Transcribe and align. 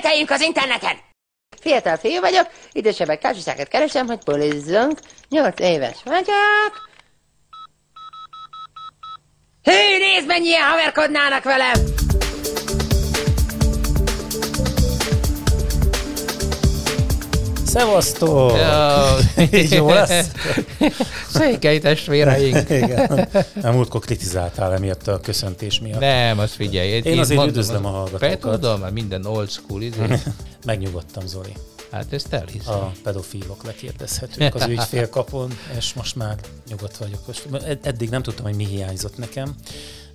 cseteljünk 0.00 0.30
az 0.30 0.40
interneten! 0.40 0.98
Fiatal 1.60 1.96
fiú 1.96 2.20
vagyok, 2.20 2.48
idősebbek 2.72 3.20
társaságot 3.20 3.68
keresem, 3.68 4.06
hogy 4.06 4.24
polizzunk. 4.24 4.98
Nyolc 5.28 5.60
éves 5.60 5.96
vagyok. 6.04 6.88
Hű, 9.62 9.98
nézd, 9.98 10.26
mennyien 10.26 10.62
haverkodnának 10.62 11.44
velem! 11.44 11.74
Szevasztok! 17.70 18.52
Így 19.52 19.72
jó 19.72 19.88
lesz? 19.88 20.30
Székely 21.34 21.78
testvéreink. 21.78 22.70
Igen. 22.70 23.28
Nem 23.54 23.74
múltkor 23.74 24.00
kritizáltál 24.00 24.72
emiatt 24.74 25.06
a 25.06 25.20
köszöntés 25.20 25.80
miatt. 25.80 26.00
Nem, 26.00 26.38
azt 26.38 26.52
figyelj. 26.52 26.88
Én 26.88 27.18
azért 27.18 27.46
üdvözlöm 27.46 27.86
a 27.86 27.88
hallgatókat. 27.88 28.60
Tudom, 28.60 28.80
mert 28.80 28.92
minden 28.92 29.26
old 29.26 29.50
school, 29.50 29.82
izé. 29.82 29.98
Megnyugodtam, 30.66 31.26
Zoli. 31.26 31.52
Hát 31.90 32.12
ezt 32.12 32.32
elhiszem. 32.32 32.74
A 32.74 32.92
pedofilok 33.02 33.64
lekérdezhetők 33.64 34.54
az 34.54 34.66
ügyfélkapon, 34.66 35.58
és 35.76 35.94
most 35.94 36.16
már 36.16 36.38
nyugodt 36.68 36.96
vagyok. 36.96 37.26
Most 37.26 37.48
eddig 37.82 38.08
nem 38.10 38.22
tudtam, 38.22 38.44
hogy 38.44 38.56
mi 38.56 38.66
hiányzott 38.66 39.18
nekem, 39.18 39.54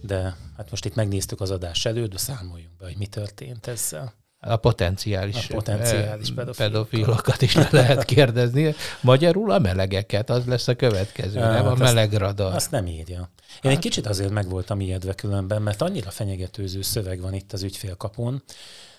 de 0.02 0.36
hát 0.58 0.70
most 0.70 0.86
itt 0.86 0.96
megnéztük 0.96 1.42
az 1.42 1.52
adás 1.52 1.86
előtt, 1.86 2.12
de 2.12 2.18
számoljunk 2.18 2.78
be, 2.80 2.86
hogy 2.86 2.98
mi 2.98 3.08
történt 3.08 3.68
ezzel. 3.68 4.14
A 4.48 4.56
potenciális, 4.56 5.50
A 5.50 5.54
potenciális 5.54 6.32
pedofilokat. 6.32 6.56
pedofilokat 6.56 7.42
is 7.42 7.56
le 7.56 7.68
lehet 7.72 8.04
kérdezni. 8.14 8.76
Magyarul 9.02 9.52
a 9.52 9.60
melegeket, 9.60 10.30
az 10.30 10.46
lesz 10.46 10.68
a 10.68 10.76
következő, 10.76 11.40
Ja, 11.40 11.52
nem? 11.52 11.66
A 11.66 11.70
hát 11.70 11.78
meleg 11.78 12.14
radar. 12.14 12.54
Azt 12.56 12.72
nem 12.72 12.88
írja. 12.88 13.30
Én 13.62 13.72
egy 13.72 13.80
kicsit 13.80 14.08
azért 14.08 14.30
meg 14.32 14.50
voltam 14.50 14.80
ijedve 14.80 15.14
különben, 15.14 15.62
mert 15.62 15.82
annyira 15.82 16.10
fenyegetőző 16.10 16.82
szöveg 16.82 17.22
van 17.22 17.34
itt 17.34 17.54
az 17.54 17.64
ügyfélkapun, 17.64 18.44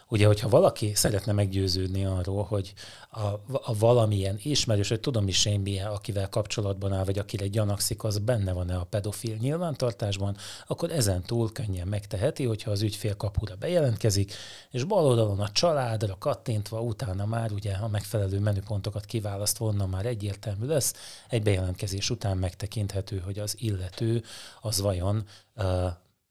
Ugye, 0.09 0.27
hogyha 0.27 0.49
valaki 0.49 0.95
szeretne 0.95 1.33
meggyőződni 1.33 2.05
arról, 2.05 2.45
hogy 2.45 2.73
a, 3.11 3.27
a 3.63 3.79
valamilyen 3.79 4.39
ismerős, 4.43 4.89
hogy 4.89 5.01
tudom 5.01 5.29
is 5.29 5.45
én 5.45 5.61
milyen, 5.61 5.87
akivel 5.87 6.29
kapcsolatban 6.29 6.93
áll, 6.93 7.05
vagy 7.05 7.19
akire 7.19 7.47
gyanakszik, 7.47 8.05
az 8.05 8.19
benne 8.19 8.53
van-e 8.53 8.77
a 8.77 8.85
pedofil 8.85 9.37
nyilvántartásban, 9.37 10.37
akkor 10.67 10.91
ezen 10.91 11.23
túl 11.23 11.53
könnyen 11.53 11.89
megteheti, 11.89 12.45
hogyha 12.45 12.71
az 12.71 12.83
ügyfél 12.83 13.17
kapura 13.17 13.57
bejelentkezik, 13.57 14.33
és 14.71 14.85
bal 14.85 15.05
oldalon 15.05 15.41
a 15.41 15.51
családra 15.51 16.17
kattintva, 16.19 16.81
utána 16.81 17.27
már 17.27 17.53
ugye 17.53 17.73
a 17.73 17.89
megfelelő 17.89 18.39
menüpontokat 18.39 19.05
kiválasztva, 19.05 19.67
onnan 19.67 19.89
már 19.89 20.07
egyértelmű 20.07 20.67
lesz, 20.67 20.95
egy 21.29 21.43
bejelentkezés 21.43 22.11
után 22.11 22.37
megtekinthető, 22.37 23.19
hogy 23.19 23.39
az 23.39 23.55
illető 23.59 24.23
az 24.61 24.81
vajon 24.81 25.27
uh, 25.57 25.87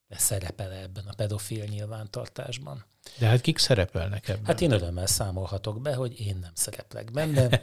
szerepel 0.09 0.71
ebben 0.71 1.05
a 1.07 1.13
pedofil 1.15 1.63
nyilvántartásban. 1.63 2.85
De 3.19 3.25
hát 3.25 3.41
kik 3.41 3.57
szerepelnek 3.57 4.29
ebben? 4.29 4.45
Hát 4.45 4.61
én 4.61 4.71
örömmel 4.71 5.05
számolhatok 5.05 5.81
be, 5.81 5.93
hogy 5.93 6.19
én 6.19 6.37
nem 6.41 6.51
szereplek 6.53 7.11
benne. 7.11 7.49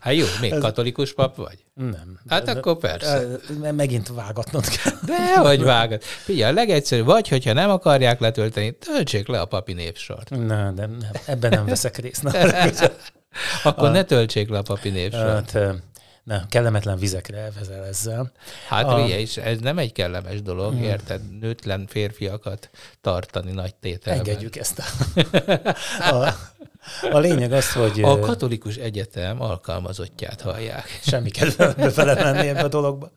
Hát 0.00 0.14
jó, 0.14 0.26
még 0.40 0.58
katolikus 0.58 1.12
pap 1.12 1.36
vagy? 1.36 1.64
Nem. 1.74 2.20
Hát 2.28 2.48
akkor 2.48 2.76
persze. 2.76 3.26
Megint 3.72 4.08
vágatnod 4.08 4.68
kell. 4.68 4.92
De 5.06 5.38
hogy 5.38 5.62
vágod. 5.62 6.02
Figyelj, 6.02 6.52
a 6.52 6.54
legegyszerűbb, 6.54 7.04
vagy 7.06 7.28
hogyha 7.28 7.52
nem 7.52 7.70
akarják 7.70 8.20
letölteni, 8.20 8.76
töltsék 8.78 9.28
le 9.28 9.40
a 9.40 9.44
papi 9.44 9.72
névsort. 9.72 10.30
Na, 10.30 10.70
de 10.70 10.86
nem, 10.86 10.98
ebben 11.26 11.50
nem 11.50 11.66
veszek 11.66 11.96
részt. 11.96 12.22
Na, 12.22 12.30
Akkor 13.70 13.90
ne 13.90 14.02
töltsék 14.02 14.48
le 14.48 14.58
a 14.58 14.62
papi 14.62 14.88
névsort. 14.88 15.50
hát, 15.50 15.74
nem, 16.24 16.46
kellemetlen 16.48 16.98
vizekre 16.98 17.36
elvezel 17.38 17.84
ezzel. 17.84 18.32
Hát 18.68 18.84
A- 18.84 19.02
ugye, 19.02 19.18
és 19.18 19.36
ez 19.36 19.58
nem 19.58 19.78
egy 19.78 19.92
kellemes 19.92 20.42
dolog, 20.42 20.74
érted? 20.80 21.38
Nőtlen 21.38 21.86
férfiakat 21.86 22.70
tartani 23.00 23.52
nagy 23.52 23.74
tételben. 23.74 24.26
Engedjük 24.26 24.56
ezt. 24.56 24.82
A, 26.10 26.14
a, 26.14 26.34
a 27.10 27.18
lényeg 27.18 27.52
az, 27.52 27.72
hogy 27.72 28.02
A 28.02 28.18
katolikus 28.18 28.76
egyetem 28.76 29.42
alkalmazottját 29.42 30.40
hallják. 30.40 31.00
semmi 31.02 31.30
kedvembe 31.30 31.90
belemenni 31.96 32.48
ebbe 32.48 32.62
a 32.62 32.68
dologba. 32.68 33.10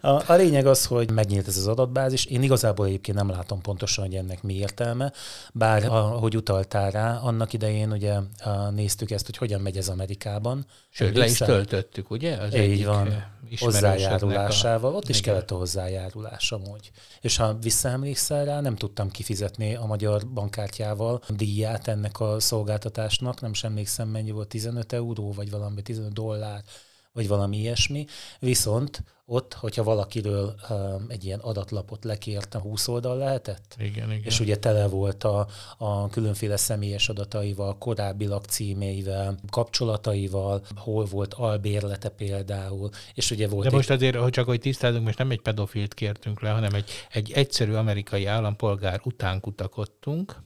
A, 0.00 0.32
a 0.32 0.34
lényeg 0.34 0.66
az, 0.66 0.86
hogy 0.86 1.10
megnyílt 1.10 1.48
ez 1.48 1.56
az 1.56 1.66
adatbázis. 1.66 2.24
Én 2.24 2.42
igazából 2.42 2.86
egyébként 2.86 3.16
nem 3.16 3.30
látom 3.30 3.60
pontosan, 3.60 4.04
hogy 4.04 4.14
ennek 4.14 4.42
mi 4.42 4.54
értelme, 4.54 5.12
bár 5.52 5.84
ahogy 5.84 6.36
utaltál 6.36 6.90
rá, 6.90 7.16
annak 7.16 7.52
idején 7.52 7.92
ugye 7.92 8.18
a, 8.38 8.70
néztük 8.70 9.10
ezt, 9.10 9.26
hogy 9.26 9.36
hogyan 9.36 9.60
megy 9.60 9.76
ez 9.76 9.88
Amerikában. 9.88 10.66
Sőt, 10.90 11.16
le 11.16 11.24
is 11.24 11.38
töltöttük, 11.38 12.10
ugye? 12.10 12.36
Az 12.36 12.54
Így 12.54 12.84
van, 12.84 13.30
hozzájárulásával. 13.60 14.94
Ott 14.94 15.08
is 15.08 15.18
Igen. 15.18 15.32
kellett 15.32 15.50
a 15.50 15.56
hozzájárulás 15.56 16.52
amúgy. 16.52 16.90
És 17.20 17.36
ha 17.36 17.58
visszaemlékszel 17.58 18.44
rá, 18.44 18.60
nem 18.60 18.76
tudtam 18.76 19.10
kifizetni 19.10 19.74
a 19.74 19.84
magyar 19.84 20.26
bankkártyával 20.26 21.22
a 21.28 21.32
díját 21.32 21.88
ennek 21.88 22.20
a 22.20 22.40
szolgáltatásnak, 22.40 23.40
nem 23.40 23.52
sem 23.52 23.70
emlékszem 23.70 24.08
mennyi 24.08 24.30
volt, 24.30 24.48
15 24.48 24.92
euró, 24.92 25.32
vagy 25.32 25.50
valami 25.50 25.82
15 25.82 26.12
dollár, 26.12 26.62
vagy 27.12 27.28
valami 27.28 27.56
ilyesmi. 27.56 28.06
Viszont 28.38 29.02
ott, 29.24 29.54
hogyha 29.54 29.82
valakiről 29.82 30.54
um, 30.70 31.06
egy 31.08 31.24
ilyen 31.24 31.38
adatlapot 31.38 32.04
lekért, 32.04 32.54
a 32.54 32.58
20 32.58 32.88
oldal 32.88 33.16
lehetett, 33.16 33.76
Igen, 33.78 34.10
igen. 34.10 34.24
és 34.24 34.40
ugye 34.40 34.56
tele 34.56 34.86
volt 34.86 35.24
a, 35.24 35.46
a 35.78 36.08
különféle 36.08 36.56
személyes 36.56 37.08
adataival, 37.08 37.78
korábbi 37.78 38.26
lakcímeivel, 38.26 39.38
kapcsolataival, 39.50 40.62
hol 40.76 41.04
volt 41.04 41.34
albérlete 41.34 42.08
például, 42.08 42.90
és 43.14 43.30
ugye 43.30 43.48
volt 43.48 43.62
De 43.62 43.68
egy 43.68 43.74
most 43.76 43.90
azért, 43.90 44.16
hogy 44.16 44.32
csak 44.32 44.46
hogy 44.46 44.60
tisztázunk, 44.60 45.04
most 45.04 45.18
nem 45.18 45.30
egy 45.30 45.42
pedofilt 45.42 45.94
kértünk 45.94 46.40
le, 46.40 46.50
hanem 46.50 46.74
egy, 46.74 46.90
egy 47.10 47.32
egyszerű 47.32 47.72
amerikai 47.72 48.26
állampolgár 48.26 49.00
után 49.04 49.40
kutakodtunk, 49.40 50.42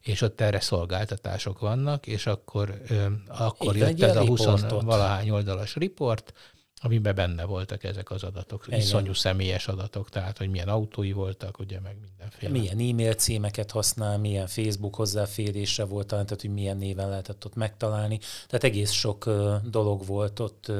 és 0.00 0.20
ott 0.20 0.40
erre 0.40 0.60
szolgáltatások 0.60 1.58
vannak, 1.58 2.06
és 2.06 2.26
akkor, 2.26 2.80
ö, 2.88 3.06
akkor 3.28 3.76
Így 3.76 3.98
jött 3.98 4.00
ez 4.10 4.16
a 4.16 4.26
20 4.26 4.40
riportot. 4.44 4.82
valahány 4.82 5.30
oldalas 5.30 5.74
riport, 5.74 6.32
amiben 6.80 7.14
benne 7.14 7.44
voltak 7.44 7.84
ezek 7.84 8.10
az 8.10 8.22
adatok, 8.22 8.64
Igen. 8.66 8.78
iszonyú 8.78 9.12
személyes 9.12 9.68
adatok, 9.68 10.08
tehát 10.08 10.38
hogy 10.38 10.50
milyen 10.50 10.68
autói 10.68 11.12
voltak, 11.12 11.58
ugye 11.58 11.80
meg 11.80 11.96
mindenféle. 12.00 12.52
milyen 12.52 12.78
e-mail 12.90 13.14
címeket 13.14 13.70
használ, 13.70 14.18
milyen 14.18 14.46
Facebook 14.46 14.94
hozzáférése 14.94 15.84
volt, 15.84 16.06
tehát 16.06 16.40
hogy 16.40 16.50
milyen 16.50 16.76
néven 16.76 17.08
lehetett 17.08 17.44
ott 17.44 17.54
megtalálni. 17.54 18.18
Tehát 18.46 18.64
egész 18.64 18.90
sok 18.90 19.30
dolog 19.64 20.06
volt 20.06 20.40
ott 20.40 20.72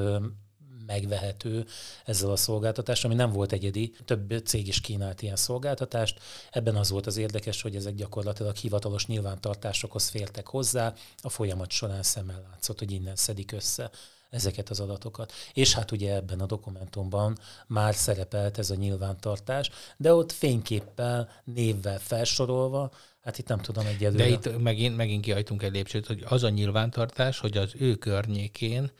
megvehető 0.86 1.66
ezzel 2.04 2.30
a 2.30 2.36
szolgáltatással, 2.36 3.10
ami 3.10 3.20
nem 3.20 3.32
volt 3.32 3.52
egyedi. 3.52 3.94
Több 4.04 4.42
cég 4.44 4.66
is 4.66 4.80
kínált 4.80 5.22
ilyen 5.22 5.36
szolgáltatást. 5.36 6.20
Ebben 6.50 6.76
az 6.76 6.90
volt 6.90 7.06
az 7.06 7.16
érdekes, 7.16 7.62
hogy 7.62 7.76
ezek 7.76 7.94
gyakorlatilag 7.94 8.56
hivatalos 8.56 9.06
nyilvántartásokhoz 9.06 10.08
fértek 10.08 10.46
hozzá. 10.46 10.94
A 11.22 11.28
folyamat 11.28 11.70
során 11.70 12.02
szemmel 12.02 12.42
látszott, 12.50 12.78
hogy 12.78 12.92
innen 12.92 13.16
szedik 13.16 13.52
össze 13.52 13.90
ezeket 14.34 14.70
az 14.70 14.80
adatokat. 14.80 15.32
És 15.52 15.74
hát 15.74 15.90
ugye 15.90 16.14
ebben 16.14 16.40
a 16.40 16.46
dokumentumban 16.46 17.38
már 17.66 17.94
szerepelt 17.94 18.58
ez 18.58 18.70
a 18.70 18.74
nyilvántartás, 18.74 19.70
de 19.96 20.14
ott 20.14 20.32
fényképpel, 20.32 21.28
névvel 21.44 21.98
felsorolva, 21.98 22.90
hát 23.22 23.38
itt 23.38 23.48
nem 23.48 23.58
tudom 23.58 23.86
egyelőre. 23.86 24.24
De 24.24 24.30
itt 24.30 24.62
megint, 24.62 24.96
megint 24.96 25.22
kiajtunk 25.22 25.62
egy 25.62 25.72
lépcsőt, 25.72 26.06
hogy 26.06 26.24
az 26.28 26.42
a 26.42 26.48
nyilvántartás, 26.48 27.38
hogy 27.38 27.56
az 27.56 27.72
ő 27.78 27.94
környékén 27.94 28.90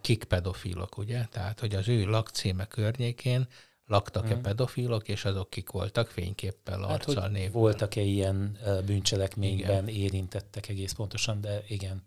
kik 0.00 0.24
pedofilok, 0.24 0.98
ugye? 0.98 1.24
Tehát, 1.24 1.60
hogy 1.60 1.74
az 1.74 1.88
ő 1.88 2.06
lakcíme 2.06 2.66
környékén 2.66 3.48
laktak-e 3.86 4.36
pedofilok, 4.36 5.08
és 5.08 5.24
azok 5.24 5.50
kik 5.50 5.70
voltak 5.70 6.08
fényképpel, 6.08 6.80
hát, 6.80 6.90
arccal, 6.90 7.22
hogy 7.22 7.30
névvel. 7.32 7.50
voltak-e 7.52 8.00
ilyen 8.00 8.58
bűncselekményben 8.86 9.88
érintettek 9.88 10.68
egész 10.68 10.92
pontosan, 10.92 11.40
de 11.40 11.62
igen. 11.68 12.02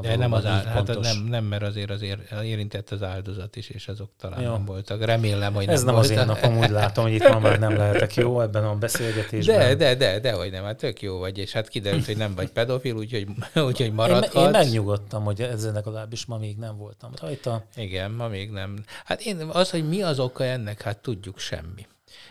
De 0.00 0.16
nem, 0.16 0.32
az 0.32 0.44
áld, 0.44 0.64
hát 0.64 0.84
pontos. 0.84 1.12
nem, 1.14 1.24
nem, 1.24 1.44
mert 1.44 1.62
azért 1.62 1.90
az 1.90 2.02
ér, 2.02 2.18
érintett 2.42 2.90
az 2.90 3.02
áldozat 3.02 3.56
is, 3.56 3.68
és 3.68 3.88
azok 3.88 4.10
talán 4.18 4.40
Jó. 4.40 4.50
nem 4.50 4.64
voltak. 4.64 5.04
Remélem, 5.04 5.54
hogy 5.54 5.68
Ez 5.68 5.82
nem 5.82 5.94
volt. 5.94 6.06
az 6.06 6.10
én 6.10 6.24
napom, 6.24 6.58
úgy 6.58 6.70
látom, 6.70 7.04
hogy 7.04 7.12
itt 7.12 7.28
ma 7.28 7.38
már 7.38 7.58
nem 7.58 7.76
lehetek 7.76 8.14
jó 8.14 8.40
ebben 8.40 8.64
a 8.64 8.74
beszélgetésben. 8.76 9.58
De, 9.58 9.74
de, 9.74 9.94
de, 9.94 10.20
de, 10.20 10.32
hogy 10.32 10.50
nem, 10.50 10.64
hát 10.64 10.76
tök 10.76 11.02
jó 11.02 11.18
vagy, 11.18 11.38
és 11.38 11.52
hát 11.52 11.68
kiderült, 11.68 12.06
hogy 12.06 12.16
nem 12.16 12.34
vagy 12.34 12.50
pedofil, 12.50 12.94
úgyhogy, 12.94 13.26
úgyhogy 13.54 13.80
én, 13.86 13.92
maradhatsz. 13.92 14.44
én 14.44 14.50
megnyugodtam, 14.50 15.24
hogy 15.24 15.40
ezzel 15.40 15.72
legalábbis 15.72 16.26
ma 16.26 16.38
még 16.38 16.56
nem 16.56 16.76
voltam 16.76 17.10
rajta. 17.20 17.64
Igen, 17.76 18.10
ma 18.10 18.28
még 18.28 18.50
nem. 18.50 18.84
Hát 19.04 19.20
én 19.20 19.38
az, 19.52 19.70
hogy 19.70 19.88
mi 19.88 20.02
az 20.02 20.18
oka 20.18 20.44
ennek, 20.44 20.82
hát 20.88 21.02
tudjuk 21.02 21.38
semmi. 21.38 21.86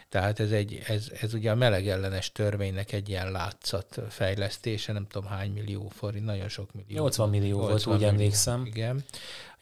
Tehát 0.09 0.39
ez, 0.39 0.51
egy, 0.51 0.81
ez, 0.87 1.11
ez 1.21 1.33
ugye 1.33 1.51
a 1.51 1.55
meleg 1.55 1.87
ellenes 1.87 2.31
törvénynek 2.31 2.91
egy 2.91 3.09
ilyen 3.09 3.31
látszat 3.31 3.99
fejlesztése, 4.09 4.93
nem 4.93 5.07
tudom 5.07 5.29
hány 5.29 5.51
millió 5.51 5.89
forint, 5.89 6.25
nagyon 6.25 6.49
sok 6.49 6.73
millió. 6.73 6.97
80 6.97 7.29
millió 7.29 7.57
volt, 7.57 7.71
80 7.71 7.93
úgy 7.93 7.99
millió, 7.99 8.13
emlékszem. 8.13 8.65
Igen. 8.65 9.03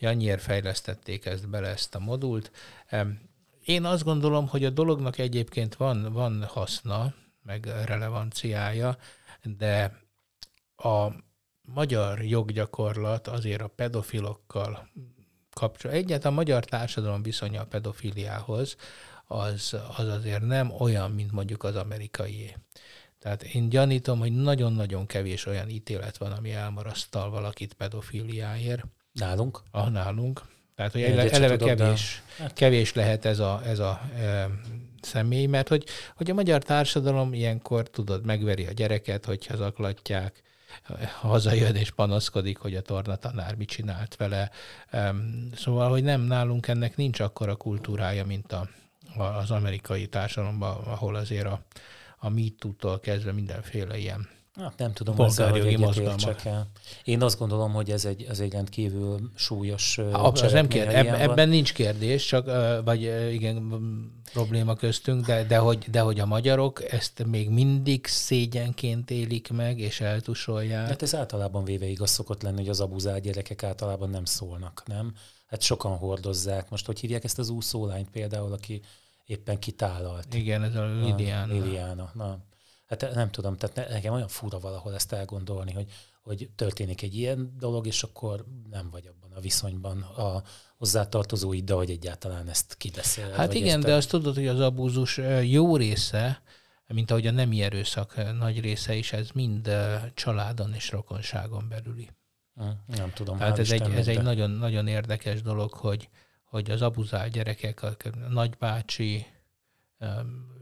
Annyiért 0.02 0.42
fejlesztették 0.42 1.26
ezt 1.26 1.50
bele, 1.50 1.68
ezt 1.68 1.96
a 1.96 2.00
modult. 2.00 2.52
Én 3.66 3.86
azt 3.86 4.04
gondolom, 4.04 4.48
hogy 4.48 4.66
a 4.66 4.70
dolognak 4.70 5.18
egyébként 5.18 5.76
van, 5.76 6.14
van 6.14 6.44
haszna, 6.44 7.14
meg 7.44 7.66
relevanciája, 7.86 8.98
de 9.58 10.00
a 10.76 11.08
magyar 11.62 12.24
joggyakorlat 12.24 13.28
azért 13.28 13.62
a 13.62 13.68
pedofilokkal 13.68 14.90
kapcsol. 15.56 15.92
Egyáltalán 15.92 16.34
a 16.34 16.36
magyar 16.36 16.66
társadalom 16.66 17.22
viszonya 17.22 17.62
a 17.62 17.66
pedofiliához 17.66 18.76
az, 19.26 19.76
az 19.98 20.08
azért 20.08 20.42
nem 20.42 20.72
olyan, 20.80 21.12
mint 21.12 21.32
mondjuk 21.32 21.64
az 21.64 21.76
amerikai. 21.76 22.56
Tehát 23.20 23.44
én 23.44 23.70
gyanítom, 23.70 24.20
hogy 24.20 24.32
nagyon-nagyon 24.32 25.06
kevés 25.06 25.46
olyan 25.46 25.70
ítélet 25.70 26.18
van, 26.18 26.32
ami 26.32 26.52
elmarasztal 26.52 27.30
valakit 27.30 27.74
pedofiliáért. 27.74 28.84
Nálunk? 29.12 29.62
Ah, 29.72 29.92
nálunk. 29.92 30.42
Tehát, 30.76 30.92
hogy 30.92 31.02
Egyet 31.02 31.18
eleve, 31.18 31.36
eleve 31.36 31.58
tudok, 31.58 31.74
de- 31.76 31.84
kevés, 31.84 32.22
kevés 32.54 32.94
lehet 32.94 33.26
ez 33.26 33.40
a, 33.40 33.62
ez 33.66 33.80
a 33.80 34.02
e, 34.18 34.50
személy, 35.02 35.46
mert 35.46 35.68
hogy, 35.68 35.86
hogy 36.16 36.30
a 36.30 36.34
magyar 36.34 36.64
társadalom 36.64 37.34
ilyenkor, 37.34 37.90
tudod, 37.90 38.26
megveri 38.26 38.66
a 38.66 38.72
gyereket, 38.72 39.26
hogyha 39.26 39.56
zaklatják, 39.56 40.42
hazajön 41.20 41.76
és 41.76 41.92
panaszkodik, 41.92 42.58
hogy 42.58 42.76
a 42.76 42.82
tornatanár 42.82 43.56
mit 43.56 43.70
csinált 43.70 44.16
vele. 44.16 44.52
Szóval, 45.56 45.90
hogy 45.90 46.04
nem, 46.04 46.22
nálunk 46.22 46.68
ennek 46.68 46.96
nincs 46.96 47.20
akkora 47.20 47.56
kultúrája, 47.56 48.26
mint 48.26 48.52
a, 48.52 48.70
az 49.16 49.52
amerikai 49.52 50.08
társadalomban, 50.08 50.76
ahol 50.76 51.16
azért 51.16 51.46
a, 51.46 51.62
a 52.18 52.30
MeToo-tól 52.30 53.00
kezdve 53.00 53.32
mindenféle 53.32 53.98
ilyen 53.98 54.35
Hát 54.56 54.78
nem 54.78 54.94
tudom, 54.94 55.20
ezzel, 55.20 55.50
hogy 55.50 55.60
egyetértsek 55.60 56.46
el. 56.46 56.68
Én 57.04 57.22
azt 57.22 57.40
gondolom, 57.40 57.74
hogy 57.74 57.92
ez 57.92 58.06
egy, 58.06 58.24
ez 58.24 58.40
egy 58.40 58.52
rendkívül 58.52 59.32
súlyos 59.36 59.98
Az 59.98 60.52
nem 60.52 60.72
ha 60.72 60.78
eb, 60.78 61.08
ebben 61.08 61.50
nincs 61.50 61.74
kérdés, 61.74 62.26
csak 62.26 62.46
vagy 62.84 63.02
igen, 63.32 63.80
probléma 64.34 64.76
köztünk, 64.76 65.26
de, 65.26 65.44
de, 65.44 65.58
hogy, 65.58 65.90
de 65.90 66.00
hogy 66.00 66.20
a 66.20 66.26
magyarok 66.26 66.92
ezt 66.92 67.26
még 67.26 67.50
mindig 67.50 68.08
szégyenként 68.08 69.12
élik 69.12 69.52
meg, 69.52 69.80
és 69.80 70.02
eltusolják. 70.02 70.88
Hát 70.88 71.02
ez 71.02 71.16
általában 71.16 71.64
véve 71.64 71.86
igaz 71.86 72.10
szokott 72.10 72.42
lenni, 72.42 72.58
hogy 72.58 72.70
az 72.70 72.80
abuzált 72.80 73.24
gyerekek 73.24 73.64
általában 73.64 74.10
nem 74.10 74.26
szólnak, 74.26 74.84
nem? 74.86 75.14
Hát 75.48 75.62
sokan 75.62 75.98
hordozzák. 75.98 76.70
Most 76.70 76.86
hogy 76.86 77.00
hívják 77.00 77.24
ezt 77.24 77.40
az 77.40 77.50
úszólányt 77.50 78.10
például, 78.10 78.52
aki 78.52 78.82
éppen 79.26 79.60
kitálalt? 79.60 80.34
Igen, 80.34 80.64
ez 80.64 80.76
a 80.76 80.86
Lidián. 80.86 81.50
Liliana. 81.50 82.12
Na, 82.14 82.40
hát 82.86 83.14
nem 83.14 83.32
tudom, 83.32 83.58
tehát 83.58 83.76
ne- 83.76 83.94
nekem 83.94 84.14
olyan 84.14 84.28
fura 84.28 84.60
valahol 84.60 84.94
ezt 84.94 85.14
elgondolni, 85.14 85.74
hogy, 85.74 85.92
hogy 86.22 86.50
történik 86.56 87.02
egy 87.02 87.16
ilyen 87.16 87.56
dolog, 87.58 87.88
és 87.88 88.04
akkor 88.04 88.46
nem 88.70 88.90
vagy 88.90 89.08
abban 89.08 89.38
a 89.38 89.40
viszonyban 89.40 90.02
a 90.02 90.44
hozzátartozóiddal, 90.78 91.78
hogy 91.78 91.90
egyáltalán 91.90 92.48
ezt 92.48 92.76
kibeszél. 92.78 93.30
Hát 93.32 93.54
igen, 93.54 93.80
de 93.80 93.94
azt 93.94 94.10
tudod, 94.10 94.36
hogy 94.36 94.48
az 94.48 94.60
abúzus 94.60 95.20
jó 95.44 95.76
része, 95.76 96.42
mint 96.88 97.12
ahogy 97.12 97.28
a 97.28 97.32
nemi 97.32 97.62
erőszak 97.62 98.38
nagy 98.38 98.60
része 98.60 98.96
is, 98.96 99.14
ez 99.14 99.30
mind 99.30 99.70
családon 100.14 100.74
és 100.74 100.92
rokonságon 100.92 101.68
belüli. 101.70 102.10
Nem 102.86 103.12
tudom. 103.14 103.38
Tehát 103.38 103.60
ez 103.60 103.72
egy, 103.72 103.82
ez 103.82 104.08
egy 104.08 104.22
nagyon, 104.22 104.50
nagyon 104.50 104.88
érdekes 104.88 105.42
dolog, 105.42 105.74
hogy, 105.74 106.10
hogy 106.44 106.72
az 106.72 106.82
abuzált 106.82 107.32
gyerekek, 107.32 107.84
a 107.84 107.96
nagybácsi, 108.30 109.26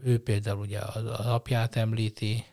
ő 0.02 0.22
például 0.22 0.58
ugye 0.58 0.78
az 0.78 1.04
az 1.04 1.26
apját 1.26 1.76
említi, 1.76 2.44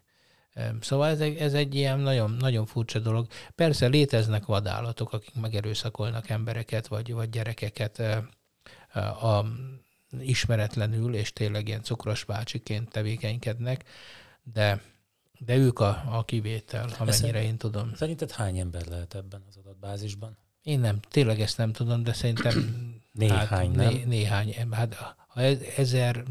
Szóval 0.82 1.10
ez 1.10 1.20
egy, 1.20 1.38
ez 1.38 1.54
egy 1.54 1.76
ilyen 1.76 2.00
nagyon, 2.00 2.32
nagyon 2.32 2.66
furcsa 2.66 3.00
dolog. 3.00 3.28
Persze 3.56 3.88
léteznek 3.88 4.46
vadállatok, 4.46 5.14
akik 5.14 5.36
megerőszakolnak 5.36 6.30
embereket, 6.30 6.88
vagy, 6.88 7.14
vagy 7.14 7.30
gyerekeket 7.30 8.00
ö, 8.00 8.18
a, 9.00 9.46
ismeretlenül, 10.20 11.16
és 11.16 11.34
tényleg 11.34 11.68
ilyen 11.68 11.84
cukros 11.84 12.24
bácsiként 12.24 12.90
tevékenykednek, 12.90 13.84
de, 14.44 14.82
de 15.40 15.56
ők 15.56 15.80
a, 15.80 16.04
a 16.10 16.24
kivétel, 16.24 16.90
amennyire 17.00 17.44
én 17.44 17.58
tudom. 17.58 17.94
Szerinted 17.96 18.32
hány 18.32 18.58
ember 18.58 18.88
lehet 18.88 19.16
ebben 19.16 19.44
az 19.48 19.58
adatbázisban? 19.58 20.38
Én 20.64 20.80
nem, 20.80 21.00
tényleg 21.10 21.40
ezt 21.42 21.58
nem 21.58 21.72
tudom, 21.72 22.04
de 22.04 22.14
szerintem 22.14 22.54
Néhány, 23.12 23.48
hát, 23.48 23.72
nem? 23.72 23.94
Né, 23.94 24.04
néhány. 24.04 24.56
Hát 24.72 24.94
ha 25.28 25.42
ez- 25.42 25.62
ezer, 25.78 26.24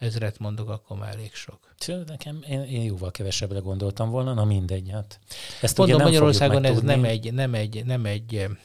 ezret 0.00 0.38
mondok, 0.38 0.68
akkor 0.68 0.98
már 0.98 1.14
elég 1.14 1.34
sok. 1.34 1.74
Tő, 1.78 2.04
Nekem, 2.06 2.44
én, 2.48 2.60
én 2.60 2.82
jóval 2.82 3.10
kevesebbre 3.10 3.58
gondoltam 3.58 4.10
volna, 4.10 4.34
na 4.34 4.44
mindegy. 4.44 4.90
Hát 4.90 5.18
ezt 5.60 5.76
Mondom, 5.76 5.96
ugye 5.96 6.04
nem 6.04 6.12
Magyarországon 6.12 6.64
ez 6.64 6.80
nem 6.80 7.04
egy, 7.04 7.32
nem 7.32 7.54
egy, 7.54 7.84
nem 7.84 8.04
egy 8.04 8.34
em, 8.34 8.58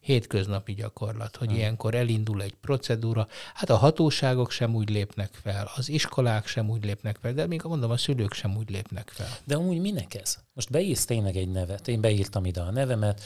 hétköznapi 0.00 0.74
gyakorlat, 0.74 1.36
hogy 1.36 1.48
Hmm. 1.48 1.56
ilyenkor 1.56 1.94
elindul 1.94 2.42
egy 2.42 2.54
procedúra. 2.60 3.26
Hát 3.54 3.70
a 3.70 3.76
hatóságok 3.76 4.50
sem 4.50 4.74
úgy 4.74 4.90
lépnek 4.90 5.38
fel, 5.42 5.70
az 5.76 5.88
iskolák 5.88 6.46
sem 6.46 6.70
úgy 6.70 6.84
lépnek 6.84 7.18
fel, 7.20 7.32
de 7.32 7.46
még 7.46 7.62
mondom, 7.64 7.90
a 7.90 7.96
szülők 7.96 8.32
sem 8.32 8.56
úgy 8.56 8.70
lépnek 8.70 9.10
fel. 9.14 9.28
De 9.44 9.56
amúgy 9.56 9.80
minek 9.80 10.14
ez? 10.14 10.38
Most 10.52 10.70
beírsz 10.70 11.04
tényleg 11.04 11.36
egy 11.36 11.48
nevet. 11.48 11.88
Én 11.88 12.00
beírtam 12.00 12.44
ide 12.44 12.60
a 12.60 12.70
nevemet, 12.70 13.22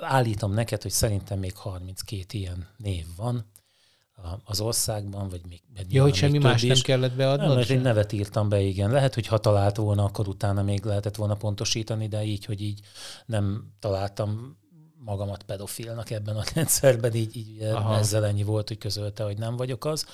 állítom 0.00 0.52
neked, 0.52 0.82
hogy 0.82 0.90
szerintem 0.90 1.38
még 1.38 1.56
32 1.56 2.38
ilyen 2.38 2.68
név 2.76 3.06
van 3.16 3.51
az 4.44 4.60
országban, 4.60 5.28
vagy 5.28 5.40
még 5.48 5.60
Ja, 5.88 6.02
hogy 6.02 6.14
semmi 6.14 6.38
más 6.38 6.60
több 6.60 6.68
nem 6.68 6.76
is. 6.76 6.82
kellett 6.82 7.16
Nem, 7.16 7.16
beadnod? 7.16 7.56
mert 7.56 7.70
egy 7.70 7.80
nevet 7.82 8.12
írtam 8.12 8.48
be, 8.48 8.60
igen. 8.60 8.90
Lehet, 8.90 9.14
hogy 9.14 9.26
ha 9.26 9.38
talált 9.38 9.76
volna, 9.76 10.04
akkor 10.04 10.28
utána 10.28 10.62
még 10.62 10.84
lehetett 10.84 11.16
volna 11.16 11.34
pontosítani, 11.34 12.08
de 12.08 12.24
így, 12.24 12.44
hogy 12.44 12.60
így 12.62 12.80
nem 13.26 13.72
találtam 13.80 14.56
magamat 15.04 15.42
pedofilnak 15.42 16.10
ebben 16.10 16.36
a 16.36 16.42
rendszerben, 16.54 17.14
így, 17.14 17.36
így 17.36 17.62
Aha. 17.62 17.98
ezzel 17.98 18.26
ennyi 18.26 18.42
volt, 18.42 18.68
hogy 18.68 18.78
közölte, 18.78 19.24
hogy 19.24 19.38
nem 19.38 19.56
vagyok 19.56 19.84
az. 19.84 20.06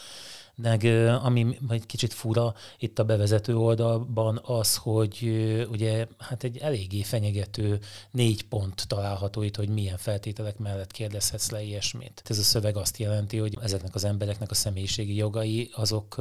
Meg 0.63 0.85
ami 1.23 1.59
egy 1.69 1.87
kicsit 1.87 2.13
fura 2.13 2.55
itt 2.79 2.99
a 2.99 3.05
bevezető 3.05 3.57
oldalban 3.57 4.41
az, 4.45 4.77
hogy 4.77 5.23
ugye 5.71 6.07
hát 6.19 6.45
egy 6.45 6.59
eléggé 6.59 7.03
fenyegető 7.03 7.81
négy 8.11 8.45
pont 8.45 8.89
található 8.89 9.43
itt, 9.43 9.57
hogy 9.57 9.69
milyen 9.69 9.97
feltételek 9.97 10.59
mellett 10.59 10.91
kérdezhetsz 10.91 11.51
le 11.51 11.63
ilyesmit. 11.63 12.23
Ez 12.25 12.39
a 12.39 12.43
szöveg 12.43 12.77
azt 12.77 12.97
jelenti, 12.97 13.39
hogy 13.39 13.59
ezeknek 13.61 13.95
az 13.95 14.05
embereknek 14.05 14.51
a 14.51 14.55
személyiségi 14.55 15.15
jogai 15.15 15.71
azok 15.75 16.17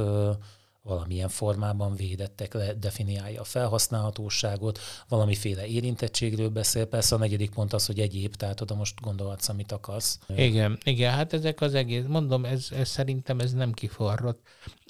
valamilyen 0.88 1.28
formában 1.28 1.94
védettek, 1.94 2.54
le, 2.54 2.72
definiálja 2.72 3.40
a 3.40 3.44
felhasználhatóságot, 3.44 4.78
valamiféle 5.08 5.66
érintettségről 5.66 6.48
beszél. 6.48 6.84
Persze 6.84 7.14
a 7.14 7.18
negyedik 7.18 7.50
pont 7.50 7.72
az, 7.72 7.86
hogy 7.86 8.00
egyéb, 8.00 8.34
tehát 8.34 8.60
oda 8.60 8.74
most 8.74 9.00
gondolhatsz, 9.00 9.48
amit 9.48 9.72
akarsz. 9.72 10.18
Igen, 10.36 10.78
igen, 10.84 11.12
hát 11.12 11.32
ezek 11.32 11.60
az 11.60 11.74
egész, 11.74 12.04
mondom, 12.06 12.44
ez, 12.44 12.68
ez 12.70 12.88
szerintem 12.88 13.40
ez 13.40 13.52
nem 13.52 13.72
kiforrott. 13.72 14.40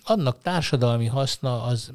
Annak 0.04 0.42
társadalmi 0.42 1.06
haszna 1.06 1.62
az, 1.62 1.92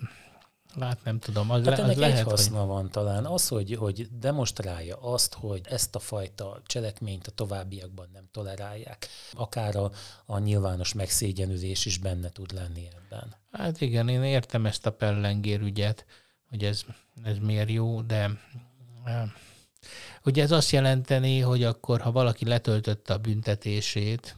hát 0.80 1.04
nem 1.04 1.20
tudom, 1.20 1.52
az, 1.52 1.66
Hát 1.66 1.78
le, 1.78 1.84
ennek 1.84 1.96
az 1.96 1.98
lehet, 1.98 2.18
egy 2.18 2.24
hogy... 2.24 2.32
haszna 2.32 2.66
van 2.66 2.90
talán, 2.90 3.26
az, 3.26 3.48
hogy, 3.48 3.76
hogy 3.76 4.08
demonstrálja 4.20 4.96
azt, 4.96 5.34
hogy 5.34 5.62
ezt 5.64 5.96
a 5.96 6.00
fajta 6.00 6.62
cselekményt 6.66 7.28
a 7.28 7.32
továbbiakban 7.32 8.10
nem 8.14 8.28
tolerálják. 8.32 9.08
Akár 9.32 9.76
a, 9.76 9.92
a 10.26 10.40
nyilvános 10.40 10.94
megszégyenülés 10.94 11.86
is 11.86 11.98
benne 11.98 12.30
tud 12.30 12.54
lenni 12.54 12.88
ebben. 12.96 13.36
Hát 13.52 13.82
igen, 13.82 14.10
én 14.10 14.24
értem 14.24 14.66
ezt 14.66 14.86
a 14.86 14.92
pellengér 14.92 15.62
ügyet, 15.62 16.06
hogy 16.50 16.64
ez, 16.64 16.82
ez 17.24 17.38
miért 17.38 17.70
jó, 17.70 18.02
de 18.02 18.40
eh, 19.04 19.30
ugye 20.26 20.44
ez 20.44 20.52
azt 20.52 20.72
jelenteni, 20.72 21.40
hogy 21.40 21.64
akkor, 21.64 22.02
ha 22.02 22.12
valaki 22.12 22.46
letöltötte 22.46 23.14
a 23.14 23.18
büntetését, 23.18 24.36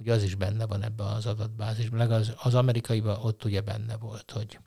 ugye 0.00 0.12
az 0.12 0.22
is 0.22 0.34
benne 0.34 0.66
van 0.66 0.82
ebben 0.82 1.06
az 1.06 1.26
adatbázisban, 1.26 1.98
legalább 1.98 2.20
az, 2.20 2.32
az 2.42 2.54
amerikaiban 2.54 3.18
ott 3.22 3.44
ugye 3.44 3.60
benne 3.60 3.96
volt, 3.96 4.30
hogy 4.30 4.58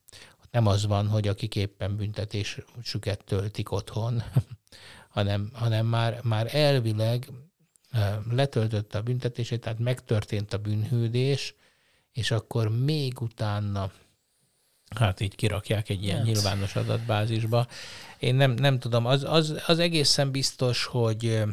nem 0.53 0.67
az 0.67 0.85
van, 0.85 1.07
hogy 1.07 1.27
akik 1.27 1.55
éppen 1.55 1.95
büntetésüket 1.95 3.23
töltik 3.25 3.71
otthon, 3.71 4.23
hanem, 5.15 5.49
hanem 5.53 5.85
már, 5.85 6.19
már 6.23 6.55
elvileg 6.55 7.31
letöltötte 8.29 8.97
a 8.97 9.01
büntetését, 9.01 9.61
tehát 9.61 9.79
megtörtént 9.79 10.53
a 10.53 10.57
bűnhődés, 10.57 11.55
és 12.11 12.31
akkor 12.31 12.69
még 12.69 13.21
utána 13.21 13.91
hát 14.95 15.19
így 15.19 15.35
kirakják 15.35 15.89
egy 15.89 16.03
ilyen 16.03 16.17
Hát. 16.17 16.25
nyilvános 16.25 16.75
adatbázisba. 16.75 17.67
Én 18.19 18.35
nem, 18.35 18.51
nem 18.51 18.79
tudom, 18.79 19.05
az, 19.05 19.23
az, 19.23 19.61
az 19.67 19.79
egészen 19.79 20.31
biztos, 20.31 20.85
hogy 20.85 21.43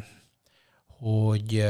hogy, 1.01 1.67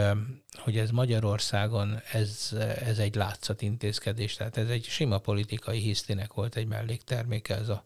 hogy 0.53 0.77
ez 0.77 0.89
Magyarországon 0.89 2.01
ez, 2.11 2.49
ez 2.85 2.97
egy 2.97 3.15
látszat 3.15 3.61
intézkedés, 3.61 4.35
tehát 4.35 4.57
ez 4.57 4.69
egy 4.69 4.85
sima 4.85 5.17
politikai 5.17 5.79
hisztinek 5.79 6.33
volt 6.33 6.55
egy 6.55 6.67
mellékterméke 6.67 7.55
ez 7.55 7.69
a, 7.69 7.85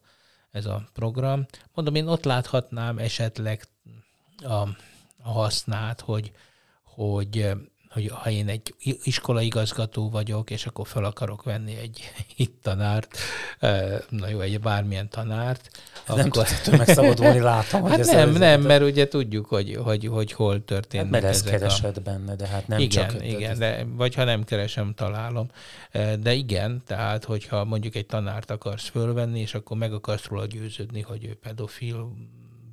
ez 0.51 0.65
a 0.65 0.89
program. 0.93 1.45
Mondom, 1.73 1.95
én 1.95 2.07
ott 2.07 2.23
láthatnám 2.23 2.97
esetleg 2.97 3.63
a, 4.37 4.53
a 5.23 5.31
hasznát, 5.31 6.01
hogy, 6.01 6.31
hogy 6.83 7.51
hogy 7.95 8.11
ha 8.13 8.29
én 8.29 8.47
egy 8.47 8.75
iskolaigazgató 9.03 10.09
vagyok, 10.09 10.49
és 10.49 10.65
akkor 10.65 10.87
fel 10.87 11.03
akarok 11.03 11.43
venni 11.43 11.77
egy 11.77 12.11
itt 12.35 12.59
tanárt, 12.61 13.17
na 14.09 14.29
jó, 14.29 14.39
egy 14.39 14.59
bármilyen 14.59 15.09
tanárt, 15.09 15.69
akkor... 16.05 16.17
Nem 16.17 16.29
ettől 16.59 16.77
megszabadulni, 16.77 17.39
látom. 17.39 17.83
Hát 17.89 17.97
hogy 17.97 18.15
nem, 18.15 18.29
ez 18.29 18.37
nem, 18.37 18.61
mert 18.61 18.83
ugye 18.83 19.07
tudjuk, 19.07 19.45
hogy, 19.45 19.79
hogy, 19.83 20.07
hogy 20.07 20.31
hol 20.31 20.65
történnek 20.65 21.13
hát, 21.13 21.21
mert 21.21 21.33
ezek 21.33 21.51
keresed 21.51 21.97
a... 21.97 22.01
benne, 22.01 22.35
de 22.35 22.47
hát 22.47 22.67
nem 22.67 22.79
igen, 22.79 23.09
csak... 23.09 23.25
Igen, 23.25 23.57
de, 23.57 23.85
vagy 23.95 24.15
ha 24.15 24.23
nem 24.23 24.43
keresem, 24.43 24.93
találom. 24.93 25.47
De 26.19 26.33
igen, 26.33 26.81
tehát 26.87 27.23
hogyha 27.23 27.63
mondjuk 27.63 27.95
egy 27.95 28.05
tanárt 28.05 28.51
akarsz 28.51 28.87
fölvenni, 28.87 29.39
és 29.39 29.53
akkor 29.53 29.77
meg 29.77 29.93
akarsz 29.93 30.25
róla 30.25 30.45
győződni, 30.45 31.01
hogy 31.01 31.25
ő 31.25 31.37
pedofil, 31.43 32.11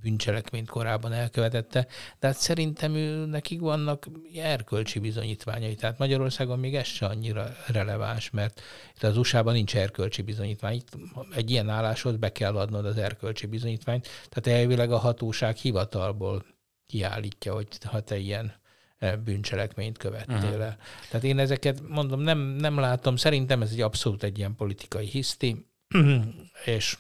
bűncselekményt 0.02 0.68
korábban 0.68 1.12
elkövetette, 1.12 1.87
de 2.21 2.26
hát 2.26 2.37
szerintem 2.37 2.94
ő, 2.94 3.26
nekik 3.26 3.61
vannak 3.61 4.06
erkölcsi 4.35 4.99
bizonyítványai. 4.99 5.75
Tehát 5.75 5.99
Magyarországon 5.99 6.59
még 6.59 6.75
ez 6.75 6.87
se 6.87 7.06
annyira 7.06 7.56
releváns, 7.66 8.30
mert 8.30 8.61
itt 8.94 9.02
az 9.02 9.16
USA-ban 9.16 9.52
nincs 9.52 9.76
erkölcsi 9.76 10.23
bizonyítvány. 10.23 10.75
Itt 10.75 10.88
egy 11.35 11.50
ilyen 11.50 11.68
álláshoz 11.68 12.16
be 12.16 12.32
kell 12.32 12.56
adnod 12.56 12.87
az 12.87 12.97
erkölcsi 12.97 13.47
bizonyítványt. 13.47 14.09
Tehát 14.28 14.61
elvileg 14.61 14.92
a 14.92 14.99
hatóság 14.99 15.56
hivatalból 15.56 16.44
kiállítja, 16.87 17.52
hogy 17.54 17.66
ha 17.85 18.00
te 18.00 18.16
ilyen 18.16 18.61
e, 18.99 19.16
bűncselekményt 19.16 19.99
követtél 19.99 20.37
uh-huh. 20.37 20.62
el. 20.62 20.76
Tehát 21.09 21.25
én 21.25 21.38
ezeket 21.38 21.88
mondom, 21.88 22.21
nem, 22.21 22.38
nem 22.38 22.78
látom, 22.78 23.16
szerintem 23.16 23.62
ez 23.62 23.71
egy 23.71 23.80
abszolút 23.80 24.23
egy 24.23 24.38
ilyen 24.38 24.54
politikai 24.54 25.06
hiszti, 25.06 25.66
és 26.64 26.97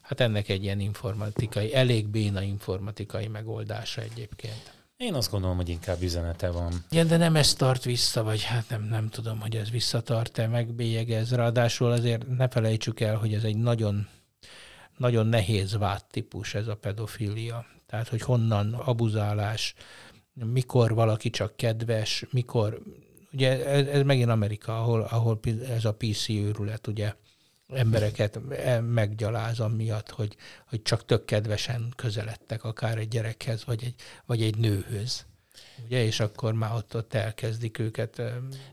hát 0.00 0.20
ennek 0.20 0.48
egy 0.48 0.62
ilyen 0.62 0.80
informatikai, 0.80 1.74
elég 1.74 2.08
béna 2.08 2.42
informatikai 2.42 3.26
megoldása 3.26 4.00
egyébként. 4.00 4.80
Én 5.02 5.14
azt 5.14 5.30
gondolom, 5.30 5.56
hogy 5.56 5.68
inkább 5.68 6.02
üzenete 6.02 6.50
van. 6.50 6.84
Igen, 6.90 7.06
de 7.06 7.16
nem 7.16 7.36
ez 7.36 7.54
tart 7.54 7.84
vissza, 7.84 8.22
vagy 8.22 8.42
hát 8.42 8.68
nem, 8.68 8.82
nem 8.82 9.08
tudom, 9.08 9.40
hogy 9.40 9.56
ez 9.56 9.70
visszatart-e, 9.70 10.46
megbélyegez. 10.46 11.32
Ráadásul 11.32 11.90
azért 11.90 12.36
ne 12.36 12.48
felejtsük 12.48 13.00
el, 13.00 13.16
hogy 13.16 13.34
ez 13.34 13.44
egy 13.44 13.56
nagyon, 13.56 14.08
nagyon 14.96 15.26
nehéz 15.26 15.76
vádtípus 15.76 16.54
ez 16.54 16.66
a 16.66 16.76
pedofilia. 16.76 17.66
Tehát, 17.86 18.08
hogy 18.08 18.20
honnan 18.20 18.74
abuzálás, 18.74 19.74
mikor 20.34 20.94
valaki 20.94 21.30
csak 21.30 21.56
kedves, 21.56 22.24
mikor, 22.30 22.82
ugye 23.32 23.66
ez, 23.66 23.86
ez 23.86 24.02
megint 24.02 24.30
Amerika, 24.30 24.80
ahol, 24.80 25.00
ahol 25.00 25.40
ez 25.68 25.84
a 25.84 25.94
PC 25.94 26.28
őrület, 26.28 26.86
ugye 26.86 27.14
embereket 27.74 28.40
e, 28.50 28.80
meggyaláz 28.80 29.58
miatt, 29.76 30.10
hogy, 30.10 30.36
hogy 30.68 30.82
csak 30.82 31.04
tök 31.04 31.24
kedvesen 31.24 31.92
közeledtek 31.96 32.64
akár 32.64 32.98
egy 32.98 33.08
gyerekhez, 33.08 33.64
vagy 33.64 33.84
egy, 33.84 33.94
vagy 34.26 34.42
egy 34.42 34.56
nőhöz 34.56 35.26
ugye, 35.84 36.04
és 36.04 36.20
akkor 36.20 36.52
már 36.52 36.74
ott, 36.74 36.96
ott 36.96 37.14
elkezdik 37.14 37.78
őket. 37.78 38.22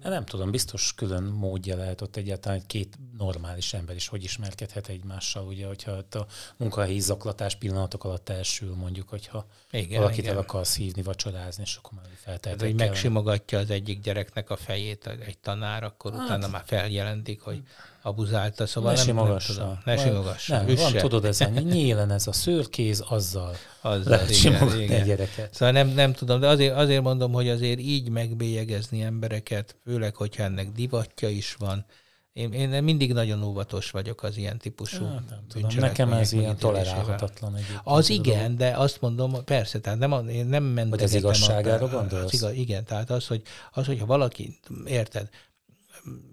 Nem 0.03 0.25
tudom, 0.25 0.51
biztos 0.51 0.93
külön 0.95 1.23
módja 1.23 1.75
lehet 1.75 2.01
ott 2.01 2.15
egyáltalán, 2.15 2.57
hogy 2.57 2.67
két 2.67 2.97
normális 3.17 3.73
ember 3.73 3.95
is 3.95 4.07
hogy 4.07 4.23
ismerkedhet 4.23 4.87
egymással, 4.87 5.47
ugye, 5.47 5.65
hogyha 5.65 5.97
ott 5.97 6.15
a 6.15 6.27
munkahelyi 6.57 6.99
zaklatás 6.99 7.55
pillanatok 7.55 8.03
alatt 8.03 8.29
elsül, 8.29 8.75
mondjuk, 8.75 9.09
hogyha 9.09 9.47
igen, 9.71 9.99
valakit 9.99 10.19
igen. 10.19 10.33
el 10.33 10.41
akarsz 10.41 10.75
hívni, 10.75 11.01
vacsorázni, 11.01 11.63
és 11.63 11.75
akkor 11.75 11.91
már 11.93 12.05
feltehetek. 12.15 12.67
hogy 12.67 12.75
megsimogatja 12.75 13.59
az 13.59 13.69
egyik 13.69 14.01
gyereknek 14.01 14.49
a 14.49 14.55
fejét 14.55 15.07
egy 15.07 15.37
tanár, 15.37 15.83
akkor 15.83 16.11
hát, 16.11 16.23
utána 16.23 16.47
már 16.47 16.63
feljelentik, 16.65 17.41
hogy 17.41 17.63
abuzálta, 18.01 18.65
szóval 18.65 18.93
ne 18.93 19.03
nem, 19.03 19.15
nem 19.15 19.37
tudom. 19.37 19.79
Ne 19.85 19.97
simogassa. 19.97 20.63
Nem, 20.63 20.75
van, 20.75 20.93
tudod, 20.93 21.25
ez 21.25 21.41
a 21.41 21.49
nyílen 21.73 22.11
ez 22.11 22.27
a 22.27 22.31
szőrkéz, 22.31 23.03
azzal, 23.07 23.55
azzal 23.81 24.03
lehet 24.03 24.29
igen, 24.29 24.81
igen. 24.81 25.05
gyereket. 25.05 25.53
Szóval 25.53 25.71
nem, 25.71 25.87
nem 25.87 26.13
tudom, 26.13 26.39
de 26.39 26.47
azért, 26.47 26.75
azért 26.75 27.03
mondom, 27.03 27.31
hogy 27.31 27.49
azért 27.49 27.79
így 27.79 28.09
megbélyegezni 28.09 29.01
embereket, 29.01 29.75
főleg, 29.83 30.15
hogyha 30.15 30.43
ennek 30.43 30.71
divatja 30.71 31.29
is 31.29 31.55
van, 31.59 31.85
én, 32.33 32.53
én 32.53 32.83
mindig 32.83 33.13
nagyon 33.13 33.43
óvatos 33.43 33.91
vagyok 33.91 34.23
az 34.23 34.37
ilyen 34.37 34.57
típusú 34.57 35.05
hát, 35.05 35.29
nem 35.29 35.39
tudom, 35.47 35.69
Nekem 35.75 36.13
ez 36.13 36.31
ilyen 36.31 36.57
tolerálhatatlan. 36.57 37.55
Az 37.83 38.09
igen, 38.09 38.41
dolog. 38.41 38.57
de 38.57 38.77
azt 38.77 39.01
mondom, 39.01 39.43
persze, 39.43 39.79
tehát 39.79 39.99
nem, 39.99 40.27
én 40.27 40.45
nem 40.45 40.63
mentem. 40.63 40.89
Hogy 40.89 41.03
az 41.03 41.13
igazságára 41.13 41.85
a, 41.85 41.89
gondolsz? 41.89 42.23
Az 42.23 42.33
igaz, 42.33 42.53
igen, 42.53 42.85
tehát 42.85 43.09
az, 43.09 43.27
hogy, 43.27 43.41
az, 43.71 43.85
hogyha 43.85 44.05
valaki, 44.05 44.59
érted, 44.85 45.29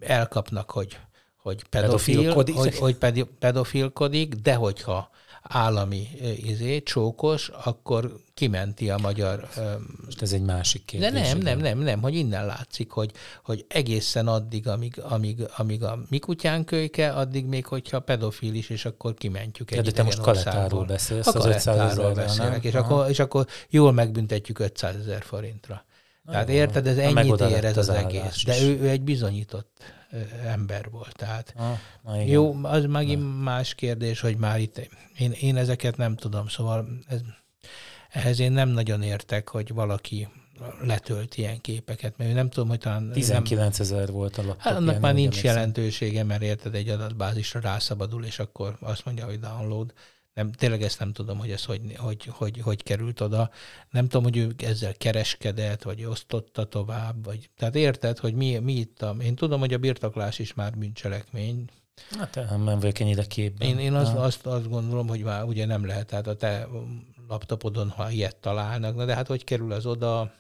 elkapnak, 0.01 0.71
hogy 0.71 0.99
hogy 1.47 1.65
pedofil, 1.71 2.33
hogy, 2.33 2.77
hogy 2.79 2.97
pedofilkodik, 3.39 4.35
de 4.35 4.55
hogyha 4.55 5.11
állami 5.43 6.09
izé, 6.37 6.83
csókos, 6.83 7.51
akkor 7.65 8.17
kimenti 8.35 8.91
a 8.91 8.99
magyar... 8.99 9.49
Most 10.05 10.23
ez 10.23 10.33
egy 10.33 10.43
másik 10.43 10.85
kérdés. 10.85 11.11
De 11.11 11.21
nem, 11.21 11.39
nem, 11.39 11.59
nem, 11.59 11.79
nem, 11.79 12.03
hogy 12.03 12.15
innen 12.15 12.47
látszik, 12.47 12.91
hogy, 12.91 13.11
hogy 13.45 13.65
egészen 13.69 14.29
addig, 14.29 14.69
amíg, 14.69 15.01
amíg, 15.03 15.47
amíg 15.57 15.83
a 15.83 15.99
mi 16.09 16.19
kutyánk 16.19 16.67
kölyke, 16.67 17.13
addig 17.13 17.45
még, 17.45 17.67
hogyha 17.67 18.01
pedofil 18.01 18.55
is, 18.55 18.69
és 18.71 18.85
akkor 18.85 19.15
kimentjük 19.15 19.71
egy 19.71 19.81
De 19.81 19.91
te 19.91 20.03
most 20.03 20.21
kalettáról 20.21 20.85
beszélsz, 20.85 21.27
a 21.27 21.33
az 21.39 21.45
500 21.47 22.15
beszélek, 22.15 22.65
és 22.65 22.75
akkor, 22.75 23.11
és 23.11 23.19
akkor 23.19 23.47
jól 23.69 23.93
megbüntetjük 23.93 24.59
500 24.59 24.95
ezer 24.97 25.23
forintra. 25.23 25.85
Tehát 26.31 26.49
érted, 26.49 26.87
ez 26.87 26.97
ennyit 26.97 27.41
ér 27.41 27.65
ez 27.65 27.77
az, 27.77 27.89
az 27.89 27.95
egész. 27.95 28.45
De 28.45 28.61
ő, 28.61 28.81
ő 28.81 28.89
egy 28.89 29.03
bizonyított 29.03 29.96
ember 30.45 30.91
volt. 30.91 31.15
Tehát 31.17 31.55
ah, 32.03 32.29
jó, 32.29 32.55
az 32.63 32.85
megint 32.85 33.43
más 33.43 33.75
kérdés, 33.75 34.21
hogy 34.21 34.37
már 34.37 34.61
itt 34.61 34.89
én, 35.19 35.33
én 35.33 35.57
ezeket 35.57 35.97
nem 35.97 36.17
tudom, 36.17 36.49
szóval 36.49 36.89
ez, 37.09 37.21
ehhez 38.11 38.41
én 38.41 38.53
nem 38.53 38.69
nagyon 38.69 39.03
értek, 39.03 39.49
hogy 39.49 39.75
valaki 39.75 40.29
letölt 40.81 41.37
ilyen 41.37 41.61
képeket, 41.61 42.17
mert 42.17 42.35
nem 42.35 42.49
tudom, 42.49 42.69
hogy 42.69 42.79
talán... 42.79 43.13
19 43.13 43.79
ezer 43.79 44.11
volt 44.11 44.39
a 44.39 44.43
laptop. 44.43 44.61
Hát 44.61 44.75
annak 44.75 45.01
már 45.01 45.15
nincs 45.15 45.43
jelentősége, 45.43 46.25
mert 46.25 46.43
érted, 46.43 46.75
egy 46.75 46.89
adatbázisra 46.89 47.61
rászabadul, 47.61 48.25
és 48.25 48.39
akkor 48.39 48.77
azt 48.81 49.05
mondja, 49.05 49.25
hogy 49.25 49.39
download 49.39 49.93
nem, 50.37 50.53
tényleg 50.53 50.83
ezt 50.83 50.99
nem 50.99 51.13
tudom, 51.13 51.39
hogy 51.39 51.51
ez 51.51 51.65
hogy, 51.65 51.81
hogy, 51.97 52.25
hogy, 52.31 52.61
hogy 52.61 52.83
került 52.83 53.21
oda. 53.21 53.51
Nem 53.91 54.09
tudom, 54.09 54.23
hogy 54.23 54.37
ő 54.37 54.55
ezzel 54.57 54.95
kereskedett, 54.95 55.83
vagy 55.83 56.05
osztotta 56.05 56.65
tovább, 56.65 57.25
vagy... 57.25 57.51
Tehát 57.57 57.75
érted, 57.75 58.19
hogy 58.19 58.35
mi, 58.35 58.59
mi 58.59 58.73
itt 58.73 59.03
a... 59.03 59.17
Én 59.21 59.35
tudom, 59.35 59.61
hogy 59.61 59.73
a 59.73 59.79
birtoklás 59.79 60.39
is 60.39 60.55
már 60.55 60.79
bűncselekmény. 60.79 61.65
Hát 62.19 62.35
nem 62.35 62.65
vagyok 62.65 62.99
ennyire 62.99 63.25
képben. 63.25 63.69
Én, 63.69 63.79
én 63.79 63.95
azt, 63.95 64.15
azt, 64.15 64.47
azt 64.47 64.69
gondolom, 64.69 65.09
hogy 65.09 65.23
már 65.23 65.45
ugye 65.45 65.67
nem 65.67 65.87
lehet, 65.87 66.07
tehát 66.07 66.27
a 66.27 66.37
te 66.37 66.69
laptopodon, 67.29 67.91
ha 67.91 68.11
ilyet 68.11 68.37
találnak, 68.37 68.97
na 68.97 69.05
de 69.05 69.15
hát 69.15 69.27
hogy 69.27 69.45
kerül 69.45 69.73
az 69.73 69.87
oda, 69.87 70.33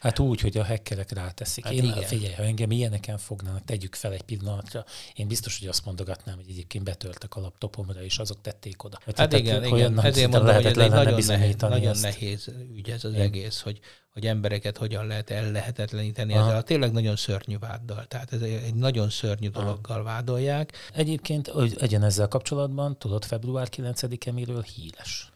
Hát 0.00 0.18
úgy, 0.18 0.40
hogy 0.40 0.56
a 0.58 0.64
hackerek 0.64 1.12
ráteszik. 1.12 1.64
Hát 1.64 1.72
én, 1.72 1.84
igen. 1.84 2.02
figyelj, 2.02 2.34
ha 2.34 2.42
engem 2.42 2.70
ilyeneken 2.70 3.18
fognának, 3.18 3.64
tegyük 3.64 3.94
fel 3.94 4.12
egy 4.12 4.22
pillanatra, 4.22 4.84
én 5.14 5.28
biztos, 5.28 5.58
hogy 5.58 5.68
azt 5.68 5.84
mondogatnám, 5.84 6.36
hogy 6.36 6.48
egyébként 6.48 6.84
betörtek 6.84 7.36
a 7.36 7.40
laptopomra, 7.40 8.02
és 8.02 8.18
azok 8.18 8.40
tették 8.40 8.84
oda. 8.84 8.98
Hát, 9.04 9.18
hát 9.18 9.32
igen, 9.32 9.64
igen. 9.64 10.00
ezért 10.00 10.30
mondom, 10.30 10.54
hogy 10.54 10.66
ez 10.66 10.76
egy 10.76 10.90
nagyon 10.90 11.22
nehéz, 11.26 11.56
nagyon 11.56 11.96
nehéz 12.00 12.50
ügy 12.76 12.90
ez 12.90 13.04
az 13.04 13.12
én. 13.12 13.20
egész, 13.20 13.60
hogy, 13.60 13.80
hogy 14.12 14.26
embereket 14.26 14.76
hogyan 14.76 15.06
lehet 15.06 15.30
ellehetetleníteni 15.30 16.32
Aha. 16.32 16.46
ezzel 16.46 16.56
a 16.56 16.62
tényleg 16.62 16.92
nagyon 16.92 17.16
szörnyű 17.16 17.58
váddal. 17.58 18.06
Tehát 18.06 18.32
ez 18.32 18.40
egy 18.40 18.74
nagyon 18.74 19.10
szörnyű 19.10 19.48
dologgal 19.48 20.02
vádolják. 20.02 20.72
Egyébként, 20.94 21.48
hogy 21.48 21.76
egyen 21.80 22.02
ezzel 22.02 22.28
kapcsolatban, 22.28 22.98
tudod, 22.98 23.24
február 23.24 23.68
9-e 23.76 24.32
miről 24.32 24.62
híres? 24.62 25.32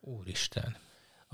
Úristen 0.00 0.82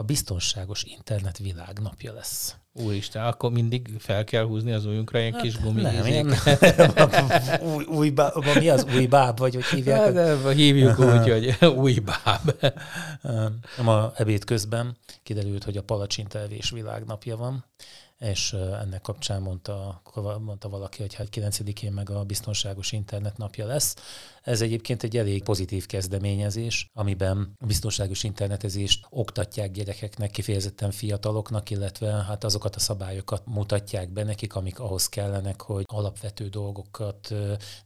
a 0.00 0.02
biztonságos 0.02 0.83
internet 0.83 1.38
világnapja 1.38 2.12
lesz. 2.12 2.57
Úristen, 2.73 3.25
akkor 3.25 3.50
mindig 3.50 3.90
fel 3.99 4.25
kell 4.25 4.45
húzni 4.45 4.73
az 4.73 4.87
ujjunkra 4.87 5.19
ilyen 5.19 5.33
hát, 5.33 5.42
kis 5.42 5.61
gumi. 5.61 5.80
Nem, 5.80 6.07
ilyen, 6.07 6.35
új, 7.75 7.85
új 7.85 8.11
báb, 8.11 8.45
mi 8.59 8.69
az 8.69 8.87
új 8.95 9.07
báb, 9.07 9.38
vagy 9.38 9.54
hogy 9.54 9.64
hívják? 9.64 10.14
Hát, 10.14 10.52
hívjuk 10.52 10.99
úgy, 11.11 11.28
hogy 11.28 11.57
új 11.85 11.99
báb. 11.99 12.73
Ma 13.83 14.12
ebéd 14.16 14.45
közben 14.45 14.97
kiderült, 15.23 15.64
hogy 15.64 15.76
a 15.76 15.83
palacsintelvés 15.83 16.71
világnapja 16.71 17.37
van, 17.37 17.64
és 18.21 18.53
ennek 18.53 19.00
kapcsán 19.00 19.43
mondta, 19.43 20.03
mondta 20.41 20.69
valaki, 20.69 21.00
hogy 21.00 21.15
hát 21.15 21.29
9-én 21.33 21.93
meg 21.93 22.11
a 22.11 22.25
biztonságos 22.25 22.93
internet 22.93 23.37
napja 23.37 23.67
lesz. 23.67 23.97
Ez 24.43 24.61
egyébként 24.61 25.03
egy 25.03 25.17
elég 25.17 25.43
pozitív 25.43 25.87
kezdeményezés, 25.87 26.87
amiben 26.93 27.55
a 27.59 27.67
biztonságos 27.67 28.23
internetezést 28.23 29.07
oktatják 29.11 29.71
gyerekeknek, 29.71 30.31
kifejezetten 30.31 30.91
fiataloknak, 30.91 31.71
illetve 31.71 32.11
hát 32.12 32.45
azokat 32.45 32.77
a 32.77 32.81
szabályokat 32.81 33.43
mutatják 33.47 34.11
be 34.11 34.25
nekik, 34.25 34.55
amik 34.55 34.79
ahhoz 34.79 35.09
kellenek, 35.09 35.61
hogy 35.61 35.85
alapvető 35.87 36.49
dolgokat 36.49 37.35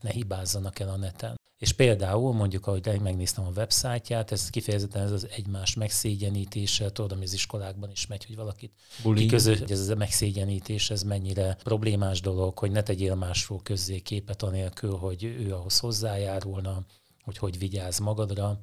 ne 0.00 0.11
hibázzanak 0.11 0.79
el 0.79 0.88
a 0.88 0.97
neten. 0.97 1.43
És 1.64 1.73
például 1.73 2.33
mondjuk, 2.33 2.66
ahogy 2.66 3.00
megnéztem 3.00 3.44
a 3.44 3.52
websájtját, 3.56 4.33
ez 4.33 4.50
kifejezetten 4.50 5.02
ez 5.02 5.11
az 5.11 5.28
egymás 5.37 5.75
megszégyenítése, 5.75 6.92
tudom, 6.92 7.21
az 7.23 7.33
iskolákban 7.33 7.90
is 7.90 8.06
megy, 8.06 8.25
hogy 8.25 8.37
valakit 8.37 8.73
kiközös, 9.14 9.59
hogy 9.59 9.71
ez 9.71 9.88
a 9.88 9.94
megszégyenítés, 9.94 10.90
ez 10.90 11.02
mennyire 11.02 11.56
problémás 11.62 12.21
dolog, 12.21 12.59
hogy 12.59 12.71
ne 12.71 12.83
tegyél 12.83 13.14
másról 13.14 13.61
közzé 13.62 13.99
képet 13.99 14.42
anélkül, 14.42 14.97
hogy 14.97 15.25
ő 15.25 15.54
ahhoz 15.54 15.78
hozzájárulna, 15.78 16.85
hogy 17.23 17.38
hogy 17.38 17.59
vigyáz 17.59 17.99
magadra. 17.99 18.61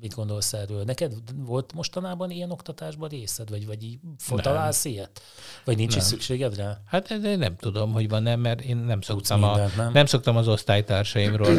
Mit 0.00 0.14
gondolsz 0.14 0.52
erről? 0.52 0.84
Neked 0.84 1.12
volt 1.36 1.72
mostanában 1.72 2.30
ilyen 2.30 2.50
oktatásban 2.50 3.08
részed, 3.08 3.50
vagy, 3.50 3.66
vagy 3.66 3.82
így 3.82 3.98
találsz 4.36 4.84
ilyet? 4.84 5.22
Vagy 5.64 5.76
nincs 5.76 5.90
nem. 5.90 5.98
is 5.98 6.04
szükséged 6.04 6.56
rá? 6.56 6.80
Hát 6.86 7.10
én 7.10 7.38
nem 7.38 7.56
tudom, 7.56 7.92
hogy 7.92 8.08
van 8.08 8.22
nem, 8.22 8.40
mert 8.40 8.60
én 8.60 8.76
nem 8.76 9.00
szoktam, 9.00 9.40
mindent, 9.40 9.72
a, 9.72 9.82
nem? 9.82 9.92
nem 9.92 10.06
szoktam 10.06 10.36
az 10.36 10.48
osztálytársaimról 10.48 11.56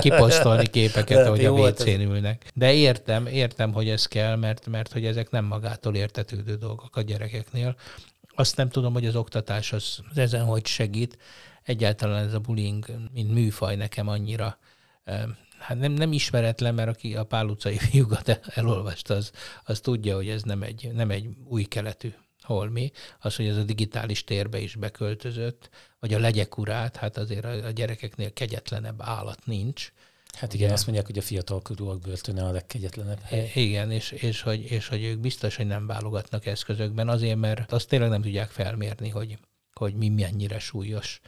kiposztolni 0.00 0.66
képeket, 0.66 1.28
hogy 1.28 1.44
a 1.44 1.52
WC-n 1.52 2.00
ülnek. 2.00 2.50
De 2.54 2.72
értem, 2.72 3.26
értem, 3.26 3.72
hogy 3.72 3.88
ez 3.88 4.06
kell, 4.06 4.36
mert, 4.36 4.66
mert 4.66 4.92
hogy 4.92 5.04
ezek 5.04 5.30
nem 5.30 5.44
magától 5.44 5.94
értetődő 5.94 6.54
dolgok 6.54 6.96
a 6.96 7.00
gyerekeknél. 7.00 7.76
Azt 8.34 8.56
nem 8.56 8.68
tudom, 8.68 8.92
hogy 8.92 9.06
az 9.06 9.16
oktatás 9.16 9.72
az 9.72 10.02
ezen 10.14 10.44
hogy 10.44 10.66
segít. 10.66 11.18
Egyáltalán 11.62 12.26
ez 12.26 12.34
a 12.34 12.38
bullying, 12.38 12.86
mint 13.12 13.32
műfaj 13.32 13.76
nekem 13.76 14.08
annyira 14.08 14.58
hát 15.66 15.78
nem, 15.78 15.92
nem 15.92 16.12
ismeretlen, 16.12 16.74
mert 16.74 16.88
aki 16.88 17.16
a 17.16 17.24
Pál 17.24 17.46
utcai 17.46 17.78
fiúkat 17.78 18.40
elolvasta, 18.54 19.14
az, 19.14 19.30
az 19.64 19.80
tudja, 19.80 20.14
hogy 20.14 20.28
ez 20.28 20.42
nem 20.42 20.62
egy, 20.62 20.90
nem 20.92 21.10
egy 21.10 21.28
új 21.44 21.64
keletű 21.64 22.12
holmi, 22.42 22.90
az, 23.20 23.36
hogy 23.36 23.46
ez 23.46 23.56
a 23.56 23.62
digitális 23.62 24.24
térbe 24.24 24.58
is 24.58 24.74
beköltözött, 24.74 25.70
vagy 26.00 26.14
a 26.14 26.18
legyek 26.18 26.58
urát, 26.58 26.96
hát 26.96 27.16
azért 27.16 27.44
a, 27.44 27.70
gyerekeknél 27.70 28.32
kegyetlenebb 28.32 29.02
állat 29.02 29.46
nincs. 29.46 29.92
Hát 30.32 30.54
igen, 30.54 30.72
azt 30.72 30.84
mondják, 30.86 31.06
hogy 31.06 31.18
a 31.18 31.22
fiatalkorúak 31.22 32.00
börtöne 32.00 32.44
a 32.44 32.50
legkegyetlenebb 32.50 33.20
hely. 33.20 33.50
Igen, 33.54 33.90
és, 33.90 34.10
és, 34.10 34.40
hogy, 34.40 34.70
és 34.70 34.88
hogy 34.88 35.04
ők 35.04 35.18
biztos, 35.18 35.56
hogy 35.56 35.66
nem 35.66 35.86
válogatnak 35.86 36.46
eszközökben, 36.46 37.08
azért, 37.08 37.36
mert 37.36 37.72
azt 37.72 37.88
tényleg 37.88 38.08
nem 38.08 38.22
tudják 38.22 38.50
felmérni, 38.50 39.08
hogy, 39.08 39.38
hogy 39.72 39.94
mi 39.94 40.08
mennyire 40.08 40.58
súlyos 40.58 41.20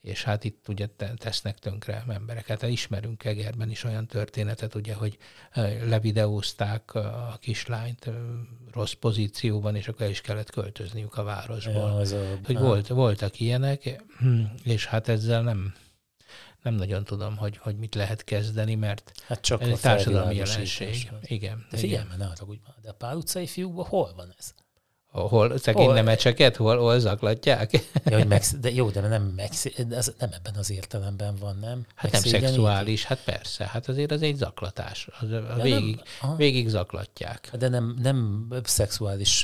és 0.00 0.22
hát 0.22 0.44
itt 0.44 0.68
ugye 0.68 0.86
tesznek 1.16 1.58
tönkre 1.58 2.04
embereket. 2.08 2.60
Hát 2.60 2.70
ismerünk 2.70 3.24
Egerben 3.24 3.70
is 3.70 3.84
olyan 3.84 4.06
történetet, 4.06 4.74
ugye, 4.74 4.94
hogy 4.94 5.18
levideózták 5.84 6.94
a 6.94 7.38
kislányt 7.40 8.10
rossz 8.72 8.92
pozícióban, 8.92 9.76
és 9.76 9.88
akkor 9.88 10.02
el 10.02 10.10
is 10.10 10.20
kellett 10.20 10.50
költözniük 10.50 11.16
a 11.16 11.22
városból. 11.22 11.74
Ja, 11.74 11.94
az 11.94 12.12
a, 12.12 12.38
hogy 12.44 12.58
volt, 12.58 12.86
voltak 12.86 13.40
ilyenek, 13.40 14.02
és 14.64 14.86
hát 14.86 15.08
ezzel 15.08 15.42
nem, 15.42 15.74
nem 16.62 16.74
nagyon 16.74 17.04
tudom, 17.04 17.36
hogy, 17.36 17.56
hogy 17.56 17.76
mit 17.76 17.94
lehet 17.94 18.24
kezdeni, 18.24 18.74
mert 18.74 19.12
hát 19.26 19.40
csak 19.40 19.62
ez 19.62 19.68
a 19.68 19.76
társadalmi 19.76 20.34
jelenség. 20.34 21.10
Igen. 21.22 21.66
De 21.70 21.76
figyelj, 21.76 22.04
ne 22.18 22.26
hogy 22.38 22.60
de 22.82 22.88
a 22.88 22.94
pál 22.94 23.16
utcai 23.16 23.46
fiúkban 23.46 23.86
hol 23.86 24.12
van 24.16 24.34
ez? 24.38 24.54
Hol 25.10 25.58
szegény 25.58 25.84
hol, 25.84 25.94
nemecseket, 25.94 26.56
hol, 26.56 26.78
hol 26.78 26.98
zaklatják? 26.98 27.70
Ja, 28.04 28.16
hogy 28.16 28.26
megsz, 28.26 28.54
de 28.60 28.70
jó, 28.70 28.90
de 28.90 29.00
nem, 29.00 29.22
megsz, 29.22 29.66
de 29.86 29.96
az, 29.96 30.14
nem 30.18 30.30
ebben 30.32 30.54
az 30.58 30.70
értelemben 30.70 31.36
van, 31.40 31.58
nem? 31.60 31.86
Hát 31.94 32.12
nem 32.12 32.20
szexuális, 32.20 33.04
hát 33.04 33.22
persze, 33.24 33.64
hát 33.64 33.88
azért 33.88 34.10
az 34.10 34.22
egy 34.22 34.36
zaklatás. 34.36 35.08
Az, 35.20 35.30
ja, 35.30 35.58
végig, 35.62 36.00
nem, 36.22 36.36
végig 36.36 36.68
zaklatják. 36.68 37.50
De 37.58 37.68
nem, 37.68 37.96
nem 38.02 38.48
szexuális 38.64 39.40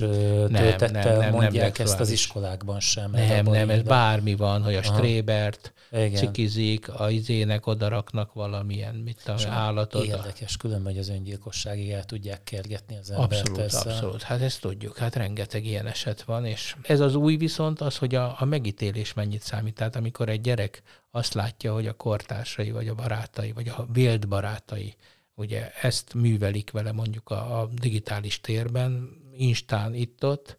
töltettel 0.52 1.30
mondják 1.30 1.78
nem 1.78 1.86
ezt 1.86 2.00
az 2.00 2.10
iskolákban 2.10 2.80
sem. 2.80 3.10
Nem, 3.10 3.44
nem, 3.44 3.70
ez 3.70 3.82
bármi 3.82 4.34
van, 4.34 4.62
hogy 4.62 4.74
a 4.74 4.78
Aha. 4.78 4.96
strébert 4.96 5.72
Igen. 5.92 6.14
cikizik, 6.14 6.88
a 6.88 7.10
izének 7.10 7.66
odaraknak 7.66 8.32
valamilyen, 8.32 8.94
mit 8.94 9.22
a 9.26 9.34
állatot. 9.48 10.04
Érdekes, 10.04 10.56
különben, 10.56 10.92
hogy 10.92 11.00
az 11.00 11.08
öngyilkosságig 11.08 11.90
el 11.90 12.04
tudják 12.04 12.44
kergetni 12.44 12.96
az 12.96 13.10
embert. 13.10 13.32
Abszolút, 13.32 13.58
ezzel. 13.58 13.92
abszolút. 13.92 14.22
Hát 14.22 14.40
ezt 14.40 14.60
tudjuk, 14.60 14.96
hát 14.96 15.14
rengeteg 15.14 15.55
rengeteg 15.56 15.64
ilyen 15.72 15.86
eset 15.86 16.22
van, 16.22 16.44
és 16.44 16.76
ez 16.82 17.00
az 17.00 17.14
új 17.14 17.36
viszont 17.36 17.80
az, 17.80 17.96
hogy 17.98 18.14
a, 18.14 18.36
a 18.40 18.44
megítélés 18.44 19.14
mennyit 19.14 19.42
számít. 19.42 19.74
Tehát 19.74 19.96
amikor 19.96 20.28
egy 20.28 20.40
gyerek 20.40 20.82
azt 21.10 21.34
látja, 21.34 21.72
hogy 21.72 21.86
a 21.86 21.96
kortársai, 21.96 22.70
vagy 22.70 22.88
a 22.88 22.94
barátai, 22.94 23.52
vagy 23.52 23.68
a 23.68 23.86
vélt 23.92 24.28
barátai, 24.28 24.94
ugye 25.34 25.70
ezt 25.82 26.14
művelik 26.14 26.70
vele 26.70 26.92
mondjuk 26.92 27.30
a, 27.30 27.60
a 27.60 27.66
digitális 27.66 28.40
térben, 28.40 29.08
Instán 29.36 29.94
itt-ott, 29.94 30.58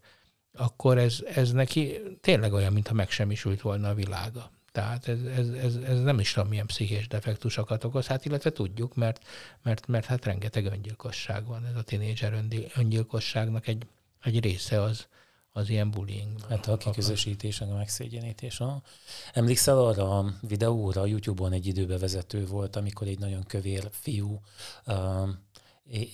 akkor 0.53 0.97
ez, 0.97 1.23
ez 1.35 1.51
neki 1.51 1.99
tényleg 2.21 2.53
olyan, 2.53 2.73
mintha 2.73 2.93
megsemmisült 2.93 3.61
volna 3.61 3.89
a 3.89 3.93
világa. 3.93 4.51
Tehát 4.71 5.07
ez, 5.07 5.21
ez, 5.21 5.49
ez, 5.49 5.75
ez 5.75 6.01
nem 6.01 6.19
is 6.19 6.33
tudom, 6.33 6.49
milyen 6.49 6.65
pszichés 6.65 7.07
defektusokat 7.07 7.83
okoz, 7.83 8.07
hát 8.07 8.25
illetve 8.25 8.51
tudjuk, 8.51 8.95
mert, 8.95 9.19
mert, 9.63 9.87
mert 9.87 10.05
hát 10.05 10.25
rengeteg 10.25 10.65
öngyilkosság 10.65 11.45
van. 11.45 11.65
Ez 11.65 11.75
a 11.75 11.81
tinédzser 11.81 12.43
öngyilkosságnak 12.75 13.67
egy 13.67 13.85
egy 14.27 14.39
része 14.39 14.81
az, 14.81 15.07
az 15.51 15.69
ilyen 15.69 15.91
bullying. 15.91 16.45
Hát 16.49 16.67
a 16.67 16.77
kiközösítés, 16.77 17.61
a 17.61 17.75
megszégyenítés. 17.75 18.57
Ha. 18.57 18.81
Emlékszel 19.33 19.77
arra 19.77 20.17
a 20.17 20.33
videóra, 20.41 21.01
a 21.01 21.05
YouTube-on 21.05 21.51
egy 21.51 21.65
időbevezető 21.65 22.45
volt, 22.45 22.75
amikor 22.75 23.07
egy 23.07 23.19
nagyon 23.19 23.43
kövér 23.43 23.87
fiú 23.91 24.41
uh, 24.85 25.29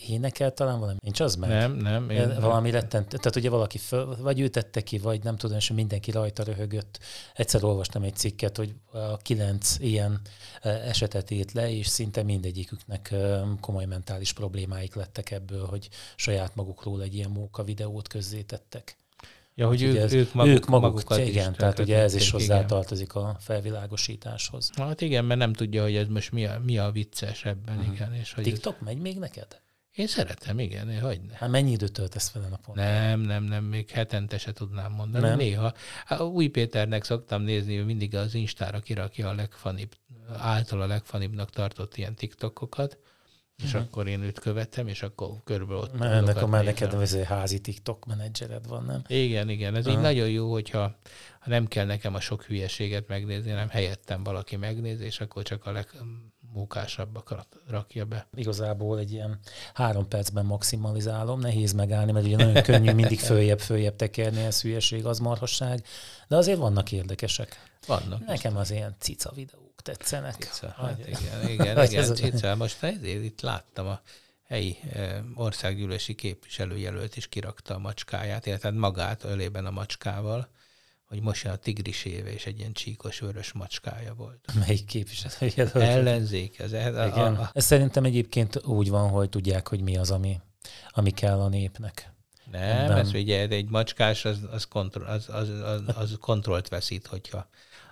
énekel 0.08 0.54
talán 0.54 0.80
valami, 0.80 0.98
nincs 1.02 1.20
az 1.20 1.36
meg? 1.36 1.50
Nem, 1.50 1.76
nem. 1.76 2.10
Én 2.10 2.40
valami 2.40 2.70
nem. 2.70 2.80
rettent, 2.80 3.08
tehát 3.08 3.36
ugye 3.36 3.50
valaki 3.50 3.78
föl, 3.78 4.18
vagy 4.20 4.40
ő 4.40 4.48
tette 4.48 4.82
ki, 4.82 4.98
vagy 4.98 5.24
nem 5.24 5.36
tudom, 5.36 5.58
és 5.58 5.72
mindenki 5.72 6.12
rajta 6.12 6.44
röhögött. 6.44 7.00
Egyszer 7.34 7.64
olvastam 7.64 8.04
egy 8.04 8.16
cikket, 8.16 8.58
hogy 8.58 8.74
a 8.92 9.18
kilenc 9.18 9.76
ilyen 9.80 10.22
esetet 10.62 11.32
írt 11.32 11.52
le, 11.52 11.72
és 11.72 11.88
szinte 11.88 12.24
mindegyiküknek 12.24 13.14
komoly 13.60 13.86
mentális 13.86 14.34
problémáik 14.34 14.96
lettek 14.96 15.32
ebből, 15.32 15.66
hogy 15.66 15.90
saját 16.16 16.56
magukról 16.56 17.02
egy 17.02 17.16
ilyen 17.16 17.30
móka 17.30 17.64
videót 17.64 18.08
közzétettek. 18.08 18.98
Ja, 19.56 19.68
hogy 19.68 19.82
ők, 19.82 19.98
ez, 19.98 20.14
ők, 20.14 20.34
maguk, 20.34 20.54
ők 20.54 20.66
maguk, 20.66 20.94
magukat 20.94 21.18
igen, 21.18 21.52
is 21.52 21.58
tehát 21.58 21.80
ugye 21.80 22.00
ez 22.00 22.16
is 22.16 22.30
hozzátartozik 22.30 23.16
a 23.16 23.38
felvilágosításhoz. 23.40 24.70
Hát 24.76 25.02
igen, 25.02 25.26
mert 25.26 25.40
nem 25.40 25.54
tudja, 25.54 25.84
hogy 25.84 25.96
ez 25.96 26.08
most 26.08 26.32
mi 26.32 26.46
a, 26.46 26.60
mi 26.64 26.78
a 26.78 26.92
vicces 26.92 27.46
ebben, 27.46 27.78
uh-huh. 27.78 27.94
igen. 27.94 28.14
És 28.14 28.34
hogy 28.34 28.44
TikTok 28.44 28.76
ez... 28.76 28.86
megy 28.86 28.98
még 28.98 29.20
neked? 29.20 29.62
Én 29.96 30.08
szeretem, 30.08 30.60
igen, 30.60 31.00
hogy 31.02 31.22
ne. 31.28 31.36
Hát 31.36 31.50
mennyi 31.50 31.72
időt 31.72 31.92
töltesz 31.92 32.32
vele 32.32 32.48
napon? 32.48 32.76
Nem, 32.76 33.20
nem, 33.20 33.44
nem, 33.44 33.64
még 33.64 33.90
hetente 33.90 34.38
se 34.38 34.54
tudnám 34.54 34.92
mondani. 34.92 35.28
Nem? 35.28 35.38
Néha. 35.38 35.74
A 36.08 36.24
Új 36.24 36.48
Péternek 36.48 37.04
szoktam 37.04 37.42
nézni, 37.42 37.76
hogy 37.76 37.86
mindig 37.86 38.16
az 38.16 38.34
Instára 38.34 38.80
kirakja 38.80 39.30
a 39.30 39.34
legfanibb, 39.34 39.92
által 40.38 40.82
a 40.82 40.88
legfanibbnak 40.88 41.50
tartott 41.50 41.98
ilyen 41.98 42.16
TikTokokat, 42.16 42.98
és 43.58 43.66
uh-huh. 43.66 43.82
akkor 43.82 44.08
én 44.08 44.22
őt 44.22 44.40
követem, 44.40 44.88
és 44.88 45.04
akkor 45.04 45.30
körülbelül 45.44 45.82
ott 45.82 46.02
Ennek 46.02 46.42
a 46.42 46.48
már 46.48 46.64
neked 46.64 46.94
ez 46.94 47.16
házi 47.16 47.60
TikTok 47.60 48.06
menedzsered 48.06 48.68
van, 48.68 48.86
nem? 48.86 49.02
Igen, 49.08 49.50
igen. 49.50 49.76
Ez 49.76 49.86
uh-huh. 49.86 49.94
így 49.94 50.06
nagyon 50.06 50.30
jó, 50.30 50.52
hogyha 50.52 50.98
ha 51.40 51.50
nem 51.50 51.68
kell 51.68 51.86
nekem 51.86 52.14
a 52.14 52.20
sok 52.20 52.44
hülyeséget 52.44 53.08
megnézni, 53.08 53.50
hanem 53.50 53.70
helyettem 53.70 54.24
valaki 54.24 54.56
megnézi, 54.56 55.04
és 55.04 55.20
akkor 55.20 55.44
csak 55.44 55.66
a 55.66 55.72
leg, 55.72 55.88
mókásabbakat 56.54 57.48
rakja 57.68 58.06
be. 58.06 58.28
Igazából 58.36 59.00
egy 59.00 59.12
ilyen 59.12 59.40
három 59.74 60.08
percben 60.08 60.46
maximalizálom, 60.46 61.40
nehéz 61.40 61.74
megállni, 61.74 62.12
mert 62.12 62.26
ugye 62.26 62.36
nagyon 62.36 62.64
könnyű 62.64 62.92
mindig 62.92 63.20
följebb-följebb 63.32 63.96
tekerni, 63.96 64.42
ez 64.42 64.62
hülyeség, 64.62 65.06
az 65.06 65.20
marhasság, 65.20 65.86
de 66.28 66.36
azért 66.36 66.58
vannak 66.58 66.92
érdekesek. 66.92 67.72
Vannak. 67.88 68.26
Nekem 68.26 68.58
az 68.58 68.72
ilyen 68.72 68.96
cica 69.00 69.32
videók 69.36 69.82
tetszenek. 69.82 70.36
Cica, 70.36 70.74
hát 70.78 71.00
igen, 71.08 71.50
igen, 71.50 71.84
igen, 71.84 72.16
cica. 72.16 72.56
Most 72.56 72.84
ezért 72.84 73.24
itt 73.24 73.42
láttam 73.42 73.88
a 73.88 74.02
helyi 74.48 74.78
eh, 74.94 75.20
országgyűlési 75.36 76.16
képviselőjelölt 76.16 77.16
is 77.16 77.28
kirakta 77.28 77.76
a 77.76 77.80
macskáját, 77.80 78.46
illetve 78.46 78.72
magát 78.72 79.24
ölében 79.24 79.66
a 79.66 79.72
macskával 79.72 80.50
hogy 81.14 81.22
most 81.22 81.46
a 81.46 81.56
tigris 81.56 82.06
éve, 82.06 82.34
és 82.34 82.46
egy 82.46 82.60
ilyen 82.60 82.74
csíkos 82.74 83.20
vörös 83.20 83.52
macskája 83.52 84.14
volt. 84.14 84.40
Melyik 84.60 84.86
képviselő? 84.86 85.72
Ellenzék. 85.74 86.60
Ez, 86.60 86.72
ez, 86.72 86.96
a, 86.96 87.16
a, 87.16 87.26
a... 87.26 87.50
ez 87.54 87.66
szerintem 87.66 88.04
egyébként 88.04 88.66
úgy 88.66 88.90
van, 88.90 89.10
hogy 89.10 89.30
tudják, 89.30 89.68
hogy 89.68 89.82
mi 89.82 89.98
az, 89.98 90.12
ami, 90.12 90.40
ami 90.90 91.12
kell 91.12 91.40
a 91.40 91.48
népnek. 91.48 92.12
Nem, 92.52 92.62
Ebben... 92.62 92.98
ez 92.98 93.14
ugye 93.14 93.48
egy 93.48 93.70
macskás, 93.70 94.26
az, 94.26 94.38
az, 94.52 94.66
kontro, 94.66 95.06
az, 95.06 95.30
az, 95.30 95.50
az, 95.50 95.82
az 95.96 96.18
kontrollt 96.20 96.68
veszít, 96.68 97.08
hogyha 97.08 97.48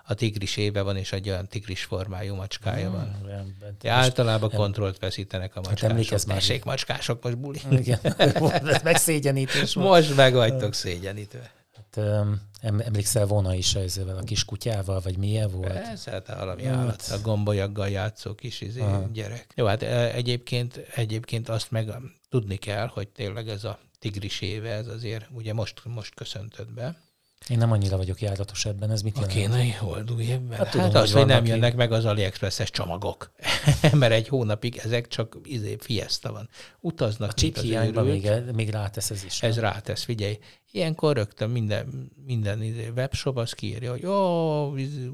a 0.05 0.13
tigris 0.13 0.57
éve 0.57 0.81
van, 0.81 0.97
és 0.97 1.11
egy 1.11 1.29
olyan 1.29 1.47
tigris 1.47 1.83
formájú 1.83 2.35
macskája 2.35 2.89
hmm, 2.89 2.95
van. 2.95 3.21
Rendben. 3.25 3.75
De 3.81 3.89
általában 3.89 4.49
nem, 4.51 4.59
kontrollt 4.59 4.99
veszítenek 4.99 5.55
a 5.55 5.59
macskások. 5.59 5.81
Hát 5.81 5.91
emlékezz 5.91 6.25
már. 6.25 6.37
Tessék, 6.37 6.63
macskások, 6.63 7.23
most 7.23 7.37
buli. 7.37 7.59
Igen, 7.69 7.99
megszégyenítés 8.83 9.73
Most 9.73 10.15
meg 10.15 10.33
vagytok 10.33 10.73
szégyenítve. 10.73 11.51
Hát, 11.95 12.43
emlékszel 12.61 13.25
volna 13.25 13.53
is 13.53 13.75
ezzel 13.75 14.17
a 14.17 14.23
kis 14.23 14.45
kutyával, 14.45 14.99
vagy 14.99 15.17
milyen 15.17 15.51
volt? 15.51 15.73
Persze, 15.73 16.11
hát 16.11 16.27
valami 16.27 16.63
hát. 16.63 16.75
állat, 16.75 17.03
a 17.11 17.21
gombolyaggal 17.21 17.89
játszó 17.89 18.35
kis 18.35 18.61
izé, 18.61 18.83
gyerek. 19.13 19.47
Jó, 19.55 19.65
hát 19.65 19.81
egyébként, 20.13 20.77
egyébként 20.77 21.49
azt 21.49 21.71
meg 21.71 21.93
tudni 22.29 22.55
kell, 22.55 22.87
hogy 22.87 23.07
tényleg 23.07 23.49
ez 23.49 23.63
a 23.63 23.79
tigris 23.99 24.41
éve, 24.41 24.69
ez 24.69 24.87
azért 24.87 25.25
ugye 25.31 25.53
most, 25.53 25.81
most 25.85 26.13
köszöntött 26.13 26.73
be. 26.73 27.01
Én 27.49 27.57
nem 27.57 27.71
annyira 27.71 27.97
vagyok 27.97 28.21
járatos 28.21 28.65
ebben, 28.65 28.91
ez 28.91 29.01
mit 29.01 29.15
jelent? 29.15 29.33
A 29.33 29.35
kínai 29.35 29.71
holdúj 29.71 30.23
évben? 30.23 30.57
Hát, 30.57 30.71
tudom, 30.71 30.85
hát 30.85 30.95
az, 30.95 31.11
hogy 31.11 31.25
nem 31.25 31.45
jönnek 31.45 31.75
meg 31.75 31.91
az 31.91 32.05
AliExpress-es 32.05 32.69
csomagok. 32.71 33.31
Mert 33.91 34.11
egy 34.11 34.27
hónapig 34.27 34.77
ezek 34.77 35.07
csak 35.07 35.37
izé, 35.43 35.77
fiesta 35.79 36.31
van. 36.31 36.49
Utaznak, 36.79 37.29
A 37.29 37.33
chip 37.33 37.57
hiányban 37.57 38.05
még, 38.05 38.29
még 38.53 38.69
rátesz 38.69 39.09
ez 39.09 39.23
is. 39.23 39.41
Ez 39.41 39.55
nem? 39.55 39.63
rátesz, 39.63 40.03
figyelj. 40.03 40.37
Ilyenkor 40.71 41.15
rögtön 41.15 41.49
minden, 41.49 42.11
minden 42.25 42.63
izé, 42.63 42.91
webshop 42.95 43.37
az 43.37 43.53
kiírja, 43.53 43.91
hogy 43.91 44.05
ó, 44.05 44.69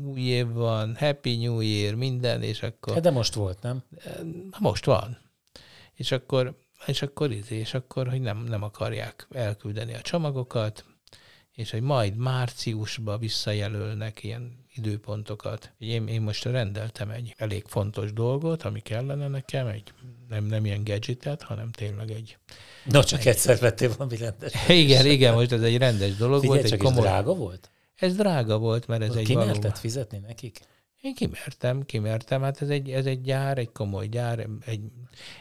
új 0.05 0.19
év 0.19 0.47
van, 0.47 0.95
Happy 0.95 1.37
New 1.37 1.59
Year, 1.59 1.93
minden, 1.93 2.43
és 2.43 2.63
akkor... 2.63 2.93
Hát 2.93 3.03
de 3.03 3.11
most 3.11 3.33
volt, 3.33 3.61
nem? 3.61 3.83
Most 4.59 4.85
van. 4.85 5.17
És 5.93 6.11
akkor, 6.11 6.57
és 6.85 7.01
akkor, 7.01 7.31
izé, 7.31 7.55
és 7.55 7.73
akkor, 7.73 8.09
hogy 8.09 8.21
nem, 8.21 8.43
nem 8.43 8.63
akarják 8.63 9.27
elküldeni 9.31 9.93
a 9.93 10.01
csomagokat, 10.01 10.85
és 11.57 11.71
hogy 11.71 11.81
majd 11.81 12.15
márciusba 12.15 13.17
visszajelölnek 13.17 14.23
ilyen 14.23 14.65
időpontokat. 14.75 15.71
Én, 15.77 16.07
én 16.07 16.21
most 16.21 16.43
rendeltem 16.43 17.09
egy 17.09 17.33
elég 17.37 17.63
fontos 17.67 18.13
dolgot, 18.13 18.63
ami 18.63 18.79
kellene 18.79 19.27
nekem, 19.27 19.67
egy 19.67 19.93
nem, 20.29 20.45
nem 20.45 20.65
ilyen 20.65 20.83
gadgetet, 20.83 21.41
hanem 21.41 21.71
tényleg 21.71 22.11
egy... 22.11 22.37
No, 22.83 23.03
csak 23.03 23.19
egy, 23.19 23.27
egyszer 23.27 23.59
vettél 23.59 23.93
valami 23.97 24.17
rendes. 24.17 24.53
Igen, 24.83 25.05
igen, 25.05 25.33
most 25.33 25.51
ez 25.51 25.61
egy 25.61 25.77
rendes 25.77 26.15
dolog 26.15 26.41
Figyelj, 26.41 26.59
volt. 26.59 26.71
Csak 26.71 26.79
egy 26.79 26.85
komoly... 26.85 27.05
ez 27.05 27.11
drága 27.11 27.33
volt? 27.33 27.71
Ez 27.95 28.15
drága 28.15 28.57
volt, 28.57 28.87
mert 28.87 29.01
ez 29.01 29.11
Ki 29.11 29.17
egy 29.17 29.25
Ki 29.25 29.33
való... 29.33 29.71
fizetni 29.73 30.17
nekik? 30.17 30.59
Én 31.01 31.13
kimertem, 31.13 31.85
kimertem. 31.85 32.41
Hát 32.41 32.61
ez 32.61 32.69
egy, 32.69 32.91
ez 32.91 33.05
egy 33.05 33.21
gyár, 33.21 33.57
egy 33.57 33.71
komoly 33.71 34.07
gyár, 34.07 34.47
egy 34.65 34.81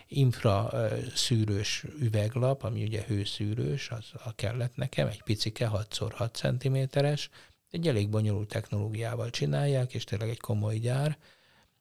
infra 0.06 0.68
ö, 0.72 0.96
szűrős 1.14 1.84
üveglap, 1.98 2.62
ami 2.62 2.82
ugye 2.82 3.02
hőszűrős, 3.06 3.90
az 3.90 4.10
a 4.24 4.34
kellett 4.34 4.76
nekem, 4.76 5.06
egy 5.06 5.22
picike 5.22 5.70
6x6 5.72 6.32
cm-es, 6.32 7.28
egy 7.70 7.88
elég 7.88 8.08
bonyolult 8.08 8.48
technológiával 8.48 9.30
csinálják, 9.30 9.94
és 9.94 10.04
tényleg 10.04 10.28
egy 10.28 10.40
komoly 10.40 10.76
gyár, 10.76 11.18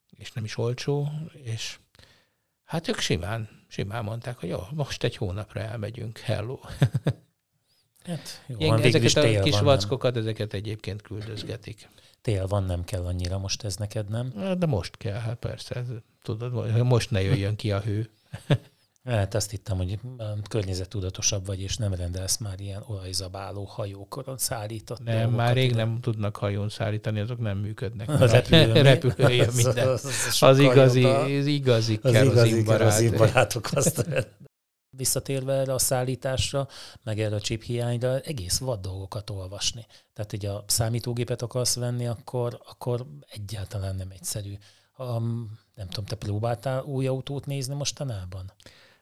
és 0.09 0.31
nem 0.31 0.43
is 0.43 0.57
olcsó, 0.57 1.07
és 1.43 1.79
hát 2.63 2.87
ők 2.87 2.99
simán, 2.99 3.65
simán 3.67 4.03
mondták, 4.03 4.37
hogy 4.37 4.49
jó, 4.49 4.59
most 4.71 5.03
egy 5.03 5.15
hónapra 5.15 5.61
elmegyünk, 5.61 6.17
hello. 6.17 6.59
Hát, 8.05 8.43
jó, 8.47 8.75
is 8.75 8.93
ezeket 8.93 9.15
a 9.15 9.21
tél 9.21 9.41
kis 9.41 9.53
van, 9.53 9.63
nem, 9.63 9.73
vackokat, 9.73 10.17
ezeket 10.17 10.53
egyébként 10.53 11.01
küldözgetik. 11.01 11.89
tél 12.21 12.47
van, 12.47 12.63
nem 12.63 12.83
kell 12.83 13.05
annyira 13.05 13.37
most 13.37 13.63
ez 13.63 13.75
neked, 13.75 14.09
nem? 14.09 14.33
De 14.57 14.65
most 14.65 14.97
kell, 14.97 15.19
hát 15.19 15.35
persze, 15.35 15.75
ez, 15.75 15.85
tudod, 16.23 16.83
most 16.83 17.11
ne 17.11 17.21
jöjjön 17.21 17.55
ki 17.55 17.71
a 17.71 17.79
hő. 17.79 18.09
Hát 19.05 19.33
azt 19.35 19.51
hittem, 19.51 19.77
hogy 19.77 19.99
környezettudatosabb 20.49 21.45
vagy, 21.45 21.61
és 21.61 21.77
nem 21.77 21.93
rendelsz 21.93 22.37
már 22.37 22.59
ilyen 22.59 22.83
olajzabáló 22.87 23.63
hajókoron 23.63 24.37
szállított 24.37 25.03
Nem, 25.03 25.15
dolgokat 25.15 25.37
már 25.37 25.53
rég 25.53 25.73
nem 25.73 25.99
tudnak 26.01 26.35
hajón 26.35 26.69
szállítani, 26.69 27.19
azok 27.19 27.39
nem 27.39 27.57
működnek. 27.57 28.09
A 28.21 28.25
repülő, 28.25 28.71
repülő 28.81 29.29
jön 29.33 29.47
az- 29.47 29.55
minden. 29.63 29.87
az- 29.87 30.05
az 30.05 30.27
Az 30.27 30.35
sokkal 30.35 30.73
igazi, 30.73 31.03
az 31.03 31.45
igazi 31.45 31.99
az 32.01 32.13
igazi 32.13 32.63
kerozinbarátok 32.63 33.69
azt 33.73 34.07
Visszatérve 34.95 35.53
erre 35.53 35.73
a 35.73 35.77
szállításra, 35.77 36.67
meg 37.03 37.19
erre 37.19 37.35
a 37.35 37.39
chip 37.39 37.63
hiányra, 37.63 38.19
egész 38.19 38.57
vad 38.57 38.79
dolgokat 38.79 39.29
olvasni. 39.29 39.85
Tehát, 40.13 40.31
hogy 40.31 40.45
a 40.45 40.63
számítógépet 40.67 41.41
akarsz 41.41 41.75
venni, 41.75 42.07
akkor, 42.07 42.61
akkor 42.65 43.05
egyáltalán 43.29 43.95
nem 43.95 44.11
egyszerű. 44.11 44.57
Ha, 44.91 45.19
nem 45.75 45.87
tudom, 45.87 46.05
te 46.05 46.15
próbáltál 46.15 46.83
új 46.83 47.07
autót 47.07 47.45
nézni 47.45 47.75
mostanában? 47.75 48.51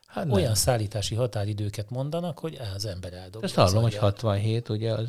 Hát 0.06 0.30
Olyan 0.30 0.46
nem. 0.46 0.54
szállítási 0.54 1.14
határidőket 1.14 1.90
mondanak, 1.90 2.38
hogy 2.38 2.56
á, 2.56 2.74
az 2.74 2.84
ember 2.84 3.12
eldobja. 3.12 3.48
Ezt 3.48 3.54
hallom, 3.54 3.82
hogy 3.82 3.92
agyát. 3.92 4.00
67, 4.02 4.68
ugye 4.68 4.92
az, 4.92 5.08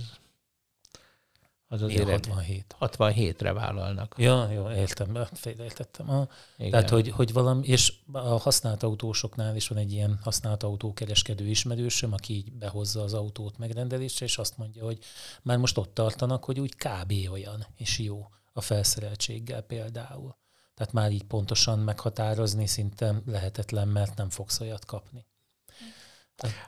az 1.67 1.81
Milyen 1.81 2.01
azért 2.01 2.25
67. 2.25 2.75
67-re 2.79 3.53
vállalnak. 3.53 4.15
Ja, 4.17 4.51
jó, 4.51 4.69
értem, 4.69 5.17
félreértettem. 5.33 6.09
Ah, 6.09 6.27
Igen. 6.57 6.71
Tehát, 6.71 6.89
hogy, 6.89 7.09
hogy 7.09 7.33
valami, 7.33 7.67
és 7.67 7.93
a 8.11 8.19
használt 8.19 8.83
autósoknál 8.83 9.55
is 9.55 9.67
van 9.67 9.77
egy 9.77 9.91
ilyen 9.91 10.19
használt 10.21 10.63
autókereskedő 10.63 11.47
ismerősöm, 11.47 12.13
aki 12.13 12.33
így 12.33 12.51
behozza 12.53 13.01
az 13.01 13.13
autót 13.13 13.57
megrendelésre, 13.57 14.25
és 14.25 14.37
azt 14.37 14.57
mondja, 14.57 14.83
hogy 14.83 14.99
már 15.41 15.57
most 15.57 15.77
ott 15.77 15.93
tartanak, 15.93 16.43
hogy 16.43 16.59
úgy 16.59 16.75
kb. 16.75 17.13
olyan, 17.31 17.65
és 17.75 17.99
jó 17.99 18.27
a 18.53 18.61
felszereltséggel 18.61 19.61
például. 19.61 20.37
Tehát 20.73 20.93
már 20.93 21.11
így 21.11 21.23
pontosan 21.23 21.79
meghatározni 21.79 22.67
szinte 22.67 23.21
lehetetlen, 23.25 23.87
mert 23.87 24.15
nem 24.15 24.29
fogsz 24.29 24.59
olyat 24.59 24.85
kapni. 24.85 25.25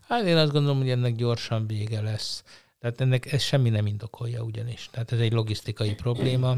Hát 0.08 0.24
én 0.26 0.38
azt 0.38 0.52
gondolom, 0.52 0.78
hogy 0.78 0.90
ennek 0.90 1.16
gyorsan 1.16 1.68
vége 1.68 2.02
lesz. 2.02 2.44
Tehát 2.80 3.02
ennek 3.02 3.32
ez 3.32 3.42
semmi 3.42 3.70
nem 3.70 3.86
indokolja 3.86 4.42
ugyanis. 4.42 4.90
Tehát 4.92 5.12
ez 5.12 5.20
egy 5.20 5.32
logisztikai 5.32 5.94
probléma. 5.96 6.56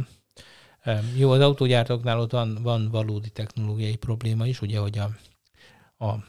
Jó, 1.16 1.32
az 1.32 1.40
autógyártóknál 1.40 2.20
ott 2.20 2.32
van, 2.32 2.60
van 2.62 2.90
valódi 2.92 3.30
technológiai 3.30 3.96
probléma 3.96 4.48
is, 4.48 4.62
ugye, 4.62 4.80
hogy 4.80 4.98
a, 4.98 5.10
a 6.06 6.24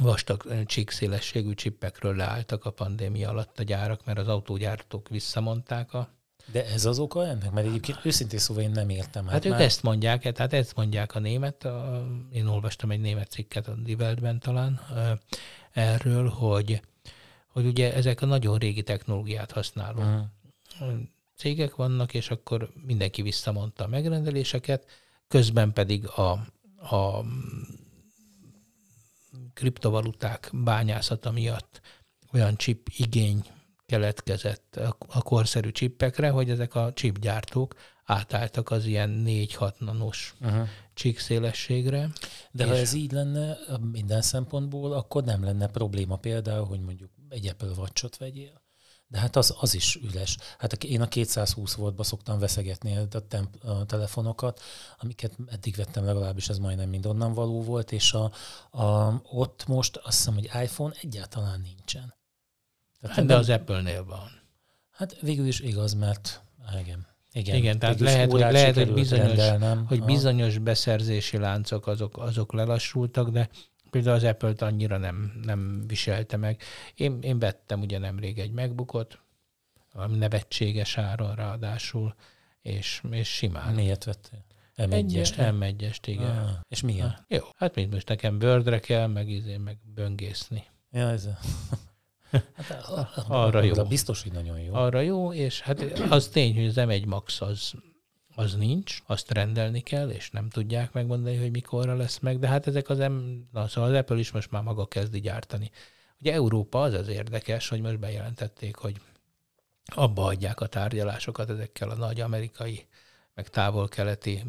vastag 0.00 0.64
csíkszélességű 0.64 1.54
csippekről 1.54 2.16
leálltak 2.16 2.64
a 2.64 2.70
pandémia 2.70 3.28
alatt 3.28 3.58
a 3.58 3.62
gyárak, 3.62 4.04
mert 4.04 4.18
az 4.18 4.28
autógyártók 4.28 5.08
visszamondták 5.08 5.92
a... 5.94 6.08
De 6.52 6.66
ez 6.66 6.84
az 6.84 6.98
oka 6.98 7.26
ennek? 7.26 7.50
Mert 7.50 7.66
egyébként 7.66 7.98
őszintén 8.02 8.38
szóval 8.38 8.62
én 8.62 8.70
nem 8.70 8.88
értem. 8.88 9.26
Hát, 9.26 9.44
ők 9.44 9.60
ezt 9.60 9.82
mondják, 9.82 10.32
tehát 10.32 10.52
ezt 10.52 10.76
mondják 10.76 11.14
a 11.14 11.18
német, 11.18 11.64
a, 11.64 12.06
én 12.32 12.46
olvastam 12.46 12.90
egy 12.90 13.00
német 13.00 13.30
cikket 13.30 13.68
a 13.68 13.74
Die 13.74 13.96
Weltben 13.96 14.38
talán 14.38 14.80
erről, 15.72 16.28
hogy, 16.28 16.80
hogy 17.56 17.66
ugye 17.66 17.94
ezek 17.94 18.22
a 18.22 18.26
nagyon 18.26 18.58
régi 18.58 18.82
technológiát 18.82 19.52
használó 19.52 20.00
Mhm. 20.00 21.00
cégek 21.36 21.74
vannak, 21.74 22.14
és 22.14 22.30
akkor 22.30 22.70
mindenki 22.86 23.22
visszamondta 23.22 23.84
a 23.84 23.88
megrendeléseket, 23.88 24.86
közben 25.28 25.72
pedig 25.72 26.06
a, 26.08 26.30
a 26.96 27.24
kriptovaluták 29.54 30.50
bányászata 30.52 31.30
miatt 31.30 31.80
olyan 32.32 32.56
chip 32.56 32.88
igény 32.96 33.44
keletkezett 33.86 34.76
a, 35.08 35.22
korszerű 35.22 35.70
csippekre, 35.70 36.30
hogy 36.30 36.50
ezek 36.50 36.74
a 36.74 36.92
chipgyártók 36.92 37.74
átálltak 38.04 38.70
az 38.70 38.84
ilyen 38.84 39.22
4-6 39.26 39.78
nanos 39.78 40.34
Uh-huh. 40.40 40.68
csíkszélességre. 40.94 42.10
De 42.52 42.66
ha 42.66 42.74
ez 42.76 42.92
így 42.92 43.12
lenne 43.12 43.56
minden 43.92 44.22
szempontból, 44.22 44.92
akkor 44.92 45.24
nem 45.24 45.44
lenne 45.44 45.66
probléma 45.66 46.16
például, 46.16 46.64
hogy 46.66 46.80
mondjuk 46.80 47.10
egy 47.28 47.46
Apple 47.48 47.68
watch 47.76 48.18
vegyél. 48.18 48.64
De 49.08 49.18
hát 49.18 49.36
az, 49.36 49.54
az 49.60 49.74
is 49.74 49.94
üres. 49.94 50.36
Hát 50.58 50.72
én 50.84 51.00
a 51.00 51.08
220 51.08 51.74
voltba 51.74 52.02
szoktam 52.02 52.38
veszegetni 52.38 52.96
a, 52.96 53.08
temp, 53.28 53.64
a 53.64 53.84
telefonokat, 53.84 54.60
amiket 54.98 55.36
eddig 55.46 55.74
vettem 55.74 56.04
legalábbis, 56.04 56.48
ez 56.48 56.58
majdnem 56.58 56.88
mind 56.88 57.06
onnan 57.06 57.32
való 57.32 57.62
volt, 57.62 57.92
és 57.92 58.12
a, 58.12 58.32
a, 58.82 59.20
ott 59.22 59.66
most 59.66 59.96
azt 59.96 60.16
hiszem, 60.16 60.34
hogy 60.34 60.44
iPhone 60.62 60.94
egyáltalán 61.02 61.60
nincsen. 61.60 62.14
Tehát 63.00 63.16
Hát 63.16 63.26
de 63.26 63.36
az 63.36 63.48
Apple-nél 63.48 64.04
van. 64.04 64.30
Hát 64.90 65.20
végül 65.20 65.46
is 65.46 65.60
igaz, 65.60 65.94
mert 65.94 66.42
igen. 66.80 67.06
Igen, 67.32 67.56
Igen, 67.56 67.78
tehát 67.78 68.00
lehet, 68.00 68.30
hogy- 68.30 68.40
lehet, 68.40 68.74
hogy 68.74 68.92
bizonyos- 68.92 69.26
rendelnem. 69.26 69.86
hogy 69.86 70.02
bizonyos 70.04 70.58
beszerzési 70.58 71.38
láncok 71.38 71.86
azok, 71.86 72.18
azok 72.18 72.52
lelassultak, 72.52 73.28
de 73.28 73.48
például 73.96 74.16
az 74.16 74.24
Apple-t 74.24 74.62
annyira 74.62 74.96
nem, 74.96 75.40
nem 75.44 75.84
viselte 75.86 76.36
meg. 76.36 76.62
Én, 76.94 77.18
én 77.22 77.38
vettem 77.38 77.80
ugye 77.80 77.98
nemrég 77.98 78.38
egy 78.38 78.50
megbukot, 78.50 79.18
valami 79.92 80.16
nevetséges 80.16 80.98
áron 80.98 81.34
ráadásul, 81.34 82.14
és, 82.62 83.02
és 83.10 83.28
simán. 83.28 83.74
Miért 83.74 84.04
vettél? 84.04 84.44
m 84.76 84.92
Egy 84.92 85.16
1 85.16 85.34
M1-est, 85.36 86.00
igen. 86.04 86.38
Ah, 86.38 86.50
és 86.68 86.80
milyen? 86.80 87.06
Ah, 87.06 87.14
jó, 87.28 87.44
hát 87.56 87.74
mint 87.74 87.92
most 87.92 88.08
nekem 88.08 88.38
bőrdre 88.38 88.80
kell, 88.80 89.06
meg 89.06 89.28
izé, 89.28 89.56
meg 89.56 89.78
böngészni. 89.94 90.64
Ja, 90.90 91.08
ez 91.08 91.26
a... 91.26 91.38
Hát, 92.54 92.70
a- 92.70 92.98
a- 92.98 93.24
Arra 93.46 93.62
jó. 93.62 93.72
arra 93.72 93.84
Biztos, 93.84 94.22
hogy 94.22 94.32
nagyon 94.32 94.60
jó. 94.60 94.74
Arra 94.74 95.00
jó, 95.00 95.32
és 95.32 95.60
hát 95.60 95.80
az 96.10 96.28
tény, 96.28 96.54
hogy 96.54 96.66
az 96.66 96.74
M1 96.76 97.06
Max 97.06 97.40
az, 97.40 97.72
az 98.38 98.54
nincs, 98.54 98.98
azt 99.06 99.30
rendelni 99.30 99.80
kell, 99.80 100.10
és 100.10 100.30
nem 100.30 100.48
tudják 100.48 100.92
megmondani, 100.92 101.36
hogy 101.36 101.50
mikorra 101.50 101.94
lesz 101.94 102.18
meg, 102.18 102.38
de 102.38 102.48
hát 102.48 102.66
ezek 102.66 102.88
az 102.88 102.98
M, 102.98 103.18
na, 103.52 103.68
szóval 103.68 103.90
az 103.90 103.96
Apple 103.96 104.18
is 104.18 104.30
most 104.30 104.50
már 104.50 104.62
maga 104.62 104.86
kezdi 104.86 105.20
gyártani. 105.20 105.70
Ugye 106.20 106.32
Európa 106.32 106.82
az 106.82 106.94
az 106.94 107.08
érdekes, 107.08 107.68
hogy 107.68 107.80
most 107.80 107.98
bejelentették, 107.98 108.76
hogy 108.76 109.00
abba 109.84 110.22
hagyják 110.22 110.60
a 110.60 110.66
tárgyalásokat 110.66 111.50
ezekkel 111.50 111.90
a 111.90 111.94
nagy 111.94 112.20
amerikai, 112.20 112.86
meg 113.34 113.48
távol-keleti 113.48 114.42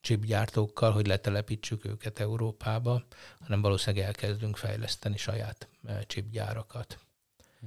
chipgyártókkal, 0.00 0.92
hogy 0.92 1.06
letelepítsük 1.06 1.84
őket 1.84 2.18
Európába, 2.18 3.04
hanem 3.40 3.60
valószínűleg 3.60 4.06
elkezdünk 4.06 4.56
fejleszteni 4.56 5.16
saját 5.16 5.68
eh, 5.86 5.98
chipgyárakat. 6.06 7.03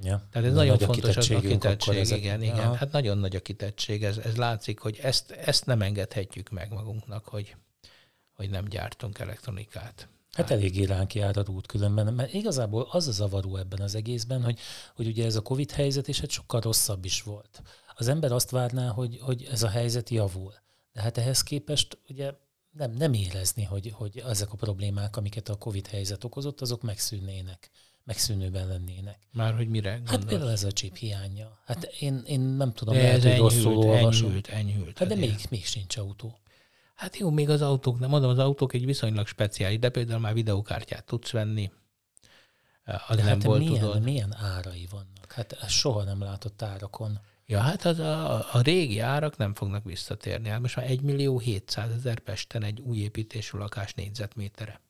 Ja. 0.02 0.26
Tehát 0.30 0.48
ez 0.48 0.54
De 0.54 0.58
nagyon 0.58 0.72
nagy 0.72 0.82
a 0.82 0.86
fontos 0.86 1.16
a 1.30 1.40
kitettség, 1.40 1.96
ezek- 1.96 2.18
igen, 2.18 2.42
igen. 2.42 2.58
Aha. 2.58 2.74
Hát 2.74 2.92
nagyon 2.92 3.18
nagy 3.18 3.36
a 3.36 3.40
kitettség, 3.40 4.04
ez, 4.04 4.16
ez 4.18 4.36
látszik, 4.36 4.78
hogy 4.78 4.98
ezt, 5.02 5.30
ezt 5.30 5.66
nem 5.66 5.82
engedhetjük 5.82 6.48
meg 6.48 6.72
magunknak, 6.72 7.24
hogy, 7.24 7.56
hogy 8.34 8.50
nem 8.50 8.64
gyártunk 8.64 9.18
elektronikát. 9.18 10.08
Hát 10.32 10.50
eléggé 10.50 10.84
ránk 10.84 11.14
jár 11.14 11.38
a 11.38 11.44
út 11.50 11.66
különben, 11.66 12.14
mert 12.14 12.32
igazából 12.32 12.88
az 12.90 13.08
a 13.08 13.12
zavaró 13.12 13.56
ebben 13.56 13.80
az 13.80 13.94
egészben, 13.94 14.42
hogy, 14.42 14.58
hogy 14.94 15.06
ugye 15.06 15.24
ez 15.24 15.36
a 15.36 15.40
Covid 15.40 15.70
helyzet, 15.70 16.08
és 16.08 16.20
hát 16.20 16.30
sokkal 16.30 16.60
rosszabb 16.60 17.04
is 17.04 17.22
volt. 17.22 17.62
Az 17.96 18.08
ember 18.08 18.32
azt 18.32 18.50
várná, 18.50 18.88
hogy, 18.88 19.18
hogy 19.20 19.48
ez 19.50 19.62
a 19.62 19.68
helyzet 19.68 20.10
javul. 20.10 20.54
De 20.92 21.00
hát 21.00 21.18
ehhez 21.18 21.42
képest 21.42 21.98
ugye 22.08 22.32
nem, 22.70 22.90
nem 22.90 23.12
érezni, 23.12 23.62
hogy, 23.64 23.92
hogy 23.94 24.22
ezek 24.26 24.52
a 24.52 24.56
problémák, 24.56 25.16
amiket 25.16 25.48
a 25.48 25.54
Covid 25.56 25.86
helyzet 25.86 26.24
okozott, 26.24 26.60
azok 26.60 26.82
megszűnnének, 26.82 27.70
megszűnőben 28.08 28.66
lennének. 28.68 29.18
Már 29.32 29.54
hogy 29.54 29.68
mire 29.68 29.90
Hát 29.90 30.00
gondolsz? 30.04 30.24
például 30.24 30.50
ez 30.50 30.64
a 30.64 30.72
chip 30.72 30.96
hiánya. 30.96 31.58
Hát 31.66 31.84
én, 31.84 32.22
én 32.26 32.40
nem 32.40 32.72
tudom, 32.72 32.94
de 32.94 33.02
lehet, 33.02 33.22
hogy 33.22 33.36
rosszul 33.36 33.66
enyhült, 33.72 33.84
olvasom. 33.84 34.26
enyhült, 34.26 34.46
enyhült. 34.48 34.98
Hát 34.98 35.08
de 35.08 35.14
azért. 35.14 35.30
még, 35.30 35.46
még 35.50 35.64
sincs 35.66 35.96
autó. 35.96 36.38
Hát 36.94 37.16
jó, 37.16 37.30
még 37.30 37.48
az 37.50 37.62
autók, 37.62 37.98
nem 37.98 38.10
mondom, 38.10 38.30
az 38.30 38.38
autók 38.38 38.72
egy 38.72 38.84
viszonylag 38.84 39.26
speciális, 39.26 39.78
de 39.78 39.88
például 39.88 40.20
már 40.20 40.34
videókártyát 40.34 41.04
tudsz 41.04 41.30
venni. 41.30 41.70
Az 42.84 43.16
De 43.16 43.22
nem 43.22 43.26
hát 43.26 43.42
volt, 43.42 43.58
milyen, 43.58 43.80
tudod. 43.80 44.02
milyen 44.02 44.34
árai 44.36 44.88
vannak? 44.90 45.32
Hát 45.32 45.52
ezt 45.52 45.70
soha 45.70 46.02
nem 46.02 46.20
látott 46.22 46.62
árakon. 46.62 47.20
Ja, 47.46 47.58
hát 47.60 47.84
az 47.84 47.98
a, 47.98 48.34
a 48.54 48.60
régi 48.60 48.98
árak 48.98 49.36
nem 49.36 49.54
fognak 49.54 49.84
visszatérni. 49.84 50.48
Hát 50.48 50.60
most 50.60 50.76
már 50.76 50.90
1 50.90 51.00
millió 51.00 51.38
700 51.38 51.90
ezer 51.90 52.18
Pesten 52.18 52.62
egy 52.62 52.80
új 52.80 52.98
építésű 52.98 53.58
lakás 53.58 53.94
négyzetmétere. 53.94 54.80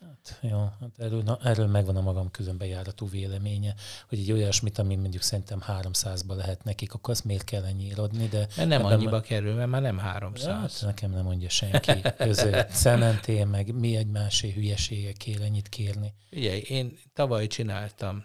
Hát 0.00 0.38
jó, 0.40 0.58
hát 0.80 0.98
erről, 0.98 1.22
na, 1.22 1.38
erről 1.42 1.66
megvan 1.66 1.96
a 1.96 2.00
magam 2.00 2.30
közönbejáratú 2.30 3.08
véleménye, 3.08 3.74
hogy 4.08 4.18
egy 4.18 4.32
olyasmit, 4.32 4.78
ami 4.78 4.96
mondjuk 4.96 5.22
szerintem 5.22 5.62
300-ba 5.68 6.36
lehet 6.36 6.64
nekik, 6.64 6.94
akkor 6.94 7.10
azt 7.10 7.24
miért 7.24 7.44
kell 7.44 7.64
ennyire 7.64 8.02
adni, 8.02 8.28
de... 8.28 8.46
Mert 8.56 8.68
nem 8.68 8.84
annyiba 8.84 9.20
kerül, 9.20 9.54
mert 9.54 9.68
már 9.68 9.82
nem 9.82 9.98
300. 9.98 10.46
Ja, 10.46 10.54
hát 10.54 10.80
nekem 10.82 11.10
nem 11.10 11.24
mondja 11.24 11.48
senki. 11.48 12.00
Között 12.16 12.70
cementél, 12.70 13.44
meg 13.44 13.74
mi 13.74 13.96
egymásé 13.96 14.52
hülyeségek 14.52 15.16
kér 15.16 15.40
ennyit 15.40 15.68
kérni. 15.68 16.14
Ugye, 16.32 16.58
én 16.58 16.98
tavaly 17.12 17.46
csináltam 17.46 18.24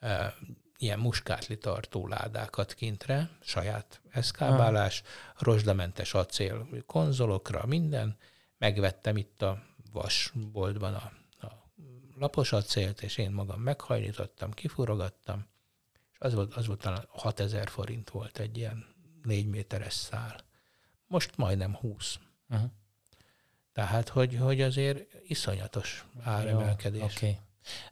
uh, 0.00 0.10
ilyen 0.78 0.98
muskátli 0.98 1.58
tartóládákat 1.58 2.74
kintre, 2.74 3.30
saját 3.40 4.00
eszkábálás, 4.10 5.02
rozsdamentes 5.38 6.14
acél 6.14 6.68
konzolokra, 6.86 7.66
minden. 7.66 8.16
Megvettem 8.58 9.16
itt 9.16 9.42
a 9.42 9.67
vasboltban 9.92 10.94
a, 10.94 11.12
a 11.46 11.64
lapos 12.18 12.52
acélt, 12.52 13.02
és 13.02 13.16
én 13.16 13.30
magam 13.30 13.60
meghajlítottam, 13.60 14.50
kifurogattam, 14.50 15.46
és 16.12 16.18
az 16.18 16.34
volt, 16.34 16.54
az 16.54 16.66
volt 16.66 16.80
talán 16.80 17.04
6000 17.08 17.68
forint 17.68 18.10
volt 18.10 18.38
egy 18.38 18.56
ilyen 18.56 18.84
négy 19.22 19.46
méteres 19.46 19.92
szál. 19.92 20.40
Most 21.06 21.36
majdnem 21.36 21.74
20. 21.74 22.18
Uh-huh. 22.48 22.70
Tehát, 23.72 24.08
hogy, 24.08 24.36
hogy 24.36 24.60
azért 24.60 25.06
iszonyatos 25.26 26.04
áremelkedés. 26.22 27.02
Oké. 27.02 27.14
Okay. 27.14 27.38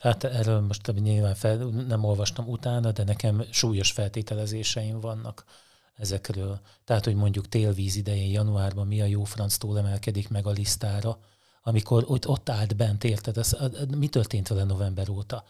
Hát 0.00 0.24
erről 0.24 0.60
most 0.60 0.92
nyilván 0.92 1.34
fel, 1.34 1.56
nem 1.66 2.04
olvastam 2.04 2.48
utána, 2.48 2.92
de 2.92 3.04
nekem 3.04 3.44
súlyos 3.50 3.92
feltételezéseim 3.92 5.00
vannak 5.00 5.44
ezekről. 5.94 6.60
Tehát, 6.84 7.04
hogy 7.04 7.14
mondjuk 7.14 7.48
télvíz 7.48 7.96
idején, 7.96 8.30
januárban 8.30 8.86
mi 8.86 9.00
a 9.00 9.04
jó 9.04 9.24
franctól 9.24 9.78
emelkedik 9.78 10.28
meg 10.28 10.46
a 10.46 10.50
lisztára, 10.50 11.18
amikor 11.66 12.04
ott, 12.06 12.28
ott 12.28 12.48
állt 12.48 12.76
bent, 12.76 13.04
érted? 13.04 13.36
Ez, 13.36 13.56
mi 13.96 14.08
történt 14.08 14.48
vele 14.48 14.64
november 14.64 15.08
óta? 15.08 15.44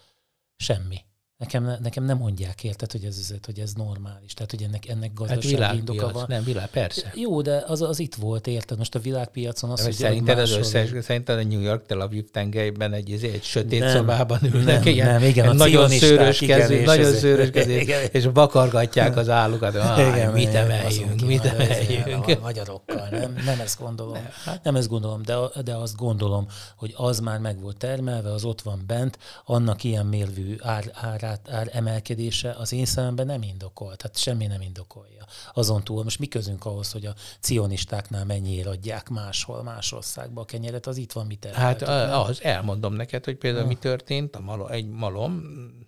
Semmi. 0.56 1.00
Nekem, 1.38 1.76
nekem 1.82 2.04
nem 2.04 2.16
mondják, 2.16 2.64
érted, 2.64 2.92
hogy 2.92 3.04
ez, 3.04 3.32
hogy 3.46 3.58
ez 3.58 3.72
normális. 3.72 4.34
Tehát, 4.34 4.50
hogy 4.50 4.62
ennek, 4.62 4.88
ennek 4.88 5.02
Hát 5.08 5.14
gazdasági 5.14 5.76
indoka 5.76 5.92
világpiac, 5.92 6.12
van. 6.12 6.24
nem 6.28 6.44
világ, 6.44 6.66
persze. 6.66 7.12
Jó, 7.14 7.42
de 7.42 7.64
az, 7.66 7.82
az 7.82 7.98
itt 7.98 8.14
volt, 8.14 8.46
érted? 8.46 8.78
Most 8.78 8.94
a 8.94 8.98
világpiacon 8.98 9.70
az, 9.70 9.78
De 9.78 9.84
hogy 9.84 9.92
szerinted 9.94 10.38
az 10.38 10.50
összes, 10.50 10.88
szerinted 11.00 11.38
a 11.38 11.42
New 11.42 11.60
York 11.60 11.86
Tel 11.86 12.00
Aviv 12.00 12.24
tengelyben 12.30 12.92
egy, 12.92 13.08
izé, 13.08 13.32
egy 13.32 13.42
sötét 13.42 13.80
Nem, 13.80 13.96
szobában 13.96 14.38
ülnek, 14.42 14.84
nem, 14.84 14.92
ilyen, 14.92 15.06
nem, 15.06 15.22
igen, 15.22 15.44
ilyen 15.44 15.56
nagyon 15.56 15.88
szőrös 15.88 16.40
igen, 16.40 16.58
kezű, 16.58 16.74
és 16.74 16.86
nagyon 16.86 17.04
ezért- 17.06 17.20
szőrös 17.20 17.50
kezű, 17.50 17.72
igen. 17.78 18.08
és 18.12 18.24
vakargatják 18.32 19.16
az 19.16 19.28
állukat, 19.28 19.74
Igen, 19.98 20.32
mit 20.32 20.48
igen, 20.48 20.64
emeljünk, 20.70 21.20
mit 21.26 21.44
emeljünk. 21.44 22.26
A 22.28 22.38
magyarokkal, 22.42 23.08
nem, 23.10 23.32
nem 23.44 23.60
ezt 23.60 23.80
gondolom. 23.80 24.12
Nem, 24.12 24.28
hát. 24.44 24.64
nem 24.64 24.76
ezt 24.76 24.88
gondolom, 24.88 25.22
de, 25.22 25.36
de 25.64 25.74
azt 25.74 25.96
gondolom, 25.96 26.46
hogy 26.76 26.92
az 26.96 27.20
már 27.20 27.38
meg 27.38 27.60
volt 27.60 27.76
termelve, 27.76 28.32
az 28.32 28.44
ott 28.44 28.62
van 28.62 28.82
bent, 28.86 29.18
annak 29.44 29.84
ilyen 29.84 30.06
mérvű 30.06 30.56
ár, 30.60 30.90
árát, 31.26 31.48
ár 31.50 31.68
emelkedése 31.72 32.50
az 32.50 32.72
én 32.72 32.84
szememben 32.84 33.26
nem 33.26 33.42
indokolt, 33.42 33.96
tehát 33.96 34.16
semmi 34.16 34.46
nem 34.46 34.60
indokolja. 34.60 35.24
Azon 35.52 35.84
túl, 35.84 36.02
most 36.02 36.18
mi 36.18 36.26
közünk 36.26 36.64
ahhoz, 36.64 36.92
hogy 36.92 37.06
a 37.06 37.14
cionistáknál 37.40 38.24
mennyiért 38.24 38.66
adják 38.66 39.08
máshol, 39.08 39.62
más 39.62 39.92
országba 39.92 40.40
a 40.40 40.44
kenyeret, 40.44 40.86
az 40.86 40.96
itt 40.96 41.12
van, 41.12 41.26
mit 41.26 41.44
Hát 41.44 41.80
nem? 41.80 42.12
az, 42.20 42.42
elmondom 42.42 42.94
neked, 42.94 43.24
hogy 43.24 43.36
például 43.36 43.66
mi 43.66 43.76
történt, 43.76 44.36
a 44.36 44.40
malom, 44.40 44.70
egy 44.70 44.88
malom, 44.88 45.42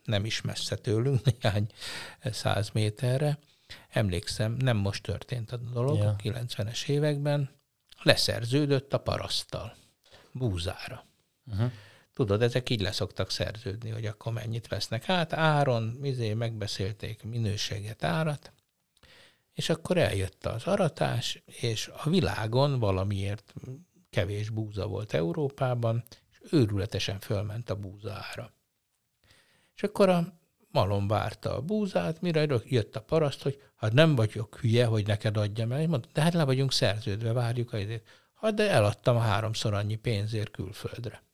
nem 0.04 0.24
is 0.24 0.40
messze 0.40 0.76
tőlünk, 0.76 1.20
néhány 1.40 1.66
száz 2.22 2.70
méterre, 2.72 3.38
emlékszem, 3.88 4.52
nem 4.52 4.76
most 4.76 5.02
történt 5.02 5.52
a 5.52 5.56
dolog, 5.56 5.96
Ja. 5.96 6.08
a 6.08 6.16
90-es 6.22 6.88
években, 6.88 7.50
leszerződött 8.02 8.92
a 8.92 8.98
paraszttal, 8.98 9.76
búzára. 10.32 11.04
Uh-huh. 11.46 11.70
Tudod, 12.18 12.42
ezek 12.42 12.70
így 12.70 12.80
leszoktak 12.80 13.30
szerződni, 13.30 13.90
hogy 13.90 14.06
akkor 14.06 14.32
mennyit 14.32 14.68
vesznek. 14.68 15.04
Hát 15.04 15.32
áron, 15.32 15.98
izé, 16.02 16.34
megbeszélték 16.34 17.22
minőséget, 17.22 18.04
árat, 18.04 18.52
és 19.54 19.68
akkor 19.68 19.96
eljött 19.96 20.46
az 20.46 20.66
aratás, 20.66 21.42
és 21.46 21.90
a 21.96 22.10
világon 22.10 22.78
valamiért 22.78 23.54
kevés 24.10 24.50
búza 24.50 24.86
volt 24.86 25.12
Európában, 25.12 26.04
és 26.30 26.38
őrületesen 26.52 27.18
fölment 27.20 27.70
a 27.70 27.76
búza 27.76 28.12
ára. 28.12 28.52
És 29.74 29.82
akkor 29.82 30.08
a 30.08 30.40
malom 30.70 31.08
várta 31.08 31.56
a 31.56 31.62
búzát, 31.62 32.20
mire 32.20 32.46
jött 32.64 32.96
a 32.96 33.02
paraszt, 33.02 33.42
hogy 33.42 33.62
hát 33.76 33.92
nem 33.92 34.14
vagyok 34.14 34.58
hülye, 34.60 34.86
hogy 34.86 35.06
neked 35.06 35.36
adjam 35.36 35.72
el. 35.72 35.80
És 35.80 35.86
Mondta, 35.86 36.08
de 36.12 36.20
hát 36.22 36.34
le 36.34 36.44
vagyunk 36.44 36.72
szerződve, 36.72 37.32
várjuk 37.32 37.72
a 37.72 37.78
izét. 37.78 38.08
Hát 38.34 38.54
de 38.54 38.70
eladtam 38.70 39.18
háromszor 39.18 39.74
annyi 39.74 39.96
pénzért 39.96 40.50
külföldre. 40.50 41.26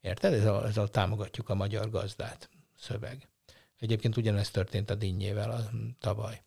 Érted? 0.00 0.32
Ez 0.32 0.44
a, 0.44 0.66
ez 0.66 0.76
a 0.76 0.88
támogatjuk 0.88 1.48
a 1.48 1.54
magyar 1.54 1.90
gazdát 1.90 2.48
szöveg. 2.78 3.28
Egyébként 3.78 4.16
ugyanezt 4.16 4.52
történt 4.52 4.90
a 4.90 4.94
dinnyével 4.94 5.50
a, 5.50 5.70
tavaly. 5.98 6.42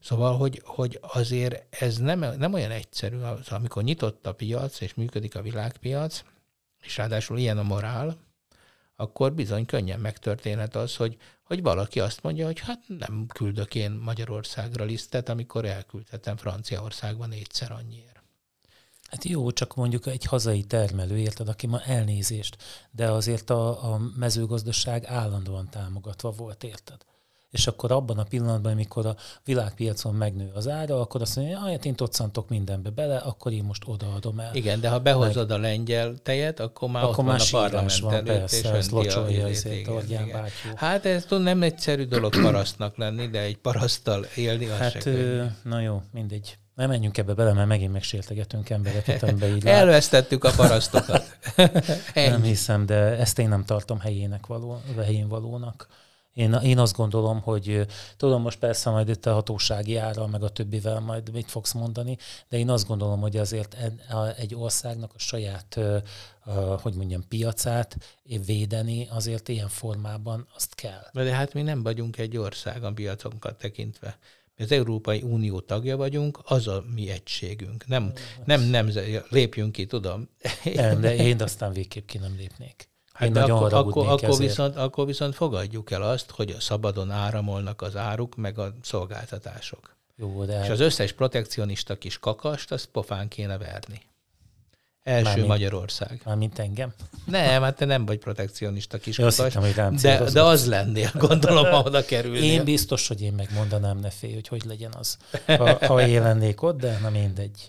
Szóval, 0.00 0.36
hogy, 0.36 0.62
hogy 0.64 0.98
azért 1.02 1.82
ez 1.82 1.98
nem, 1.98 2.18
nem 2.18 2.52
olyan 2.52 2.70
egyszerű, 2.70 3.18
az, 3.18 3.48
amikor 3.48 3.82
nyitott 3.82 4.26
a 4.26 4.34
piac, 4.34 4.80
és 4.80 4.94
működik 4.94 5.34
a 5.34 5.42
világpiac, 5.42 6.22
és 6.82 6.96
ráadásul 6.96 7.38
ilyen 7.38 7.58
a 7.58 7.62
morál, 7.62 8.16
akkor 8.96 9.32
bizony 9.32 9.66
könnyen 9.66 10.00
megtörténhet 10.00 10.76
az, 10.76 10.96
hogy, 10.96 11.16
hogy 11.42 11.62
valaki 11.62 12.00
azt 12.00 12.22
mondja, 12.22 12.46
hogy 12.46 12.60
hát 12.60 12.82
nem 12.86 13.26
küldök 13.26 13.74
én 13.74 13.90
Magyarországra 13.90 14.84
lisztet, 14.84 15.28
amikor 15.28 15.64
elküldhetem 15.64 16.36
Franciaországban 16.36 17.28
négyszer 17.28 17.72
annyiért. 17.72 18.15
Hát 19.16 19.24
jó, 19.24 19.50
csak 19.50 19.74
mondjuk 19.74 20.06
egy 20.06 20.24
hazai 20.24 20.62
termelő, 20.62 21.18
érted, 21.18 21.48
aki 21.48 21.66
ma 21.66 21.80
elnézést, 21.80 22.56
de 22.90 23.10
azért 23.10 23.50
a, 23.50 23.92
a 23.92 24.00
mezőgazdaság 24.16 25.04
állandóan 25.06 25.68
támogatva 25.70 26.30
volt, 26.30 26.64
érted? 26.64 26.96
És 27.50 27.66
akkor 27.66 27.92
abban 27.92 28.18
a 28.18 28.22
pillanatban, 28.22 28.72
amikor 28.72 29.06
a 29.06 29.16
világpiacon 29.44 30.14
megnő 30.14 30.50
az 30.54 30.68
ára, 30.68 31.00
akkor 31.00 31.20
azt 31.20 31.36
mondja, 31.36 31.58
hogy 31.58 31.70
hát 31.70 31.84
én 31.84 31.94
toccantok 31.94 32.48
mindenbe 32.48 32.90
bele, 32.90 33.16
akkor 33.16 33.52
én 33.52 33.64
most 33.64 33.82
odaadom 33.86 34.38
el. 34.38 34.54
Igen, 34.54 34.80
de 34.80 34.88
ha 34.88 34.98
behozod 34.98 35.50
a 35.50 35.58
lengyel 35.58 36.14
tejet, 36.22 36.60
akkor 36.60 36.88
már 36.88 37.04
Akkor 37.04 37.18
ott 37.18 37.24
már 37.24 37.40
van 37.50 37.60
a 37.60 37.68
parlament 37.68 37.98
van, 37.98 38.12
előtt, 38.12 38.26
persze, 38.26 38.76
és 38.76 38.88
a 38.88 38.94
locsolja 38.94 39.46
ezért 39.46 39.88
Orgyán 39.88 40.28
bátyú. 40.28 40.70
Hát 40.74 41.06
ez 41.06 41.26
nem 41.28 41.62
egyszerű 41.62 42.04
dolog 42.04 42.40
parasztnak 42.42 42.96
lenni, 42.96 43.28
de 43.28 43.40
egy 43.40 43.56
paraszttal 43.56 44.26
élni, 44.34 44.66
az 44.66 44.76
se 44.76 44.82
Hát, 44.82 45.06
ö, 45.06 45.44
na 45.62 45.80
jó, 45.80 46.02
mindegy. 46.12 46.58
Nem 46.76 46.88
menjünk 46.88 47.18
ebbe 47.18 47.34
bele, 47.34 47.52
mert 47.52 47.68
megint 47.68 47.92
megsértegetünk 47.92 48.70
embereket, 48.70 49.22
amiben 49.22 49.56
így. 49.56 49.66
Elvesztettük 49.66 50.44
a 50.44 50.50
parasztokat. 50.56 51.38
Nem 52.14 52.42
hiszem, 52.42 52.86
de 52.86 52.94
ezt 52.94 53.38
én 53.38 53.48
nem 53.48 53.64
tartom 53.64 53.98
helyének 53.98 54.46
való, 54.46 54.80
helyén 54.96 55.28
valónak. 55.28 55.88
Én, 56.32 56.52
én 56.52 56.78
azt 56.78 56.96
gondolom, 56.96 57.40
hogy 57.40 57.86
tudom, 58.16 58.42
most 58.42 58.58
persze 58.58 58.90
majd 58.90 59.08
itt 59.08 59.26
a 59.26 59.32
hatósági 59.32 59.96
ára, 59.96 60.26
meg 60.26 60.42
a 60.42 60.48
többivel 60.48 61.00
majd 61.00 61.32
mit 61.32 61.50
fogsz 61.50 61.72
mondani, 61.72 62.18
de 62.48 62.58
én 62.58 62.70
azt 62.70 62.86
gondolom, 62.86 63.20
hogy 63.20 63.36
azért 63.36 63.76
egy 64.36 64.54
országnak 64.54 65.12
a 65.14 65.18
saját, 65.18 65.78
hogy 66.82 66.94
mondjam, 66.94 67.28
piacát 67.28 67.96
védeni 68.46 69.08
azért 69.10 69.48
ilyen 69.48 69.68
formában 69.68 70.46
azt 70.54 70.74
kell. 70.74 71.08
De 71.12 71.34
hát 71.34 71.54
mi 71.54 71.62
nem 71.62 71.82
vagyunk 71.82 72.18
egy 72.18 72.36
ország 72.36 72.84
a 72.84 72.92
piaconkat 72.92 73.58
tekintve. 73.58 74.18
Az 74.58 74.72
Európai 74.72 75.22
Unió 75.22 75.60
tagja 75.60 75.96
vagyunk, 75.96 76.38
az 76.44 76.68
a 76.68 76.84
mi 76.94 77.10
egységünk. 77.10 77.86
Nem, 77.86 78.12
nem 78.44 78.60
nemzet, 78.62 79.26
lépjünk 79.28 79.72
ki, 79.72 79.86
tudom. 79.86 80.28
Nem, 80.74 81.00
de 81.00 81.16
én 81.16 81.42
aztán 81.42 81.72
végképp 81.72 82.06
ki 82.06 82.18
nem 82.18 82.34
lépnék. 82.36 82.88
Hát 83.12 83.28
Én 83.28 83.32
nagyon 83.32 83.56
akkor, 83.56 83.72
akkor, 83.72 84.06
akkor, 84.06 84.28
ezért. 84.28 84.48
viszont, 84.48 84.76
akkor 84.76 85.06
viszont 85.06 85.34
fogadjuk 85.34 85.90
el 85.90 86.02
azt, 86.02 86.30
hogy 86.30 86.56
szabadon 86.58 87.10
áramolnak 87.10 87.82
az 87.82 87.96
áruk, 87.96 88.34
meg 88.34 88.58
a 88.58 88.74
szolgáltatások. 88.82 89.96
Jó, 90.16 90.44
de 90.44 90.64
És 90.64 90.68
az 90.68 90.80
összes 90.80 91.12
protekcionista 91.12 91.98
kis 91.98 92.18
kakast, 92.18 92.72
azt 92.72 92.86
pofán 92.86 93.28
kéne 93.28 93.58
verni. 93.58 94.00
Első 95.06 95.24
Mármint- 95.24 95.48
Magyarország. 95.48 96.20
már 96.24 96.36
mint 96.36 96.58
engem. 96.58 96.94
Nem, 97.24 97.62
hát 97.62 97.76
te 97.76 97.84
nem 97.84 98.06
vagy 98.06 98.18
protekcionista 98.18 98.98
kis 98.98 99.18
Én 99.18 99.26
azt 99.26 99.36
kakas, 99.36 99.52
hittem, 99.52 99.66
hogy 99.68 99.76
rám 99.76 99.96
de, 99.96 100.30
de 100.30 100.42
az 100.42 100.66
lennél, 100.66 101.10
gondolom, 101.14 101.64
ha 101.64 101.82
oda 101.82 102.04
kerülnél. 102.04 102.42
Én 102.42 102.64
biztos, 102.64 103.08
hogy 103.08 103.20
én 103.22 103.32
megmondanám 103.32 103.98
ne 103.98 104.10
félj, 104.10 104.34
hogy 104.34 104.48
hogy 104.48 104.64
legyen 104.64 104.92
az, 104.98 105.16
ha, 105.46 105.86
ha 105.86 106.06
én 106.06 106.22
lennék 106.22 106.62
ott, 106.62 106.80
de 106.80 106.98
na 107.02 107.10
mindegy. 107.10 107.68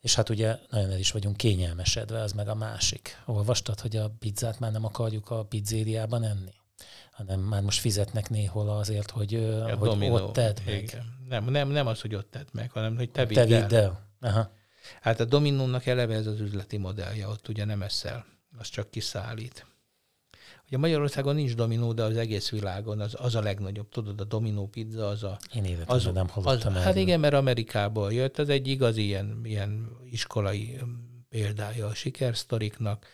És 0.00 0.14
hát 0.14 0.28
ugye 0.28 0.56
nagyon 0.70 0.90
el 0.90 0.98
is 0.98 1.10
vagyunk 1.10 1.36
kényelmesedve, 1.36 2.20
az 2.20 2.32
meg 2.32 2.48
a 2.48 2.54
másik. 2.54 3.22
Olvastad, 3.26 3.80
hogy 3.80 3.96
a 3.96 4.10
pizzát 4.18 4.58
már 4.58 4.72
nem 4.72 4.84
akarjuk 4.84 5.30
a 5.30 5.44
pizzériában 5.44 6.24
enni? 6.24 6.54
hanem 7.12 7.40
már 7.40 7.62
most 7.62 7.80
fizetnek 7.80 8.30
néhol 8.30 8.68
azért, 8.68 9.10
hogy, 9.10 9.34
ö, 9.34 9.60
A 9.62 9.74
hogy 9.76 9.88
dominó. 9.88 10.14
ott 10.14 10.32
tedd 10.32 10.56
meg. 10.66 10.82
Igen. 10.82 11.04
Nem, 11.28 11.44
nem, 11.44 11.68
nem 11.68 11.86
az, 11.86 12.00
hogy 12.00 12.14
ott 12.14 12.30
tedd 12.30 12.46
meg, 12.52 12.70
hanem 12.70 12.96
hogy 12.96 13.10
te 13.10 13.26
vidd 13.26 13.46
Te 13.46 13.56
el. 13.56 13.74
el. 13.74 14.08
Aha. 14.20 14.50
Hát 15.00 15.20
a 15.20 15.24
dominónak 15.24 15.86
eleve 15.86 16.14
ez 16.14 16.26
az 16.26 16.40
üzleti 16.40 16.76
modellje, 16.76 17.28
ott 17.28 17.48
ugye 17.48 17.64
nem 17.64 17.82
eszel, 17.82 18.26
az 18.58 18.68
csak 18.68 18.90
kiszállít. 18.90 19.66
Ugye 20.66 20.78
Magyarországon 20.78 21.34
nincs 21.34 21.54
dominó, 21.54 21.92
de 21.92 22.02
az 22.02 22.16
egész 22.16 22.50
világon 22.50 23.00
az, 23.00 23.14
az 23.18 23.34
a 23.34 23.40
legnagyobb. 23.40 23.88
Tudod, 23.88 24.20
a 24.20 24.24
dominó 24.24 24.68
pizza 24.68 25.08
az 25.08 25.22
a... 25.22 25.38
Én 25.54 25.64
életemben 25.64 25.96
Az, 25.96 26.04
nem 26.04 26.26
az, 26.34 26.44
hallottam 26.44 26.72
hát 26.74 26.86
erről. 26.86 27.02
igen, 27.02 27.20
mert 27.20 27.34
Amerikából 27.34 28.12
jött, 28.12 28.38
az 28.38 28.48
egy 28.48 28.68
igazi 28.68 29.02
ilyen, 29.04 29.40
ilyen 29.44 29.90
iskolai 30.10 30.76
öm, 30.80 31.24
példája 31.28 31.86
a 31.86 31.94
sikersztoriknak. 31.94 33.06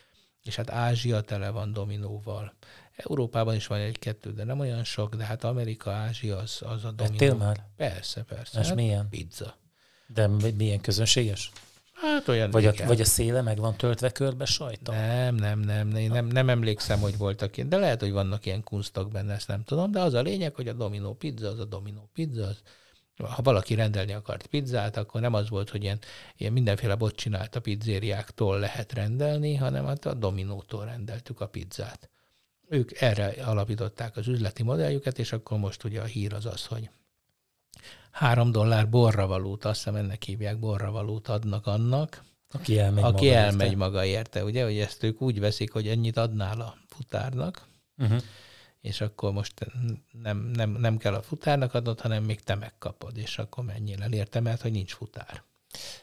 és 0.42 0.56
hát 0.56 0.70
Ázsia 0.70 1.20
tele 1.20 1.50
van 1.50 1.72
dominóval. 1.72 2.54
Európában 2.96 3.54
is 3.54 3.66
van 3.66 3.78
egy-kettő, 3.78 4.32
de 4.32 4.44
nem 4.44 4.58
olyan 4.58 4.84
sok, 4.84 5.14
de 5.14 5.24
hát 5.24 5.44
Amerika, 5.44 5.90
Ázsia 5.90 6.36
az, 6.36 6.58
az 6.64 6.84
a 6.84 6.90
dominó. 6.90 7.14
Ettél 7.14 7.34
már? 7.34 7.66
Persze, 7.76 8.22
persze. 8.22 8.60
És 8.60 8.66
hát 8.66 8.76
milyen? 8.76 9.08
Pizza. 9.08 9.54
De 10.14 10.26
mi- 10.26 10.54
milyen 10.56 10.80
közönséges? 10.80 11.50
Hát 12.02 12.28
olyan 12.28 12.50
Vagy 12.50 12.66
a, 12.66 12.72
vagy 12.86 13.00
a 13.00 13.04
széle 13.04 13.42
meg 13.42 13.58
van 13.58 13.76
töltve 13.76 14.10
körbe 14.10 14.44
sajta? 14.44 14.92
Nem, 14.92 15.34
nem, 15.34 15.60
nem, 15.60 15.88
nem, 15.88 16.08
nem, 16.08 16.26
nem 16.26 16.48
emlékszem, 16.48 17.00
hogy 17.00 17.16
voltak 17.16 17.56
ilyen, 17.56 17.68
de 17.68 17.76
lehet, 17.76 18.00
hogy 18.00 18.12
vannak 18.12 18.46
ilyen 18.46 18.62
kunstok 18.62 19.10
benne, 19.10 19.34
ezt 19.34 19.48
nem 19.48 19.64
tudom, 19.64 19.90
de 19.90 20.00
az 20.00 20.14
a 20.14 20.22
lényeg, 20.22 20.54
hogy 20.54 20.68
a 20.68 20.72
Domino 20.72 21.14
pizza, 21.14 21.48
az 21.48 21.58
a 21.58 21.64
Domino 21.64 22.00
pizza, 22.12 22.46
az, 22.46 22.62
ha 23.16 23.42
valaki 23.42 23.74
rendelni 23.74 24.12
akart 24.12 24.46
pizzát, 24.46 24.96
akkor 24.96 25.20
nem 25.20 25.34
az 25.34 25.48
volt, 25.48 25.70
hogy 25.70 25.82
ilyen, 25.82 25.98
ilyen 26.36 26.52
mindenféle 26.52 26.94
bot 26.94 27.14
csinált 27.14 27.56
a 27.56 27.60
pizzériáktól 27.60 28.58
lehet 28.58 28.92
rendelni, 28.92 29.54
hanem 29.54 29.86
hát 29.86 30.06
a 30.06 30.14
Dominótól 30.14 30.84
rendeltük 30.84 31.40
a 31.40 31.46
pizzát. 31.46 32.10
Ők 32.68 33.00
erre 33.00 33.26
alapították 33.44 34.16
az 34.16 34.26
üzleti 34.26 34.62
modelljüket, 34.62 35.18
és 35.18 35.32
akkor 35.32 35.58
most 35.58 35.84
ugye 35.84 36.00
a 36.00 36.04
hír 36.04 36.34
az 36.34 36.46
az, 36.46 36.66
hogy 36.66 36.90
három 38.12 38.52
dollár 38.52 38.88
borravalót, 38.88 39.64
azt 39.64 39.76
hiszem 39.76 39.94
ennek 39.94 40.22
hívják, 40.22 40.58
borravalót 40.58 41.28
adnak 41.28 41.66
annak, 41.66 42.24
Aki 42.50 42.78
elmegy 42.78 43.04
aki 43.04 43.24
maga 43.26 43.36
elmegy 43.36 43.66
érte. 43.66 43.76
maga 43.76 44.04
érte, 44.04 44.44
ugye, 44.44 44.64
hogy 44.64 44.78
ezt 44.78 45.02
ők 45.02 45.20
úgy 45.22 45.40
veszik, 45.40 45.72
hogy 45.72 45.88
ennyit 45.88 46.16
adnál 46.16 46.60
a 46.60 46.76
futárnak, 46.88 47.70
Uh-huh. 47.96 48.20
és 48.80 49.00
akkor 49.00 49.32
most 49.32 49.54
nem, 50.10 50.38
nem, 50.38 50.70
nem 50.70 50.96
kell 50.96 51.14
a 51.14 51.22
futárnak 51.22 51.74
adnod, 51.74 52.00
hanem 52.00 52.24
még 52.24 52.40
te 52.40 52.54
megkapod, 52.54 53.16
és 53.16 53.38
akkor 53.38 53.64
menjél 53.64 54.02
el 54.02 54.12
érte, 54.12 54.40
mert 54.40 54.60
hogy 54.60 54.72
nincs 54.72 54.92
futár. 54.94 55.42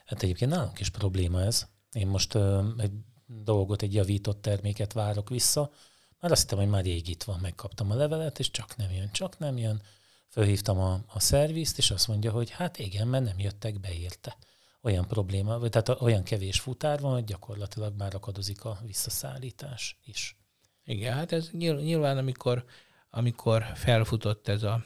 Hát 0.05 0.23
egyébként 0.23 0.51
nálunk 0.51 0.79
is 0.79 0.89
probléma 0.89 1.41
ez. 1.41 1.67
Én 1.91 2.07
most 2.07 2.33
ö, 2.33 2.63
egy 2.77 2.91
dolgot, 3.25 3.81
egy 3.81 3.93
javított 3.93 4.41
terméket 4.41 4.93
várok 4.93 5.29
vissza, 5.29 5.71
már 6.19 6.31
azt 6.31 6.41
hittem, 6.41 6.57
hogy 6.57 6.67
már 6.69 6.83
rég 6.83 7.07
itt 7.07 7.23
van, 7.23 7.39
megkaptam 7.41 7.91
a 7.91 7.95
levelet, 7.95 8.39
és 8.39 8.51
csak 8.51 8.75
nem 8.75 8.91
jön, 8.91 9.09
csak 9.11 9.37
nem 9.39 9.57
jön. 9.57 9.81
Fölhívtam 10.29 10.79
a, 10.79 10.99
a 11.07 11.19
szervizt, 11.19 11.77
és 11.77 11.91
azt 11.91 12.07
mondja, 12.07 12.31
hogy 12.31 12.49
hát 12.49 12.79
igen, 12.79 13.07
mert 13.07 13.23
nem 13.23 13.39
jöttek 13.39 13.79
be 13.79 13.93
érte. 13.93 14.37
Olyan 14.81 15.07
probléma, 15.07 15.59
vagy 15.59 15.69
tehát 15.69 16.01
olyan 16.01 16.23
kevés 16.23 16.59
futár 16.59 16.99
van, 16.99 17.13
hogy 17.13 17.23
gyakorlatilag 17.23 17.97
már 17.97 18.15
akadozik 18.15 18.65
a 18.65 18.79
visszaszállítás 18.85 19.99
is. 20.03 20.37
Igen, 20.83 21.13
hát 21.13 21.31
ez 21.31 21.49
nyil- 21.51 21.81
nyilván, 21.81 22.17
amikor, 22.17 22.65
amikor 23.09 23.71
felfutott 23.75 24.47
ez 24.47 24.63
a, 24.63 24.83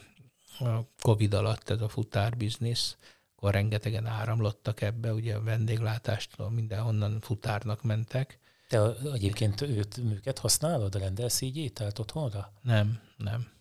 a 0.58 0.88
Covid 1.00 1.34
alatt 1.34 1.70
ez 1.70 1.80
a 1.80 1.88
futárbiznisz, 1.88 2.96
akkor 3.36 3.52
rengetegen 3.52 4.06
áramlottak 4.06 4.80
ebbe, 4.80 5.12
ugye 5.12 5.34
a 5.34 5.42
vendéglátástól 5.42 6.50
mindenhonnan 6.50 7.20
futárnak 7.20 7.82
mentek. 7.82 8.38
Te 8.68 8.94
egyébként 9.12 9.60
őt, 9.60 9.98
őket 9.98 10.38
használod, 10.38 10.94
rendelsz 10.94 11.40
így 11.40 11.56
ételt 11.56 11.98
otthonra? 11.98 12.52
Nem, 12.62 13.00
nem. 13.16 13.53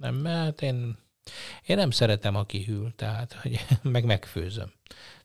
Nem? 0.00 0.14
Mert 0.14 0.62
én, 0.62 0.96
én 1.66 1.76
nem 1.76 1.90
szeretem, 1.90 2.34
aki 2.36 2.64
hűl, 2.64 2.92
tehát 2.96 3.32
hogy 3.32 3.60
meg 3.82 4.04
megfőzöm. 4.04 4.72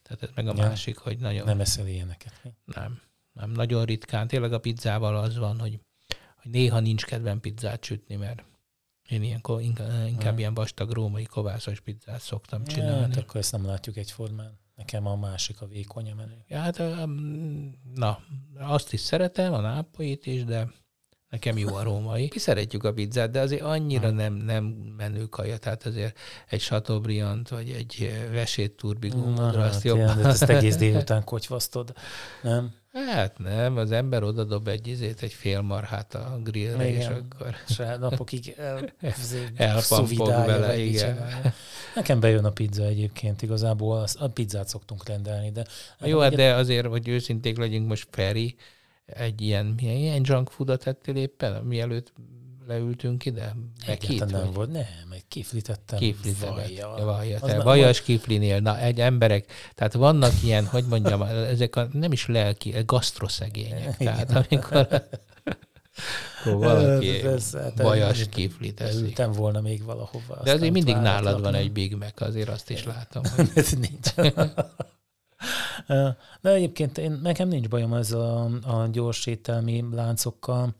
Tehát 0.04 0.24
ez 0.24 0.30
meg 0.36 0.48
a 0.48 0.54
Ja. 0.58 0.68
másik, 0.68 0.98
hogy 0.98 1.18
nagyon 1.18 1.46
Nem 1.46 1.60
eszel 1.60 1.88
ilyeneket. 1.88 2.42
nem, 2.66 3.02
nem, 3.34 3.52
nagyon 3.52 3.86
ritkán. 3.86 4.28
Tényleg 4.28 4.54
a 4.54 4.60
pizzával 4.60 5.16
az 5.18 5.38
van, 5.38 5.60
hogy, 5.60 5.80
hogy 6.42 6.52
néha 6.52 6.80
nincs 6.80 7.06
kedvem 7.06 7.40
pizzát 7.40 7.84
sütni, 7.84 8.16
mert 8.16 8.44
én 9.10 9.24
ilyen, 9.24 9.42
ko- 9.42 9.62
inkább, 9.62 10.08
inkább 10.08 10.34
Ja. 10.34 10.40
ilyen 10.40 10.54
vastag 10.54 10.92
római 10.92 11.24
kovászos 11.24 11.80
pizzát 11.80 12.22
szoktam 12.22 12.60
Hát, 12.60 12.70
csinálni. 12.70 13.16
akkor 13.16 13.36
ezt 13.36 13.52
nem 13.52 13.66
látjuk 13.66 13.98
egyformán. 13.98 14.60
Nekem 14.76 15.06
a 15.08 15.16
másik 15.16 15.62
a 15.62 15.68
vékony 15.68 16.12
a 16.12 16.16
menő. 16.16 16.44
Ja, 16.48 16.60
hát, 16.60 16.78
na, 17.94 18.20
azt 18.58 18.94
is 18.94 19.00
szeretem, 19.00 19.54
a 19.54 19.60
nápoit 19.62 20.26
is, 20.26 20.44
de 20.44 20.72
nekem 21.36 21.58
jó 21.58 21.76
a 21.76 21.84
római. 21.84 22.30
Mi 22.34 22.40
szeretjük 22.40 22.84
a 22.84 22.94
pizzát, 22.94 23.32
de 23.32 23.40
azért 23.40 23.62
annyira 23.62 24.10
nem, 24.10 24.34
nem 24.34 24.64
menő 24.98 25.26
kaja, 25.26 25.58
tehát 25.58 25.86
azért 25.86 26.18
egy 26.50 26.60
Chateaubriand, 26.60 27.50
vagy 27.50 27.70
egy 27.70 27.96
eh, 28.00 28.34
vesét 28.34 28.72
turbigumodra, 28.72 29.64
azt 29.64 29.74
hát, 29.74 29.84
jobban. 29.84 30.04
ilyen, 30.04 30.22
de 30.22 30.28
ezt 30.28 30.44
egész 30.44 30.76
délután 30.76 31.24
kotyvasztod. 31.24 31.94
Nem? 32.42 32.74
Hát 32.92 33.38
nem, 33.38 33.78
az 33.78 33.92
ember 33.92 34.24
oda 34.24 34.44
dob 34.44 34.68
egy 34.68 34.88
izét, 34.88 35.22
egy 35.22 35.34
fél 35.34 35.62
marhát 35.62 36.16
a 36.16 36.40
grillre, 36.44 36.90
és 36.90 36.96
Igen. 36.96 37.28
akkor 37.30 37.56
És 37.68 37.82
napokig 38.00 38.56
el, 38.58 38.94
Elpampog 39.56 40.28
vele, 40.28 40.78
igen. 40.78 41.16
csinálja. 41.16 41.54
Nekem 41.96 42.20
bejön 42.20 42.46
a 42.46 42.50
pizza 42.50 42.84
egyébként, 42.84 43.42
igazából 43.42 44.06
a 44.20 44.28
pizzát 44.28 44.68
szoktunk 44.68 45.08
rendelni, 45.08 45.52
de 45.52 45.66
Jó, 46.00 46.20
hát 46.20 46.36
de 46.36 46.54
azért, 46.54 46.88
hogy 46.88 47.08
őszinték 47.08 47.58
legyünk, 47.58 47.88
most 47.88 48.08
Feri, 48.12 48.56
egy 49.06 49.42
ilyen, 49.42 49.66
milyen 49.66 49.98
ilyen 49.98 50.22
junk 50.24 50.50
foodot 50.50 50.88
ettél 50.88 51.16
éppen, 51.16 51.64
mielőtt 51.64 52.14
leültünk 52.68 53.26
ide? 53.26 53.56
Megít, 53.88 54.10
egyáltalán 54.10 54.44
nem 54.44 54.46
vagy? 54.46 54.56
volt. 54.56 54.72
Nem, 54.72 55.12
egy 55.12 55.28
kiflitettem 55.28 56.00
Kiflit 56.00 56.40
vajjal. 56.40 57.06
Vajja, 57.06 57.36
Az 57.42 57.50
te 57.50 57.58
ne- 57.58 57.64
vajas 57.64 58.02
kiflinél, 58.02 58.60
na 58.60 58.80
egy 58.80 59.00
emberek, 59.00 59.52
tehát 59.76 59.94
vannak 59.94 60.34
ilyen, 60.44 60.66
hogy 60.66 60.86
mondjam, 60.90 61.22
ezek 61.54 61.76
a, 61.76 61.88
nem 61.92 62.12
is 62.12 62.26
lelki, 62.28 62.74
gasztroszegények, 62.86 63.98
tehát 63.98 64.32
amikor 64.32 64.88
akkor 66.46 66.58
valaki 66.58 67.22
hát 67.22 67.82
vajas 67.82 68.30
kiflit 68.30 68.82
eszik. 68.82 69.00
Elültem 69.00 69.32
volna 69.32 69.62
még 69.62 69.84
valahova. 69.84 70.42
De 70.44 70.52
azért 70.52 70.72
mindig 70.72 70.96
nálad 70.96 71.42
van 71.42 71.54
egy 71.54 71.72
Big 71.72 71.96
Mac, 71.96 72.22
azért 72.22 72.50
azt 72.50 72.70
is 72.70 72.84
látom. 72.84 73.24
Hogy... 73.36 73.50
Ez 73.54 73.72
nincs. 73.72 74.34
De 76.42 76.50
egyébként 76.50 76.98
én, 76.98 77.12
nekem 77.12 77.48
nincs 77.48 77.68
bajom 77.68 77.94
ezzel 77.94 78.20
a, 78.20 78.82
a 78.82 78.88
gyors 78.88 79.26
ételmi 79.26 79.84
láncokkal, 79.92 80.76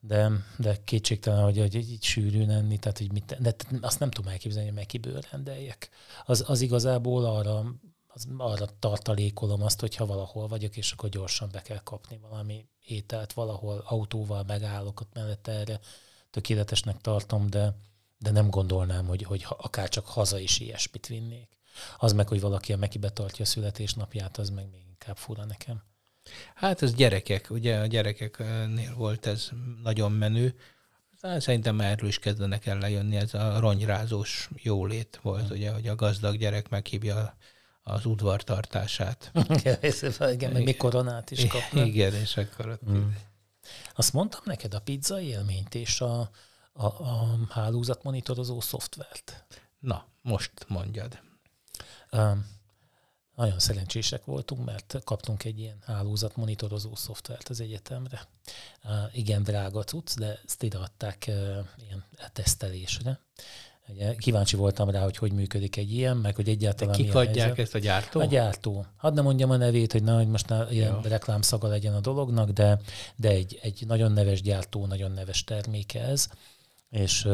de, 0.00 0.30
de 0.58 0.76
kétségtelen, 0.84 1.44
hogy, 1.44 1.58
hogy 1.58 1.74
így 1.74 2.02
sűrűn 2.02 2.50
enni, 2.50 2.78
tehát 2.78 2.98
hogy 2.98 3.12
mit, 3.12 3.36
de 3.40 3.54
azt 3.80 3.98
nem 3.98 4.10
tudom 4.10 4.30
elképzelni, 4.30 4.68
hogy 4.68 4.76
mekiből 4.76 5.20
rendeljek. 5.30 5.88
Az, 6.24 6.44
az 6.46 6.60
igazából 6.60 7.24
arra, 7.24 7.64
az, 8.06 8.26
arra 8.36 8.66
tartalékolom 8.78 9.62
azt, 9.62 9.80
hogyha 9.80 10.06
valahol 10.06 10.48
vagyok, 10.48 10.76
és 10.76 10.92
akkor 10.92 11.08
gyorsan 11.08 11.48
be 11.52 11.62
kell 11.62 11.80
kapni 11.82 12.18
valami 12.30 12.66
ételt, 12.84 13.32
valahol 13.32 13.82
autóval 13.86 14.44
megállok 14.46 15.00
ott 15.00 15.14
mellette 15.14 15.52
erre, 15.52 15.80
tökéletesnek 16.30 17.00
tartom, 17.00 17.50
de, 17.50 17.76
de 18.18 18.30
nem 18.30 18.50
gondolnám, 18.50 19.06
hogy, 19.06 19.22
hogy 19.22 19.46
akár 19.48 19.88
csak 19.88 20.06
haza 20.06 20.38
is 20.38 20.60
ilyesmit 20.60 21.06
vinnék. 21.06 21.48
Az 21.98 22.12
meg, 22.12 22.28
hogy 22.28 22.40
valaki 22.40 22.72
a 22.72 22.76
Mekibe 22.76 23.10
tartja 23.10 23.44
a 23.44 23.48
születésnapját, 23.48 24.38
az 24.38 24.50
meg 24.50 24.70
még 24.70 24.82
inkább 24.88 25.16
fura 25.16 25.44
nekem. 25.44 25.82
Hát 26.54 26.82
ez 26.82 26.94
gyerekek, 26.94 27.50
ugye 27.50 27.78
a 27.78 27.86
gyerekeknél 27.86 28.94
volt 28.94 29.26
ez 29.26 29.48
nagyon 29.82 30.12
menő. 30.12 30.54
Szerintem 31.38 31.76
már 31.76 31.90
erről 31.90 32.08
is 32.08 32.18
kezdenek 32.18 32.66
el 32.66 32.78
lejönni, 32.78 33.16
ez 33.16 33.34
a 33.34 33.58
ronyrázós 33.60 34.48
jólét 34.56 35.18
volt, 35.22 35.50
ugye, 35.50 35.72
hogy 35.72 35.88
a 35.88 35.94
gazdag 35.94 36.36
gyerek 36.36 36.68
meghívja 36.68 37.36
az 37.82 38.06
udvartartását. 38.06 39.32
Igen, 40.32 40.52
meg 40.52 40.64
még 40.64 40.76
koronát 40.76 41.30
is 41.30 41.46
kapnak. 41.46 41.86
Igen, 41.92 42.14
és 42.14 42.36
akkor 42.36 42.68
ott 42.68 42.90
Mm. 42.90 43.08
Azt 43.94 44.12
mondtam 44.12 44.40
neked 44.44 44.74
a 44.74 44.80
pizza 44.80 45.20
élményt 45.20 45.74
és 45.74 46.00
a, 46.00 46.30
a, 46.72 46.86
a 46.86 47.38
hálózatmonitorozó 47.48 48.60
szoftvert. 48.60 49.44
Na, 49.78 50.06
most 50.22 50.52
mondjad. 50.68 51.20
Nagyon 53.36 53.58
szerencsések 53.58 54.24
voltunk, 54.24 54.64
mert 54.64 55.00
kaptunk 55.04 55.44
egy 55.44 55.58
ilyen 55.58 55.78
hálózatmonitorozó 55.86 56.94
szoftvert 56.94 57.48
az 57.48 57.60
egyetemre. 57.60 58.28
Igen, 59.12 59.42
drága 59.42 59.84
cucc, 59.84 60.14
de 60.14 60.40
ezt 60.46 60.62
ideadták 60.62 61.26
ilyen 61.78 62.04
tesztelésre. 62.32 63.20
Ugye, 63.88 64.14
kíváncsi 64.14 64.56
voltam 64.56 64.90
rá, 64.90 65.02
hogy 65.02 65.16
hogy 65.16 65.32
működik 65.32 65.76
egy 65.76 65.92
ilyen, 65.92 66.16
meg 66.16 66.34
hogy 66.34 66.48
egyáltalán 66.48 66.94
Kik 66.94 67.06
mi 67.06 67.12
a 67.12 67.18
adják 67.18 67.36
helyzet. 67.36 67.58
ezt 67.58 67.74
a 67.74 67.78
gyártó? 67.78 68.20
A 68.20 68.24
gyártó. 68.24 68.86
Hadd 68.96 69.14
nem 69.14 69.24
mondjam 69.24 69.50
a 69.50 69.56
nevét, 69.56 69.92
hogy 69.92 70.02
na, 70.02 70.16
hogy 70.16 70.28
most 70.28 70.48
na, 70.48 70.70
ilyen 70.70 70.92
Jó. 70.92 71.00
reklámszaga 71.00 71.68
legyen 71.68 71.94
a 71.94 72.00
dolognak, 72.00 72.50
de, 72.50 72.80
de 73.16 73.28
egy, 73.28 73.58
egy 73.62 73.84
nagyon 73.86 74.12
neves 74.12 74.42
gyártó, 74.42 74.86
nagyon 74.86 75.10
neves 75.10 75.44
terméke 75.44 76.02
ez, 76.02 76.28
és 76.92 77.28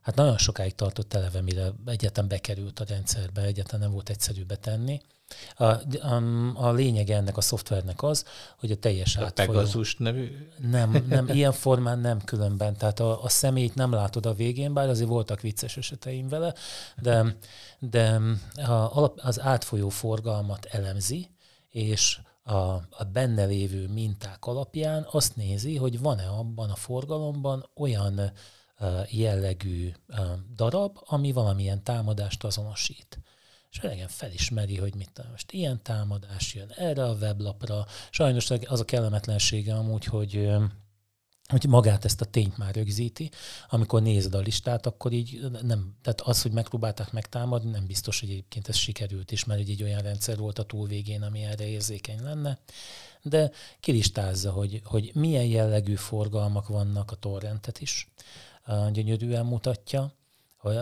hát 0.00 0.14
nagyon 0.14 0.38
sokáig 0.38 0.74
tartott 0.74 1.14
eleve, 1.14 1.40
mire 1.40 1.72
egyetem 1.86 2.28
bekerült 2.28 2.80
a 2.80 2.84
rendszerbe, 2.88 3.42
egyetem 3.42 3.80
nem 3.80 3.90
volt 3.90 4.08
egyszerű 4.08 4.44
betenni. 4.44 5.00
A, 5.56 5.64
a, 5.64 6.22
a 6.54 6.72
lényeg 6.72 7.10
ennek 7.10 7.36
a 7.36 7.40
szoftvernek 7.40 8.02
az, 8.02 8.24
hogy 8.58 8.70
a 8.70 8.76
teljes 8.76 9.16
a 9.16 9.24
átfolyó... 9.24 9.52
Pegasus 9.52 9.96
nevű. 9.96 10.48
Nem, 10.58 11.04
nem, 11.08 11.28
ilyen 11.38 11.52
formán 11.52 11.98
nem 11.98 12.20
különben. 12.20 12.76
Tehát 12.76 13.00
a, 13.00 13.22
a 13.22 13.28
személyt 13.28 13.74
nem 13.74 13.92
látod 13.92 14.26
a 14.26 14.34
végén, 14.34 14.72
bár 14.72 14.88
azért 14.88 15.08
voltak 15.08 15.40
vicces 15.40 15.76
eseteim 15.76 16.28
vele, 16.28 16.54
de, 17.02 17.36
de 17.78 18.20
a, 18.54 19.12
az 19.16 19.40
átfolyó 19.40 19.88
forgalmat 19.88 20.64
elemzi, 20.64 21.30
és 21.68 22.18
a, 22.42 22.58
a 22.90 23.04
benne 23.12 23.44
lévő 23.44 23.88
minták 23.88 24.46
alapján 24.46 25.06
azt 25.10 25.36
nézi, 25.36 25.76
hogy 25.76 26.00
van-e 26.00 26.28
abban 26.28 26.70
a 26.70 26.74
forgalomban 26.74 27.70
olyan 27.74 28.32
jellegű 29.10 29.92
darab, 30.54 30.98
ami 31.04 31.32
valamilyen 31.32 31.82
támadást 31.82 32.44
azonosít. 32.44 33.20
És 33.70 33.82
öregem 33.82 34.08
felismeri, 34.08 34.76
hogy 34.76 34.94
mit 34.94 35.24
most 35.30 35.52
ilyen 35.52 35.82
támadás 35.82 36.54
jön 36.54 36.70
erre 36.76 37.04
a 37.04 37.14
weblapra. 37.14 37.86
Sajnos 38.10 38.50
az 38.50 38.80
a 38.80 38.84
kellemetlensége 38.84 39.74
amúgy, 39.74 40.04
hogy 40.04 40.50
hogy 41.48 41.66
magát 41.68 42.04
ezt 42.04 42.20
a 42.20 42.24
tényt 42.24 42.56
már 42.56 42.74
rögzíti, 42.74 43.30
amikor 43.68 44.02
nézed 44.02 44.34
a 44.34 44.38
listát, 44.38 44.86
akkor 44.86 45.12
így 45.12 45.40
nem, 45.62 45.94
tehát 46.02 46.20
az, 46.20 46.42
hogy 46.42 46.52
megpróbálták 46.52 47.12
megtámadni, 47.12 47.70
nem 47.70 47.86
biztos, 47.86 48.20
hogy 48.20 48.30
egyébként 48.30 48.68
ez 48.68 48.76
sikerült 48.76 49.30
is, 49.30 49.44
mert 49.44 49.60
egy 49.60 49.82
olyan 49.82 50.02
rendszer 50.02 50.36
volt 50.36 50.58
a 50.58 50.64
túl 50.64 50.86
végén, 50.86 51.22
ami 51.22 51.42
erre 51.42 51.66
érzékeny 51.66 52.22
lenne, 52.22 52.58
de 53.22 53.50
kilistázza, 53.80 54.50
hogy, 54.50 54.80
hogy 54.84 55.10
milyen 55.14 55.44
jellegű 55.44 55.94
forgalmak 55.94 56.68
vannak, 56.68 57.10
a 57.10 57.16
torrentet 57.16 57.80
is 57.80 58.08
gyönyörűen 58.92 59.46
mutatja, 59.46 60.12
hogy 60.56 60.74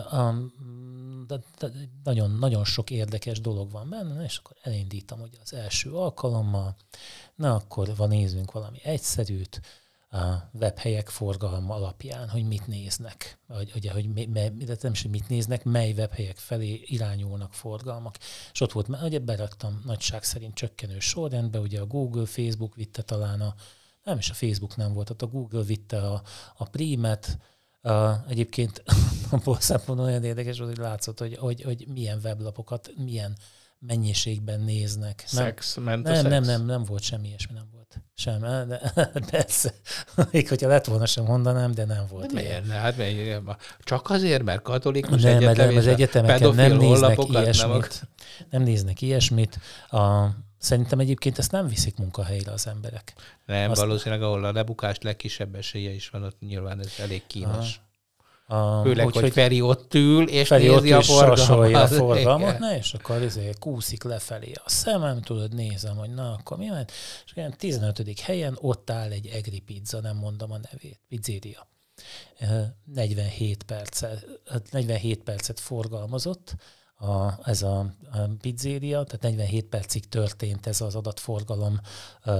de, 1.27 1.39
de, 1.59 1.69
nagyon, 2.03 2.31
nagyon 2.31 2.65
sok 2.65 2.89
érdekes 2.89 3.41
dolog 3.41 3.71
van 3.71 3.89
benne, 3.89 4.23
és 4.23 4.37
akkor 4.37 4.57
elindítom 4.61 5.19
hogy 5.19 5.39
az 5.43 5.53
első 5.53 5.91
alkalommal, 5.91 6.75
na 7.35 7.55
akkor 7.55 7.95
van 7.95 8.07
nézzünk 8.07 8.51
valami 8.51 8.79
egyszerűt, 8.83 9.61
a 10.15 10.49
webhelyek 10.53 11.09
forgalma 11.09 11.75
alapján, 11.75 12.29
hogy 12.29 12.47
mit 12.47 12.67
néznek, 12.67 13.37
vagy 13.47 13.71
ugye, 13.75 13.91
hogy 13.91 14.13
mi, 14.13 14.25
de 14.25 14.75
nem 14.81 14.91
is, 14.91 15.01
hogy 15.01 15.11
mit 15.11 15.29
néznek, 15.29 15.63
mely 15.63 15.91
webhelyek 15.91 16.37
felé 16.37 16.83
irányulnak 16.85 17.53
forgalmak. 17.53 18.17
És 18.51 18.61
ott 18.61 18.71
volt, 18.71 18.87
ugye 19.03 19.19
beraktam 19.19 19.81
nagyság 19.85 20.23
szerint 20.23 20.53
csökkenő 20.53 20.99
sorrendbe, 20.99 21.59
ugye 21.59 21.79
a 21.79 21.85
Google, 21.85 22.25
Facebook 22.25 22.75
vitte 22.75 23.01
talán 23.01 23.41
a, 23.41 23.55
nem 24.03 24.17
is 24.17 24.29
a 24.29 24.33
Facebook 24.33 24.75
nem 24.75 24.93
volt, 24.93 25.09
ott 25.09 25.21
a 25.21 25.27
Google 25.27 25.63
vitte 25.63 26.07
a, 26.07 26.21
a 26.57 26.65
Primet, 26.65 27.37
Uh, 27.85 28.11
egyébként 28.29 28.83
abból 29.31 29.57
szempontból 29.59 30.07
olyan 30.07 30.23
érdekes 30.23 30.57
volt, 30.57 30.75
hogy 30.75 30.85
látszott, 30.85 31.19
hogy, 31.19 31.37
hogy, 31.37 31.61
hogy 31.61 31.85
milyen 31.93 32.19
weblapokat, 32.23 32.91
milyen 32.97 33.37
mennyiségben 33.79 34.59
néznek. 34.59 35.23
Szex, 35.27 35.75
nem, 35.75 35.83
ment 35.83 36.03
nem, 36.03 36.25
a 36.25 36.29
nem, 36.29 36.43
szex? 36.43 36.57
nem, 36.57 36.65
nem 36.65 36.83
volt 36.83 37.01
semmi 37.01 37.27
ilyesmi, 37.27 37.53
nem 37.53 37.67
volt. 37.71 38.01
Sem, 38.15 38.39
de, 38.67 38.93
persze. 39.31 39.73
Még 40.31 40.49
hogyha 40.49 40.67
lett 40.67 40.85
volna, 40.85 41.05
sem 41.05 41.23
mondanám, 41.23 41.71
de 41.71 41.85
nem 41.85 42.05
volt. 42.09 42.33
De 42.33 42.41
miért? 42.41 42.65
Ne, 42.65 42.73
hát 42.73 42.97
miért? 42.97 43.41
Csak 43.79 44.09
azért, 44.09 44.43
mert 44.43 44.61
katolikus 44.61 45.21
nem, 45.21 45.35
egyetem, 45.35 45.65
mert 45.65 45.77
az 45.77 45.87
egyetemeken 45.87 46.55
nem 46.55 46.77
néznek 46.77 47.17
ilyesmit. 47.27 48.01
Nem, 48.01 48.47
nem 48.49 48.61
néznek 48.61 49.01
ilyesmit. 49.01 49.59
A, 49.89 50.25
Szerintem 50.65 50.99
egyébként 50.99 51.37
ezt 51.37 51.51
nem 51.51 51.67
viszik 51.67 51.97
munkahelyre 51.97 52.51
az 52.51 52.67
emberek. 52.67 53.13
Nem, 53.45 53.71
Azt... 53.71 53.81
valószínűleg 53.81 54.23
ahol 54.23 54.45
a 54.45 54.51
lebukást 54.51 55.03
legkisebb 55.03 55.55
esélye 55.55 55.91
is 55.91 56.09
van, 56.09 56.23
ott 56.23 56.39
nyilván 56.39 56.79
ez 56.79 56.93
elég 56.99 57.27
kínos. 57.27 57.81
Aha. 58.47 58.79
A, 58.79 58.83
Főleg, 58.83 59.05
úgy, 59.05 59.13
hogy, 59.13 59.21
hogy 59.21 59.31
Feri 59.31 59.61
ott 59.61 59.93
ül, 59.93 60.27
és 60.29 60.47
Feri 60.47 60.67
nézi 60.67 60.93
ott 60.93 60.99
a 60.99 61.03
forgalmat. 61.03 61.81
a 61.91 61.95
forgalmat, 61.95 62.59
na, 62.59 62.75
és 62.75 62.93
akkor 62.93 63.21
ezért 63.21 63.59
kúszik 63.59 64.03
lefelé 64.03 64.51
a 64.63 64.69
szemem, 64.69 65.21
tudod, 65.21 65.53
nézem, 65.53 65.95
hogy 65.95 66.09
na, 66.09 66.31
akkor 66.31 66.57
mi 66.57 66.69
van? 66.69 66.85
És 67.25 67.35
olyan 67.35 67.53
15. 67.57 68.19
helyen 68.19 68.57
ott 68.61 68.89
áll 68.89 69.11
egy 69.11 69.27
egri 69.27 69.59
pizza, 69.59 70.01
nem 70.01 70.17
mondom 70.17 70.51
a 70.51 70.57
nevét, 70.71 70.99
pizzeria. 71.07 71.67
47 72.83 73.63
percet, 73.63 74.25
47 74.71 75.23
percet 75.23 75.59
forgalmazott, 75.59 76.55
a, 76.97 77.49
ez 77.49 77.61
a, 77.61 77.79
a 78.11 78.17
pizzeria, 78.41 79.03
tehát 79.03 79.21
47 79.21 79.65
percig 79.65 80.07
történt 80.07 80.67
ez 80.67 80.81
az 80.81 80.95
adatforgalom 80.95 81.79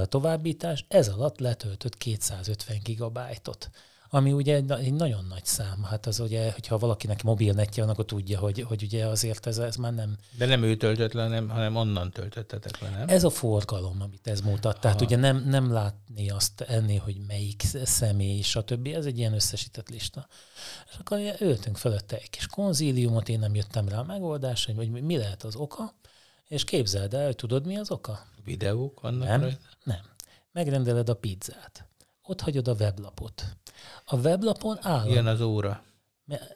továbbítás, 0.04 0.84
ez 0.88 1.08
alatt 1.08 1.38
letöltött 1.38 1.96
250 1.96 2.78
gigabájtot 2.82 3.70
ami 4.10 4.32
ugye 4.32 4.54
egy, 4.54 4.70
egy 4.70 4.92
nagyon 4.92 5.24
nagy 5.28 5.44
szám. 5.44 5.82
Hát 5.82 6.06
az 6.06 6.20
ugye, 6.20 6.52
hogyha 6.52 6.78
valakinek 6.78 7.22
mobilnetje 7.22 7.82
van, 7.82 7.92
akkor 7.92 8.04
tudja, 8.04 8.38
hogy, 8.38 8.60
hogy 8.60 8.82
ugye 8.82 9.06
azért 9.06 9.46
ez, 9.46 9.58
ez 9.58 9.76
már 9.76 9.94
nem... 9.94 10.16
De 10.38 10.46
nem 10.46 10.62
ő 10.62 10.76
töltött 10.76 11.12
le, 11.12 11.28
nem, 11.28 11.48
hanem 11.48 11.76
onnan 11.76 12.10
töltöttetek 12.10 12.80
le, 12.80 12.90
nem? 12.90 13.08
Ez 13.08 13.24
a 13.24 13.30
forgalom, 13.30 14.02
amit 14.02 14.26
ez 14.26 14.40
mutat. 14.40 14.80
Tehát 14.80 14.96
Aha. 14.96 15.06
ugye 15.06 15.16
nem, 15.16 15.44
nem 15.48 15.72
látni 15.72 16.30
azt 16.30 16.60
enni, 16.60 16.96
hogy 16.96 17.16
melyik 17.26 17.62
személy, 17.84 18.40
stb. 18.40 18.86
Ez 18.86 19.06
egy 19.06 19.18
ilyen 19.18 19.34
összesített 19.34 19.88
lista. 19.88 20.26
És 20.90 20.96
akkor 20.98 21.18
öltünk 21.38 21.76
fölötte 21.76 22.16
egy 22.16 22.30
kis 22.30 22.46
konzíliumot, 22.46 23.28
én 23.28 23.38
nem 23.38 23.54
jöttem 23.54 23.88
rá 23.88 23.98
a 23.98 24.04
megoldásra, 24.04 24.74
hogy 24.74 24.90
mi 24.90 25.16
lehet 25.16 25.42
az 25.42 25.56
oka, 25.56 25.94
és 26.48 26.64
képzeld 26.64 27.14
el, 27.14 27.24
hogy 27.24 27.36
tudod, 27.36 27.66
mi 27.66 27.76
az 27.76 27.90
oka? 27.90 28.26
Videók 28.44 29.00
vannak 29.00 29.28
Nem, 29.28 29.40
rajta? 29.40 29.58
nem. 29.84 30.00
Megrendeled 30.52 31.08
a 31.08 31.14
pizzát. 31.14 31.86
Ott 32.22 32.40
hagyod 32.40 32.68
a 32.68 32.72
weblapot 32.72 33.44
a 34.04 34.16
weblapon 34.16 34.78
állandóan, 34.80 35.14
Jön 35.14 35.26
az 35.26 35.40
óra. 35.40 35.82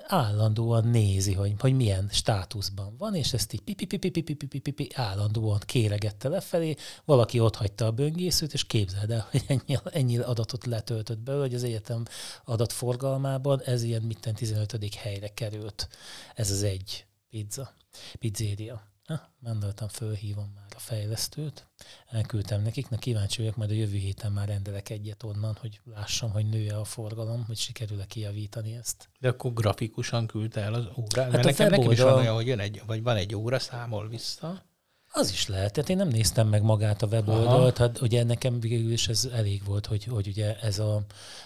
állandóan 0.07 0.87
nézi, 0.87 1.35
hogy, 1.35 1.55
hogy 1.59 1.77
milyen 1.77 2.09
státuszban 2.13 2.95
van, 2.99 3.15
és 3.15 3.33
ezt 3.33 3.53
így 3.53 3.61
pipi, 3.61 3.87
pipi, 3.87 4.11
pipi, 4.11 4.35
pipi, 4.35 4.59
pipi, 4.59 4.89
állandóan 4.95 5.59
kéregette 5.67 6.29
lefelé, 6.29 6.75
valaki 7.05 7.41
ott 7.41 7.57
hagyta 7.57 7.87
a 7.87 7.91
böngészőt, 7.91 8.53
és 8.53 8.65
képzeld 8.65 9.11
el, 9.11 9.27
hogy 9.31 9.45
ennyi, 9.47 9.79
ennyi 9.85 10.19
adatot 10.19 10.67
letöltött 10.67 11.19
be, 11.19 11.35
hogy 11.35 11.55
az 11.55 11.65
egyetem 11.65 12.05
adatforgalmában 12.45 13.61
ez 13.61 13.83
ilyen 13.83 14.03
mitten 14.03 14.35
15. 14.35 14.95
helyre 14.95 15.29
került. 15.29 15.89
Ez 16.35 16.51
az 16.51 16.63
egy 16.63 17.07
pizza, 17.31 17.75
pizzeria. 18.19 18.90
Gondoltam, 19.41 19.89
fölhívom 19.89 20.53
már 20.55 20.67
a 20.77 20.79
fejlesztőt, 20.79 21.67
elküldtem 22.09 22.63
nekik, 22.63 22.89
na 22.89 22.97
kíváncsi 22.97 23.39
vagyok, 23.39 23.57
majd 23.57 23.71
a 23.71 23.75
jövő 23.75 23.97
héten 23.97 24.33
már 24.33 24.49
rendelek 24.49 24.89
egyet 24.89 25.23
onnan, 25.23 25.57
hogy 25.61 25.81
lássam, 25.85 26.31
hogy 26.31 26.49
nő 26.49 26.69
a 26.69 26.85
forgalom, 26.85 27.45
hogy 27.45 27.57
sikerül-e 27.57 28.05
kijavítani 28.05 28.75
ezt. 28.75 29.09
De 29.21 29.29
akkor 29.29 29.53
grafikusan 29.53 30.27
küldte 30.27 30.61
el 30.61 30.75
az 30.75 30.85
órát? 30.97 31.15
Hát 31.15 31.33
Mert 31.33 31.45
nekem, 31.45 31.71
nekem 31.71 31.91
is 31.91 32.01
van 32.01 32.15
olyan, 32.15 32.35
hogy 32.35 32.47
jön 32.47 32.59
egy, 32.59 32.83
vagy 32.87 33.03
van 33.03 33.17
egy 33.17 33.35
óra, 33.35 33.59
számol 33.59 34.09
vissza. 34.09 34.63
Az 35.13 35.31
is 35.31 35.49
lehet. 35.49 35.73
Tehát 35.73 35.91
én 35.91 35.97
nem 35.97 36.09
néztem 36.09 36.49
meg 36.49 36.63
magát 36.63 37.03
a 37.03 37.07
weboldalt, 37.07 37.79
hát 37.79 38.01
ugye 38.01 38.25
nekem 38.25 38.61
végül 38.61 38.93
is 38.93 39.09
ez 39.09 39.29
elég 39.33 39.65
volt, 39.65 39.87
hogy, 39.87 40.05
hogy 40.05 40.27
ugye 40.27 40.59
ez, 40.59 40.79
a, 40.79 41.03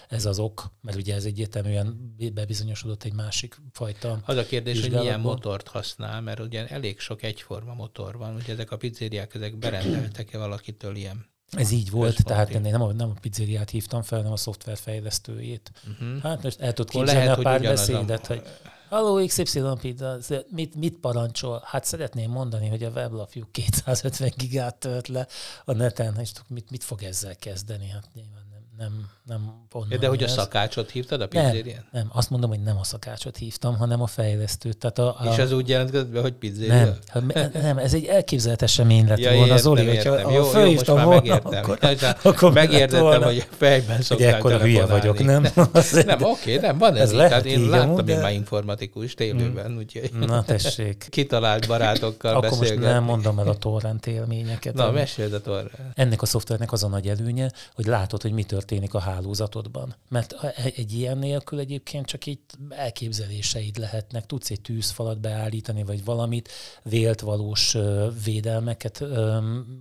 ez 0.07 0.25
az 0.25 0.39
ok, 0.39 0.71
mert 0.81 0.97
ugye 0.97 1.15
ez 1.15 1.25
egyértelműen 1.25 2.15
bebizonyosodott 2.33 3.03
egy 3.03 3.13
másik 3.13 3.61
fajta 3.71 4.21
Az 4.25 4.37
a 4.37 4.45
kérdés, 4.45 4.81
hogy 4.81 4.91
milyen 4.91 5.19
motort 5.19 5.67
használ, 5.67 6.21
mert 6.21 6.39
ugye 6.39 6.67
elég 6.67 6.99
sok 6.99 7.23
egyforma 7.23 7.73
motor 7.73 8.17
van, 8.17 8.35
ugye 8.35 8.53
ezek 8.53 8.71
a 8.71 8.77
pizzériák, 8.77 9.35
ezek 9.35 9.57
berendeltek-e 9.57 10.37
valakitől 10.37 10.95
ilyen 10.95 11.33
ez 11.51 11.71
így 11.71 11.89
volt, 11.89 12.23
tehát 12.23 12.49
én 12.49 12.61
nem 12.61 12.81
a, 12.81 12.91
nem 12.91 13.09
a 13.09 13.19
pizzériát 13.21 13.69
hívtam 13.69 14.01
fel, 14.01 14.17
hanem 14.17 14.33
a 14.33 14.37
szoftverfejlesztőjét. 14.37 15.71
Uh-huh. 15.87 16.21
Hát 16.21 16.43
most 16.43 16.59
el 16.59 16.73
tud 16.73 16.89
képzelni 16.89 17.23
lehet, 17.23 17.37
a 17.37 17.41
pár 17.41 17.61
beszédet, 17.61 18.23
a... 18.23 18.27
hogy 18.27 18.41
Halló, 18.89 19.25
XY 19.25 19.61
pizza, 19.81 20.17
mit, 20.49 20.75
mit 20.75 20.97
parancsol? 20.99 21.61
Hát 21.65 21.83
szeretném 21.83 22.31
mondani, 22.31 22.67
hogy 22.67 22.83
a 22.83 22.89
weblapjuk 22.89 23.51
250 23.51 24.33
gigát 24.37 24.75
tölt 24.75 25.07
le 25.07 25.27
a 25.65 25.73
neten, 25.73 26.19
és 26.19 26.31
mit, 26.47 26.69
mit 26.69 26.83
fog 26.83 27.03
ezzel 27.03 27.35
kezdeni? 27.35 27.87
Hát 27.87 28.09
nyilván 28.13 28.44
nem, 28.77 29.09
nem 29.23 29.67
onnan 29.71 29.99
De 29.99 30.07
hogy 30.07 30.23
a 30.23 30.27
szakácsot 30.27 30.89
hívtad 30.89 31.21
a 31.21 31.27
pizzérián? 31.27 31.85
Nem, 31.91 32.01
nem, 32.01 32.09
azt 32.13 32.29
mondom, 32.29 32.49
hogy 32.49 32.59
nem 32.59 32.77
a 32.77 32.83
szakácsot 32.83 33.37
hívtam, 33.37 33.77
hanem 33.77 34.01
a 34.01 34.07
fejlesztőt. 34.07 34.77
Tehát 34.77 34.99
a, 34.99 35.15
a... 35.19 35.31
És 35.31 35.37
ez 35.37 35.51
úgy 35.51 35.69
jelentkezett 35.69 36.07
be, 36.07 36.21
hogy 36.21 36.33
pizzéria? 36.33 36.97
Nem, 37.13 37.31
nem, 37.53 37.77
ez 37.77 37.93
egy 37.93 38.05
elképzelt 38.05 38.61
esemény 38.61 39.07
lett 39.07 39.17
ja, 39.17 39.29
volna, 39.29 39.43
értem, 39.45 39.57
Zoli, 39.57 39.85
hogyha 39.85 40.17
értem. 40.17 40.31
Jó, 40.31 40.59
jó, 40.59 40.71
most 40.71 40.87
már 40.87 41.05
volna, 41.05 41.09
megértem. 41.09 41.63
Akkor, 41.63 41.77
akkor 42.23 42.53
megértettem, 42.53 43.01
volna. 43.01 43.25
hogy 43.25 43.47
fejben 43.49 44.01
szoktál 44.01 44.27
Ugye 44.27 44.35
ekkora 44.35 44.59
hülye 44.59 44.85
vagyok, 44.85 45.23
nem? 45.23 45.41
Nem, 45.55 45.69
nem 46.05 46.23
oké, 46.23 46.55
nem, 46.55 46.77
van 46.77 46.95
ez, 46.95 46.99
ez 46.99 47.09
így. 47.09 47.15
Lehet, 47.15 47.29
Tehát 47.29 47.45
én 47.45 47.69
láttam 47.69 48.07
én 48.07 48.19
már 48.19 48.33
informatikus 48.33 49.13
élőben, 49.13 49.71
mm. 49.71 49.77
úgyhogy 49.77 50.11
Na 50.27 50.43
tessék. 50.43 51.07
kitalált 51.09 51.67
barátokkal 51.67 52.35
Akkor 52.35 52.57
most 52.57 52.79
nem 52.79 53.03
mondom 53.03 53.39
el 53.39 53.47
a 53.47 53.55
torrent 53.55 54.07
élményeket. 54.07 54.73
Na, 54.73 54.91
meséld 54.91 55.33
a 55.33 55.41
torrent. 55.41 55.71
Ennek 55.93 56.21
a 56.21 56.25
szoftvernek 56.25 56.71
az 56.71 56.83
a 56.83 56.87
nagy 56.87 57.07
előnye, 57.07 57.51
hogy 57.75 57.85
látod, 57.85 58.21
hogy 58.21 58.31
mi 58.31 58.43
történik 58.43 58.64
a 58.71 58.99
hálózatodban. 58.99 59.95
Mert 60.09 60.43
egy 60.75 60.93
ilyen 60.93 61.17
nélkül 61.17 61.59
egyébként 61.59 62.05
csak 62.05 62.25
így 62.25 62.39
elképzeléseid 62.69 63.77
lehetnek. 63.77 64.25
Tudsz 64.25 64.49
egy 64.49 64.61
tűzfalat 64.61 65.19
beállítani, 65.19 65.83
vagy 65.83 66.03
valamit, 66.03 66.49
vélt 66.83 67.21
valós 67.21 67.77
védelmeket 68.23 69.03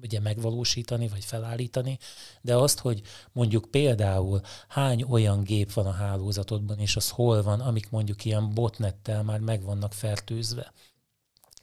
ugye 0.02 0.20
megvalósítani, 0.20 1.08
vagy 1.08 1.24
felállítani, 1.24 1.98
de 2.40 2.56
azt, 2.56 2.78
hogy 2.78 3.02
mondjuk 3.32 3.70
például 3.70 4.40
hány 4.68 5.02
olyan 5.02 5.42
gép 5.42 5.72
van 5.72 5.86
a 5.86 5.90
hálózatodban, 5.90 6.78
és 6.78 6.96
az 6.96 7.10
hol 7.10 7.42
van, 7.42 7.60
amik 7.60 7.90
mondjuk 7.90 8.24
ilyen 8.24 8.54
botnettel 8.54 9.22
már 9.22 9.40
meg 9.40 9.62
vannak 9.62 9.92
fertőzve, 9.92 10.72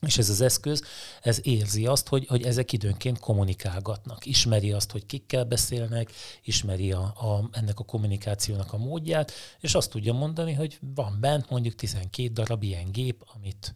és 0.08 0.18
ez 0.18 0.30
az 0.30 0.42
eszköz, 0.42 0.84
ez 1.22 1.40
érzi 1.44 1.86
azt, 1.86 2.08
hogy, 2.08 2.28
hogy 2.28 2.44
ezek 2.44 2.72
időnként 2.72 3.20
kommunikálgatnak. 3.20 4.26
Ismeri 4.26 4.72
azt, 4.72 4.92
hogy 4.92 5.06
kikkel 5.06 5.44
beszélnek, 5.44 6.12
ismeri 6.44 6.92
a, 6.92 7.02
a, 7.02 7.50
ennek 7.52 7.80
a 7.80 7.84
kommunikációnak 7.84 8.74
a 8.74 8.78
módját, 8.78 9.32
és 9.60 9.76
azt 9.76 9.90
tudja 9.90 10.14
mondani, 10.14 10.54
hogy 10.54 10.80
van 10.96 11.18
bent 11.20 11.50
mondjuk 11.50 11.76
12 11.76 12.34
darab 12.34 12.64
ilyen 12.64 12.92
gép, 12.92 13.24
amit, 13.36 13.74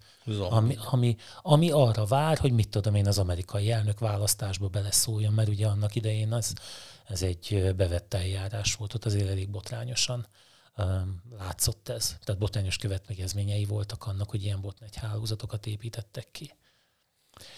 ami, 0.49 0.77
ami, 0.91 1.15
ami 1.41 1.71
arra 1.71 2.05
vár, 2.05 2.37
hogy 2.37 2.51
mit 2.51 2.69
tudom 2.69 2.95
én 2.95 3.07
az 3.07 3.17
amerikai 3.17 3.71
elnök 3.71 3.99
választásba 3.99 4.67
beleszóljon, 4.67 5.33
mert 5.33 5.49
ugye 5.49 5.67
annak 5.67 5.95
idején 5.95 6.33
az, 6.33 6.53
ez 7.07 7.21
egy 7.21 7.73
bevett 7.75 8.13
eljárás 8.13 8.75
volt, 8.75 8.93
ott 8.93 9.05
azért 9.05 9.29
elég 9.29 9.49
botrányosan 9.49 10.27
látszott 11.37 11.89
ez. 11.89 12.17
Tehát 12.23 12.41
botányos 12.41 12.77
következményei 12.77 13.65
voltak 13.65 14.05
annak, 14.05 14.29
hogy 14.29 14.43
ilyen 14.43 14.61
botnegy 14.61 14.95
hálózatokat 14.95 15.65
építettek 15.65 16.27
ki. 16.31 16.51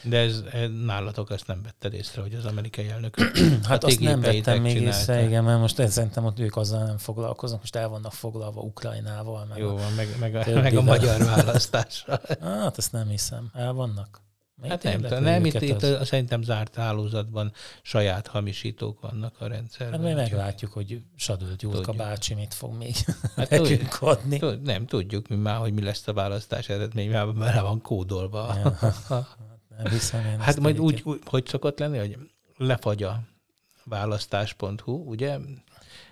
De 0.04 0.18
ez, 0.18 0.44
ez 0.52 0.70
nálatok 0.86 1.30
azt 1.30 1.48
nem 1.48 1.62
vetted 1.64 1.94
észre, 1.94 2.22
hogy 2.22 2.34
az 2.34 2.46
amerikai 2.46 2.90
elnök 2.90 3.16
Hát 3.68 3.84
azt 3.84 4.00
nem 4.00 4.20
vettem 4.20 4.62
még 4.62 4.76
csinálta. 4.76 4.98
észre, 4.98 5.24
igen, 5.24 5.44
mert 5.44 5.60
most 5.60 5.80
én 5.80 5.90
szerintem 5.90 6.26
ott 6.26 6.40
ők 6.40 6.56
azzal 6.56 6.84
nem 6.84 6.98
foglalkoznak, 6.98 7.60
most 7.60 7.76
el 7.76 7.90
vannak 7.90 8.14
foglalva 8.14 8.62
Ukrajnával, 8.62 9.46
meg 9.46 9.58
Jó 9.58 9.76
van, 9.76 9.94
meg, 9.94 10.08
meg, 10.20 10.36
a, 10.36 10.62
meg 10.62 10.76
a 10.76 10.82
magyar 10.82 11.24
választásra. 11.24 12.22
hát 12.42 12.78
ezt 12.78 12.92
nem 12.92 13.08
hiszem, 13.08 13.50
el 13.54 13.74
vannak. 13.74 14.22
Hát 14.68 14.84
nem, 14.84 15.02
tudom, 15.02 15.24
nem 15.24 15.46
itt, 15.46 15.56
őket 15.56 15.62
itt 15.70 15.82
az? 15.84 15.90
a, 15.90 16.06
szerintem 16.06 16.42
zárt 16.42 16.76
hálózatban 16.76 17.52
saját 17.82 18.28
hamisítók 18.28 19.02
vannak 19.02 19.42
a 19.42 19.48
rendszerben. 19.48 20.00
Hát 20.00 20.10
úgyhogy- 20.10 20.32
meglátjuk, 20.32 20.72
hogy 20.74 21.02
Sadölt 21.16 21.58
Gyurka 21.58 21.78
Tudjuk. 21.78 21.96
bácsi 21.98 22.34
mit 22.34 22.54
fog 22.54 22.74
még 22.78 22.96
Hát 23.36 23.50
nekünk 23.60 24.02
adni. 24.02 24.38
Tud- 24.38 24.62
Nem, 24.62 24.86
tudjuk 24.86 25.28
mi 25.28 25.36
már, 25.36 25.58
hogy 25.58 25.74
mi 25.74 25.82
lesz 25.82 26.08
a 26.08 26.14
választás 26.14 26.70
eredmény, 26.70 27.12
bele 27.12 27.62
van 27.62 27.82
kódolva. 27.82 28.56
Nem 29.78 29.92
hiszem 29.92 30.40
hát 30.40 30.60
majd 30.60 30.80
úgy, 30.80 31.02
úgy, 31.06 31.20
hogy 31.26 31.46
szokott 31.46 31.80
lenni, 31.80 31.98
hogy 31.98 32.18
lefagy 32.58 33.04
a 33.04 33.20
választás.hu, 33.84 34.92
ugye? 34.94 35.38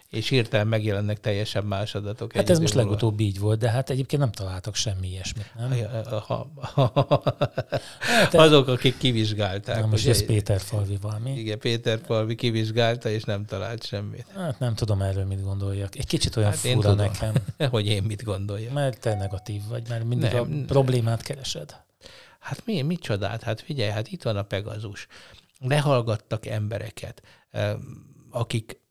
És 0.09 0.29
hirtelen 0.29 0.67
megjelennek 0.67 1.19
teljesen 1.19 1.63
más 1.63 1.95
adatok. 1.95 2.33
Hát 2.33 2.49
ez 2.49 2.59
most 2.59 2.73
múlva. 2.73 2.89
legutóbb 2.89 3.19
így 3.19 3.39
volt, 3.39 3.59
de 3.59 3.69
hát 3.69 3.89
egyébként 3.89 4.21
nem 4.21 4.31
találtak 4.31 4.75
semmi 4.75 5.07
ilyesmit, 5.07 5.51
nem? 5.57 5.73
Ha, 6.27 6.51
azok, 8.31 8.67
akik 8.67 8.97
kivizsgálták. 8.97 9.79
Na, 9.79 9.85
most 9.87 10.03
ugye? 10.03 10.11
ez 10.11 10.25
Péter 10.25 10.59
Falvi 10.59 10.97
valami. 11.01 11.31
Igen, 11.31 11.59
Péter 11.59 11.99
Palvi 11.99 12.35
kivizsgálta, 12.35 13.09
és 13.09 13.23
nem 13.23 13.45
talált 13.45 13.85
semmit. 13.85 14.25
Hát 14.35 14.59
nem 14.59 14.75
tudom 14.75 15.01
erről 15.01 15.25
mit 15.25 15.43
gondoljak. 15.43 15.95
Egy 15.97 16.07
kicsit 16.07 16.35
olyan 16.35 16.49
Hát 16.49 16.57
hát 16.57 16.65
én 16.67 16.75
fura 16.75 16.89
tudom. 16.89 17.05
nekem, 17.05 17.33
Hogy 17.71 17.85
én 17.87 18.03
mit 18.03 18.23
gondoljak. 18.23 18.73
mert 18.73 18.99
te 18.99 19.15
negatív 19.15 19.61
vagy, 19.69 19.83
mert 19.89 20.03
mindig 20.03 20.31
Nem, 20.31 20.41
a 20.41 20.45
nem. 20.45 20.65
problémát 20.65 21.21
keresed. 21.21 21.83
Hát 22.39 22.65
mi, 22.65 22.81
mit 22.81 22.99
csodát? 23.01 23.43
Hát 23.43 23.61
figyelj, 23.61 23.91
hát 23.91 24.07
itt 24.07 24.23
van 24.23 24.37
a 24.37 24.43
Pegazus. 24.43 25.07
Lehallgattak 25.59 26.45
embereket, 26.45 27.21
akik 28.31 28.83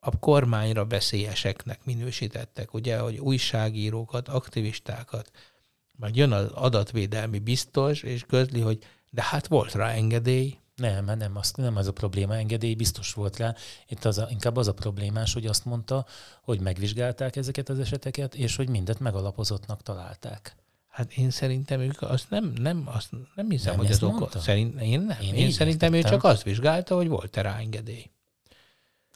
a 0.00 0.18
kormányra 0.18 0.86
veszélyeseknek 0.86 1.84
minősítettek, 1.84 2.74
ugye, 2.74 2.98
hogy 2.98 3.18
újságírókat, 3.18 4.28
aktivistákat, 4.28 5.30
majd 5.96 6.16
jön 6.16 6.32
az 6.32 6.50
adatvédelmi 6.54 7.38
biztos, 7.38 8.02
és 8.02 8.24
közli, 8.28 8.60
hogy 8.60 8.78
de 9.10 9.22
hát 9.22 9.46
volt 9.46 9.72
rá 9.74 9.90
engedély, 9.90 10.58
Nem, 10.76 11.04
mert 11.04 11.18
nem, 11.18 11.36
azt, 11.36 11.56
nem 11.56 11.76
az 11.76 11.86
a 11.86 11.92
probléma, 11.92 12.36
engedély 12.36 12.74
biztos 12.74 13.12
volt 13.12 13.36
rá. 13.36 13.54
Itt 13.88 14.04
az 14.04 14.18
a, 14.18 14.26
inkább 14.30 14.56
az 14.56 14.68
a 14.68 14.74
problémás, 14.74 15.32
hogy 15.32 15.46
azt 15.46 15.64
mondta, 15.64 16.06
hogy 16.42 16.60
megvizsgálták 16.60 17.36
ezeket 17.36 17.68
az 17.68 17.78
eseteket, 17.78 18.34
és 18.34 18.56
hogy 18.56 18.68
mindet 18.68 18.98
megalapozottnak 18.98 19.82
találták. 19.82 20.56
Hát 20.88 21.12
én 21.12 21.30
szerintem 21.30 21.80
ők 21.80 22.02
azt 22.02 22.30
nem, 22.30 22.52
nem, 22.60 22.82
azt 22.86 23.10
nem 23.34 23.50
hiszem, 23.50 23.70
Nem 23.76 23.84
hogy 23.84 23.92
az 23.92 23.98
mondta? 23.98 24.38
Szerint, 24.38 24.80
én 24.80 25.00
nem. 25.00 25.20
Én 25.20 25.34
Én, 25.34 25.50
szerintem 25.50 25.92
ő 25.92 25.96
értettem. 25.96 26.18
csak 26.18 26.30
azt 26.30 26.42
vizsgálta, 26.42 26.94
hogy 26.94 27.08
volt-e 27.08 27.40
rá 27.40 27.56
engedély. 27.58 28.10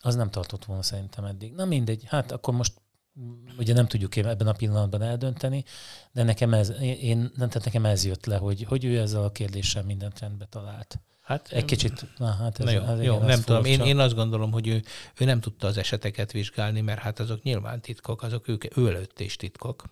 Az 0.03 0.15
nem 0.15 0.31
tartott 0.31 0.65
volna 0.65 0.83
szerintem 0.83 1.25
eddig. 1.25 1.53
Na 1.53 1.65
mindegy, 1.65 2.05
hát 2.07 2.33
akkor 2.33 2.55
most 2.55 2.73
mm, 3.21 3.45
ugye 3.59 3.75
nem 3.75 3.87
tudjuk 3.87 4.17
ebben 4.17 4.47
a 4.47 4.53
pillanatban 4.53 5.03
eldönteni, 5.03 5.65
de 6.13 6.23
nekem 6.23 6.55
ez, 6.55 6.73
én, 6.81 7.19
nem, 7.19 7.49
tehát 7.49 7.65
nekem 7.65 7.85
ez 7.85 8.05
jött 8.05 8.27
le, 8.27 8.37
hogy, 8.37 8.63
hogy 8.63 8.85
ő 8.85 8.99
ezzel 8.99 9.23
a 9.25 9.33
kérdéssel 9.33 9.83
mindent 9.83 10.19
rendbe 10.19 10.45
talált. 10.45 11.01
Hát 11.23 11.49
Egy 11.53 11.65
kicsit, 11.65 12.07
na 12.19 12.27
hát 12.27 12.59
ez, 12.59 12.65
Na 12.65 12.71
jó, 12.71 12.83
ez 12.83 13.03
jó 13.03 13.19
nem 13.19 13.29
ez 13.29 13.45
tudom. 13.45 13.65
Én, 13.65 13.77
furcsa. 13.77 13.91
én 13.91 13.99
azt 13.99 14.15
gondolom, 14.15 14.53
hogy 14.53 14.69
ő, 14.69 14.83
ő 15.19 15.25
nem 15.25 15.41
tudta 15.41 15.67
az 15.67 15.77
eseteket 15.77 16.33
vizsgálni, 16.33 16.81
mert 16.81 17.01
hát 17.01 17.21
azok 17.21 17.43
nyilván 17.43 17.81
titkok, 17.81 18.23
azok 18.23 18.49
ők, 18.49 18.77
ő 18.77 18.89
előtt 18.89 19.21
is 19.21 19.37
titkok. 19.37 19.85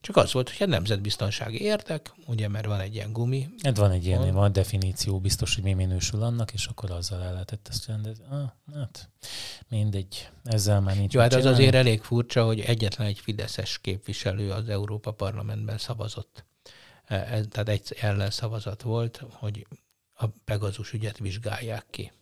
Csak 0.00 0.16
az 0.16 0.32
volt, 0.32 0.48
hogy 0.48 0.58
hát 0.58 0.68
nemzetbiztonsági 0.68 1.60
értek, 1.62 2.12
ugye, 2.26 2.48
mert 2.48 2.66
van 2.66 2.80
egy 2.80 2.94
ilyen 2.94 3.12
gumi. 3.12 3.48
Hát 3.62 3.76
van 3.76 3.90
egy 3.90 4.04
ilyen, 4.06 4.32
Van. 4.34 4.52
definíció, 4.52 5.20
biztos, 5.20 5.54
hogy 5.54 5.64
mi 5.64 5.72
minősül 5.72 6.22
annak, 6.22 6.52
és 6.52 6.66
akkor 6.66 6.90
azzal 6.90 7.22
el 7.22 7.32
lehetett 7.32 7.68
ezt 7.70 7.86
rendezni. 7.86 8.24
Ah, 8.30 8.50
hát 8.74 9.08
mindegy, 9.68 10.28
ezzel 10.44 10.80
már 10.80 10.96
nincs 10.96 11.12
Jó, 11.12 11.20
hát 11.20 11.32
az 11.32 11.36
csinálni. 11.38 11.58
azért 11.58 11.74
elég 11.74 12.02
furcsa, 12.02 12.44
hogy 12.44 12.60
egyetlen 12.60 13.06
egy 13.06 13.18
fideszes 13.18 13.78
képviselő 13.78 14.50
az 14.50 14.68
Európa 14.68 15.10
Parlamentben 15.10 15.78
szavazott. 15.78 16.44
E- 17.04 17.26
ez- 17.30 17.46
Tehát 17.50 17.68
egy 17.68 17.96
ellenszavazat 18.00 18.82
volt, 18.82 19.22
hogy 19.32 19.66
a 20.14 20.26
Pegazus 20.44 20.92
ügyet 20.92 21.18
vizsgálják 21.18 21.86
ki. 21.90 22.12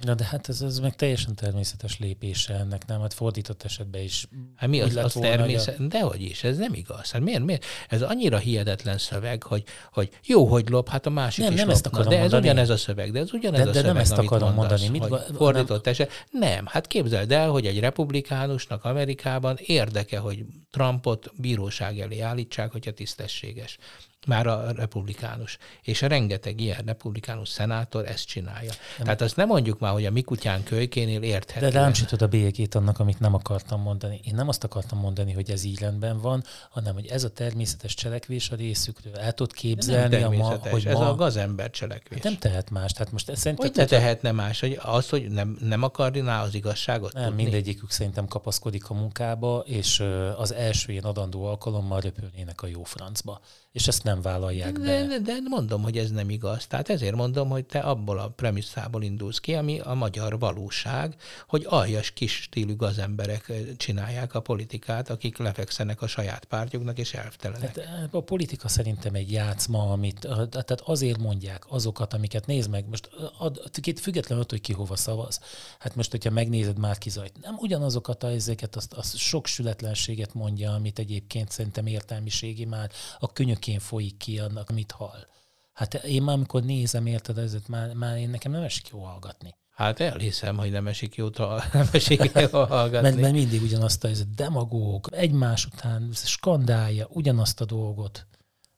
Na 0.00 0.14
de 0.14 0.24
hát 0.24 0.48
ez, 0.48 0.60
ez 0.60 0.78
meg 0.78 0.96
teljesen 0.96 1.34
természetes 1.34 1.98
lépése 1.98 2.54
ennek, 2.54 2.86
nem? 2.86 3.00
Hát 3.00 3.14
fordított 3.14 3.62
esetben 3.62 4.02
is. 4.02 4.26
Hát 4.56 4.68
mi 4.68 4.80
az, 4.80 4.96
az 4.96 5.12
hogy 5.12 5.22
a- 5.24 5.28
természet? 5.28 5.88
Dehogy 5.88 6.22
is, 6.22 6.44
ez 6.44 6.56
nem 6.56 6.74
igaz. 6.74 7.10
Hát 7.10 7.22
miért, 7.22 7.44
miért? 7.44 7.64
Ez 7.88 8.02
annyira 8.02 8.38
hihetetlen 8.38 8.98
szöveg, 8.98 9.42
hogy, 9.42 9.64
hogy 9.92 10.10
jó, 10.24 10.46
hogy 10.46 10.68
lop, 10.68 10.88
hát 10.88 11.06
a 11.06 11.10
másik 11.10 11.44
Nem, 11.44 11.52
is 11.52 11.58
nem 11.58 11.68
lopna. 11.68 11.72
ezt 11.84 11.86
akarom 11.94 12.08
de 12.08 12.14
ez 12.14 12.20
mondani. 12.20 12.42
ugyanez 12.42 12.70
a 12.70 12.76
szöveg, 12.76 13.12
de 13.12 13.18
ez 13.18 13.32
ugyanez 13.32 13.60
De- 13.62 13.68
a 13.68 13.72
de 13.72 13.80
nem 13.80 13.88
szöveg, 13.88 14.02
ezt 14.02 14.12
amit 14.12 14.30
akarom 14.30 14.54
mondasz, 14.54 14.82
mondani. 14.88 15.14
Mit 15.14 15.36
fordított 15.36 15.86
eset. 15.86 16.10
Nem, 16.30 16.66
hát 16.66 16.86
képzeld 16.86 17.32
el, 17.32 17.50
hogy 17.50 17.66
egy 17.66 17.80
republikánusnak 17.80 18.84
Amerikában 18.84 19.56
érdeke, 19.60 20.18
hogy 20.18 20.44
Trumpot 20.70 21.30
bíróság 21.36 21.98
elé 22.00 22.20
állítsák, 22.20 22.72
hogyha 22.72 22.90
tisztességes. 22.90 23.78
Már 24.26 24.46
a 24.46 24.70
republikánus. 24.70 25.58
És 25.82 26.00
rengeteg 26.00 26.60
ilyen 26.60 26.82
republikánus 26.86 27.48
szenátor 27.48 28.06
ezt 28.06 28.26
csinálja. 28.26 28.70
Nem. 28.96 29.04
Tehát 29.04 29.20
azt 29.20 29.36
nem 29.36 29.46
mondjuk 29.46 29.78
már, 29.78 29.92
hogy 29.92 30.06
a 30.06 30.10
mi 30.10 30.22
kutyán 30.22 30.62
kölykénél 30.62 31.22
érthető. 31.22 31.68
De 31.68 31.78
rám 31.78 31.92
a 32.18 32.26
bélyegét 32.26 32.74
annak, 32.74 32.98
amit 32.98 33.20
nem 33.20 33.34
akartam 33.34 33.80
mondani. 33.80 34.20
Én 34.24 34.34
nem 34.34 34.48
azt 34.48 34.64
akartam 34.64 34.98
mondani, 34.98 35.32
hogy 35.32 35.50
ez 35.50 35.64
így 35.64 35.78
rendben 35.78 36.20
van, 36.20 36.44
hanem 36.70 36.94
hogy 36.94 37.06
ez 37.06 37.24
a 37.24 37.30
természetes 37.30 37.94
cselekvés 37.94 38.50
a 38.50 38.56
részükről. 38.56 39.16
El 39.16 39.32
tudod 39.32 39.52
nem 39.52 39.62
képzelni, 39.62 40.22
a 40.22 40.30
ma, 40.30 40.56
hogy 40.68 40.86
ez 40.86 40.94
ma... 40.94 41.08
a 41.08 41.14
gazember 41.14 41.70
cselekvés. 41.70 42.18
Hát 42.22 42.30
nem 42.30 42.38
tehet 42.38 42.70
más. 42.70 42.92
Tehát 42.92 43.12
most 43.12 43.28
ez 43.28 43.38
szerintem... 43.38 43.66
Hogy 43.66 43.76
ne 43.76 43.84
tehetne 43.84 44.32
más? 44.32 44.60
Hogy 44.60 44.78
az, 44.82 45.08
hogy 45.08 45.28
nem, 45.28 45.56
nem 45.60 45.82
akarná 45.82 46.42
az 46.42 46.54
igazságot 46.54 47.12
Nem, 47.12 47.24
tudni? 47.24 47.42
mindegyikük 47.42 47.90
szerintem 47.90 48.26
kapaszkodik 48.26 48.90
a 48.90 48.94
munkába, 48.94 49.62
és 49.66 50.04
az 50.36 50.52
első 50.52 50.92
ilyen 50.92 51.04
adandó 51.04 51.44
alkalommal 51.44 52.00
röpülnének 52.00 52.62
a 52.62 52.66
jó 52.66 52.84
francba. 52.84 53.40
És 53.72 53.88
ezt 53.88 54.02
nem 54.02 54.20
vállalják 54.22 54.72
be. 54.72 54.84
De, 54.84 55.06
de, 55.06 55.18
de 55.18 55.36
mondom, 55.48 55.82
hogy 55.82 55.98
ez 55.98 56.10
nem 56.10 56.30
igaz. 56.30 56.66
Tehát 56.66 56.88
ezért 56.88 57.14
mondom, 57.14 57.48
hogy 57.48 57.64
te 57.64 57.78
abból 57.78 58.18
a 58.18 58.28
premisszából 58.28 59.02
indulsz 59.02 59.38
ki, 59.38 59.54
ami 59.54 59.80
a 59.80 59.94
magyar 59.94 60.38
valóság, 60.38 61.16
hogy 61.48 61.66
aljas 61.68 62.10
kis 62.10 62.32
stílű 62.32 62.76
gazemberek 62.76 63.48
ö, 63.48 63.54
csinálják 63.76 64.34
a 64.34 64.40
politikát, 64.40 65.10
akik 65.10 65.36
lefekszenek 65.36 66.02
a 66.02 66.06
saját 66.06 66.44
pártjuknak 66.44 66.98
és 66.98 67.14
elvtelenek. 67.14 67.76
Hát 67.76 67.78
eh, 67.78 68.14
a 68.14 68.20
politika 68.20 68.68
szerintem 68.68 69.14
egy 69.14 69.32
játszma, 69.32 69.90
amit, 69.90 70.24
eh, 70.24 70.36
tehát 70.36 70.80
azért 70.84 71.18
mondják 71.18 71.64
azokat, 71.68 72.14
amiket 72.14 72.46
nézd 72.46 72.70
meg, 72.70 72.88
most 72.88 73.10
eh, 73.18 73.42
ad, 73.42 73.70
két 73.80 74.00
függetlenül 74.00 74.44
attól, 74.44 74.58
hogy 74.58 74.66
ki 74.66 74.72
hova 74.72 74.96
szavaz. 74.96 75.40
Hát 75.78 75.94
most, 75.94 76.10
hogyha 76.10 76.30
megnézed 76.30 76.78
már 76.78 76.98
kizajt, 76.98 77.32
nem 77.42 77.56
ugyanazokat 77.58 78.22
a 78.22 78.28
ezeket, 78.30 78.76
azt, 78.76 78.92
azt 78.92 79.16
sok 79.16 79.46
sületlenséget 79.46 80.34
mondja, 80.34 80.72
amit 80.72 80.98
egyébként 80.98 81.50
szerintem 81.50 81.86
értelmiségi 81.86 82.64
már 82.64 82.90
a 83.18 83.32
könyökén 83.60 83.78
folyik 83.78 84.16
ki 84.16 84.38
annak, 84.38 84.70
amit 84.70 84.92
hall. 84.92 85.26
Hát 85.72 85.94
én 85.94 86.22
már, 86.22 86.34
amikor 86.34 86.62
nézem, 86.62 87.06
érted, 87.06 87.38
ezért 87.38 87.68
már, 87.68 87.94
már 87.94 88.16
én 88.16 88.30
nekem 88.30 88.52
nem 88.52 88.62
esik 88.62 88.88
jó 88.88 88.98
hallgatni. 88.98 89.54
Hát 89.70 90.00
elhiszem, 90.00 90.56
hogy 90.56 90.70
nem 90.70 90.86
esik 90.86 91.14
jót, 91.14 91.38
nem 91.72 91.88
esik 91.92 92.32
jól 92.50 92.66
hallgatni. 92.66 93.00
Mert, 93.08 93.20
mert 93.20 93.32
mindig 93.32 93.62
ugyanazt 93.62 94.04
a 94.04 94.08
ez 94.08 94.24
demagóg, 94.34 95.08
egymás 95.12 95.66
után 95.66 96.10
skandálja 96.12 97.08
ugyanazt 97.10 97.60
a 97.60 97.64
dolgot. 97.64 98.26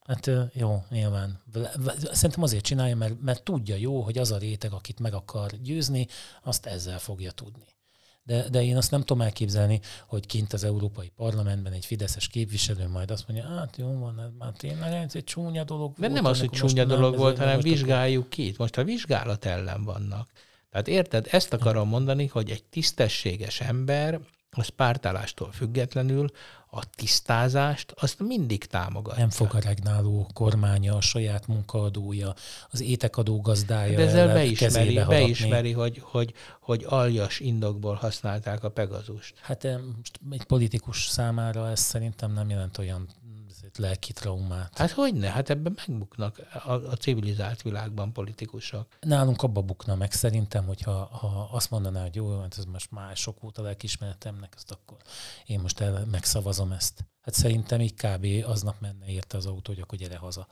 Hát 0.07 0.31
jó, 0.53 0.85
nyilván. 0.89 1.43
Szerintem 2.13 2.43
azért 2.43 2.65
csinálja, 2.65 2.97
mert, 2.97 3.21
mert 3.21 3.43
tudja 3.43 3.77
jó, 3.77 4.01
hogy 4.01 4.19
az 4.19 4.31
a 4.31 4.39
réteg, 4.39 4.73
akit 4.73 5.01
meg 5.01 5.15
akar 5.15 5.51
győzni, 5.63 6.07
azt 6.43 6.67
ezzel 6.67 6.99
fogja 6.99 7.31
tudni. 7.31 7.67
De, 8.25 8.49
de 8.49 8.63
én 8.63 8.77
azt 8.77 8.91
nem 8.91 9.01
tudom 9.01 9.23
elképzelni, 9.23 9.81
hogy 10.07 10.27
kint 10.27 10.53
az 10.53 10.65
Európai 10.65 11.13
Parlamentben 11.17 11.73
egy 11.73 11.85
fideszes 11.87 12.29
képviselő 12.29 12.89
majd 12.89 13.11
azt 13.11 13.29
mondja, 13.29 13.49
hát 13.49 13.77
jó 13.77 13.99
van, 13.99 14.21
ez 14.21 14.31
már 14.39 14.53
tényleg 14.53 14.93
ez 14.93 15.15
egy 15.15 15.25
csúnya 15.25 15.65
dolog 15.65 15.93
De 15.95 16.09
volt, 16.09 16.13
nem 16.13 16.25
az, 16.25 16.41
hogy 16.41 16.51
csúnya 16.51 16.85
dolog 16.85 17.17
volt, 17.17 17.39
hanem 17.39 17.61
vizsgáljuk 17.61 18.29
ki. 18.29 18.47
Itt 18.47 18.59
Most 18.59 18.77
a 18.77 18.85
vizsgálat 18.85 19.45
ellen 19.45 19.85
vannak. 19.85 20.31
Tehát 20.71 20.89
érted, 20.89 21.29
ezt 21.31 21.53
akarom 21.53 21.89
mondani, 21.89 22.27
hogy 22.27 22.51
egy 22.51 22.65
tisztességes 22.65 23.61
ember, 23.61 24.21
az 24.51 24.69
pártállástól 24.69 25.53
függetlenül 25.53 26.31
a 26.75 26.85
tisztázást 26.95 27.93
azt 27.97 28.19
mindig 28.19 28.65
támogatja. 28.65 29.21
Nem 29.21 29.31
fog 29.31 29.55
a 29.55 29.59
regnáló 29.59 30.27
kormánya, 30.35 30.97
a 30.97 31.01
saját 31.01 31.47
munkaadója, 31.47 32.35
az 32.71 32.81
étekadó 32.81 33.41
gazdája 33.41 33.97
De 33.97 34.03
ezzel 34.03 34.33
beismeri, 34.33 34.95
beismeri 34.95 35.73
hogy, 35.73 35.99
hogy, 36.05 36.35
hogy 36.61 36.85
aljas 36.89 37.41
indokból 37.41 37.95
használták 37.95 38.65
a 38.65 38.71
Pegazust. 38.71 39.35
Hát 39.41 39.63
most 39.97 40.21
egy 40.31 40.45
politikus 40.45 41.05
számára 41.05 41.71
ez 41.71 41.81
szerintem 41.81 42.33
nem 42.33 42.51
jelent 42.51 42.79
olyan 42.79 43.09
lelki 43.77 44.13
traumát. 44.13 44.79
Hát 44.79 44.91
hogy 44.91 45.15
ne? 45.15 45.29
Hát 45.31 45.51
ebben 45.51 45.77
megbuknak 45.87 46.41
a, 46.65 46.73
a 46.73 46.97
civilizált 46.97 47.63
világban 47.63 48.13
politikusok. 48.13 48.87
Nálunk 49.01 49.43
abba 49.43 49.61
bukna 49.63 49.95
meg 49.95 50.13
szerintem, 50.13 50.67
hogyha 50.67 50.93
ha 50.93 51.49
azt 51.53 51.71
mondaná, 51.71 52.03
hogy 52.03 52.15
jó, 52.15 52.41
hát 52.41 52.59
ez 52.59 52.65
most 52.65 52.91
már 52.91 53.17
sok 53.17 53.45
óta 53.45 53.63
lelkismeretemnek, 53.63 54.53
ezt 54.57 54.71
akkor 54.71 54.97
én 55.47 55.61
most 55.61 55.81
el, 55.81 56.05
megszavazom 56.11 56.73
ezt. 56.73 57.05
Hát 57.23 57.35
szerintem 57.35 57.81
így 57.81 57.95
kb. 57.95 58.27
aznap 58.47 58.75
menne 58.81 59.05
érte 59.07 59.37
az 59.37 59.47
autó, 59.47 59.73
hogy 59.73 59.81
akkor 59.83 59.99
gyere 59.99 60.17
haza. 60.17 60.47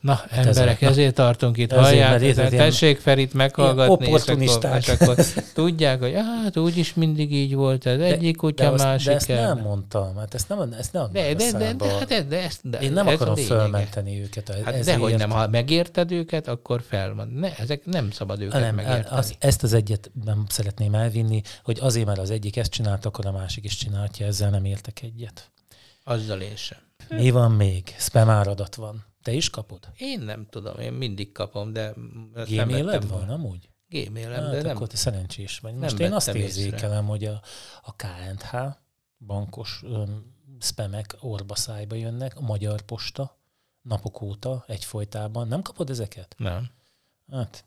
Na, 0.00 0.14
Hát 0.14 0.32
emberek, 0.32 0.56
ezek- 0.56 0.82
ezért 0.82 1.14
tartunk 1.14 1.56
itt, 1.56 1.72
Ezért, 1.72 1.86
hallják, 1.86 2.36
mert 2.36 2.50
tessék 2.56 2.98
Ferit 2.98 3.32
meghallgatni, 3.34 4.06
és 4.06 4.12
akkor, 4.12 4.20
opportunisták. 4.20 4.82
és 4.82 4.88
akkor 4.88 5.14
tudják, 5.54 6.00
hogy 6.00 6.12
hát 6.14 6.56
úgyis 6.56 6.94
mindig 6.94 7.32
így 7.32 7.54
volt, 7.54 7.86
ez 7.86 8.00
egyik 8.00 8.36
kutya, 8.36 8.64
de, 8.64 8.70
azt, 8.70 8.84
másik 8.84 9.08
de 9.08 9.14
ezt 9.14 9.30
el. 9.30 9.54
nem 9.54 9.64
mondtam, 9.64 10.16
hát 10.16 10.34
ezt 10.34 10.48
nem, 10.48 10.72
ezt 10.78 10.92
nem 10.92 11.08
De, 11.12 11.34
de, 11.34 11.52
de, 11.52 11.72
de, 11.72 11.88
hát 11.98 12.10
ez, 12.10 12.24
de, 12.24 12.42
ezt, 12.42 12.68
de 12.70 12.78
Én 12.80 12.92
nem 12.92 13.08
ez 13.08 13.14
akarom 13.14 13.36
fölmenteni 13.36 14.20
őket. 14.20 14.48
Hát 14.64 14.74
ezért. 14.74 14.84
dehogy 14.96 15.16
nem, 15.16 15.30
ha 15.30 15.48
megérted 15.48 16.12
őket, 16.12 16.48
akkor 16.48 16.82
fel 16.88 17.14
van. 17.14 17.28
Ne, 17.28 17.56
ezek 17.56 17.84
nem 17.84 18.10
szabad 18.10 18.40
őket 18.40 18.60
nem, 18.60 18.74
megérteni. 18.74 19.16
az, 19.18 19.34
ezt 19.38 19.62
az 19.62 19.72
egyet 19.72 20.10
nem 20.24 20.44
szeretném 20.48 20.94
elvinni, 20.94 21.42
hogy 21.64 21.78
azért, 21.80 22.06
mert 22.06 22.18
az 22.18 22.30
egyik 22.30 22.56
ezt 22.56 22.70
csinálta, 22.70 23.08
akkor 23.08 23.26
a 23.26 23.32
másik 23.32 23.64
is 23.64 23.76
csinálja, 23.76 24.26
ezzel 24.26 24.50
nem 24.50 24.64
értek 24.64 25.02
egyet. 25.02 25.50
Azzal 26.04 26.40
én 26.40 26.56
sem. 26.56 26.78
Mi 27.08 27.30
van 27.30 27.52
még? 27.52 27.94
Spam 27.98 28.28
áradat 28.28 28.74
van. 28.74 29.04
Te 29.22 29.32
is 29.32 29.50
kapod? 29.50 29.88
Én 29.96 30.20
nem 30.20 30.46
tudom, 30.50 30.78
én 30.78 30.92
mindig 30.92 31.32
kapom, 31.32 31.72
de 31.72 31.94
Gmailed 32.46 33.08
van, 33.08 33.28
amúgy? 33.28 33.68
Gmailem, 33.88 34.42
Hát 34.42 34.50
de 34.52 34.62
nem. 34.62 34.76
akkor 34.76 34.88
te 34.88 34.96
szerencsés 34.96 35.58
vagy. 35.58 35.74
Most 35.74 35.98
én 35.98 36.12
azt 36.12 36.26
vettem 36.26 36.42
észre. 36.42 36.62
érzékelem, 36.62 37.06
hogy 37.06 37.24
a, 37.24 37.42
a 37.82 37.94
KNH 37.96 38.56
bankos 39.18 39.80
öm, 39.84 40.34
spamek 40.60 41.16
orba 41.20 41.54
szájba 41.54 41.94
jönnek, 41.94 42.36
a 42.36 42.40
Magyar 42.40 42.80
Posta 42.82 43.38
napok 43.82 44.20
óta 44.20 44.64
egyfolytában. 44.66 45.48
Nem 45.48 45.62
kapod 45.62 45.90
ezeket? 45.90 46.34
Nem. 46.38 46.70
Hát, 47.30 47.64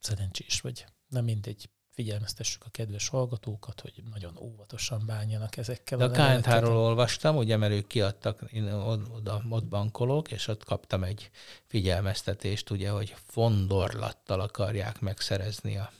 szerencsés 0.00 0.60
vagy. 0.60 0.84
Nem 1.08 1.24
mindegy. 1.24 1.68
Figyelmeztessük 1.94 2.62
a 2.64 2.70
kedves 2.70 3.08
hallgatókat, 3.08 3.80
hogy 3.80 3.92
nagyon 4.12 4.36
óvatosan 4.40 5.02
bánjanak 5.06 5.56
ezekkel 5.56 5.98
De 5.98 6.04
a 6.04 6.08
levelekkel. 6.08 6.60
KNH-ról 6.60 6.76
olvastam, 6.76 7.36
ugye, 7.36 7.56
mert 7.56 7.72
ők 7.72 7.86
kiadtak, 7.86 8.40
én 8.52 8.72
od- 8.72 9.08
oda, 9.16 9.42
ott 9.48 9.64
bankolok, 9.64 10.30
és 10.32 10.48
ott 10.48 10.64
kaptam 10.64 11.04
egy 11.04 11.30
figyelmeztetést, 11.66 12.70
ugye, 12.70 12.90
hogy 12.90 13.14
fondorlattal 13.26 14.40
akarják 14.40 15.00
megszerezni 15.00 15.76
a 15.76 15.90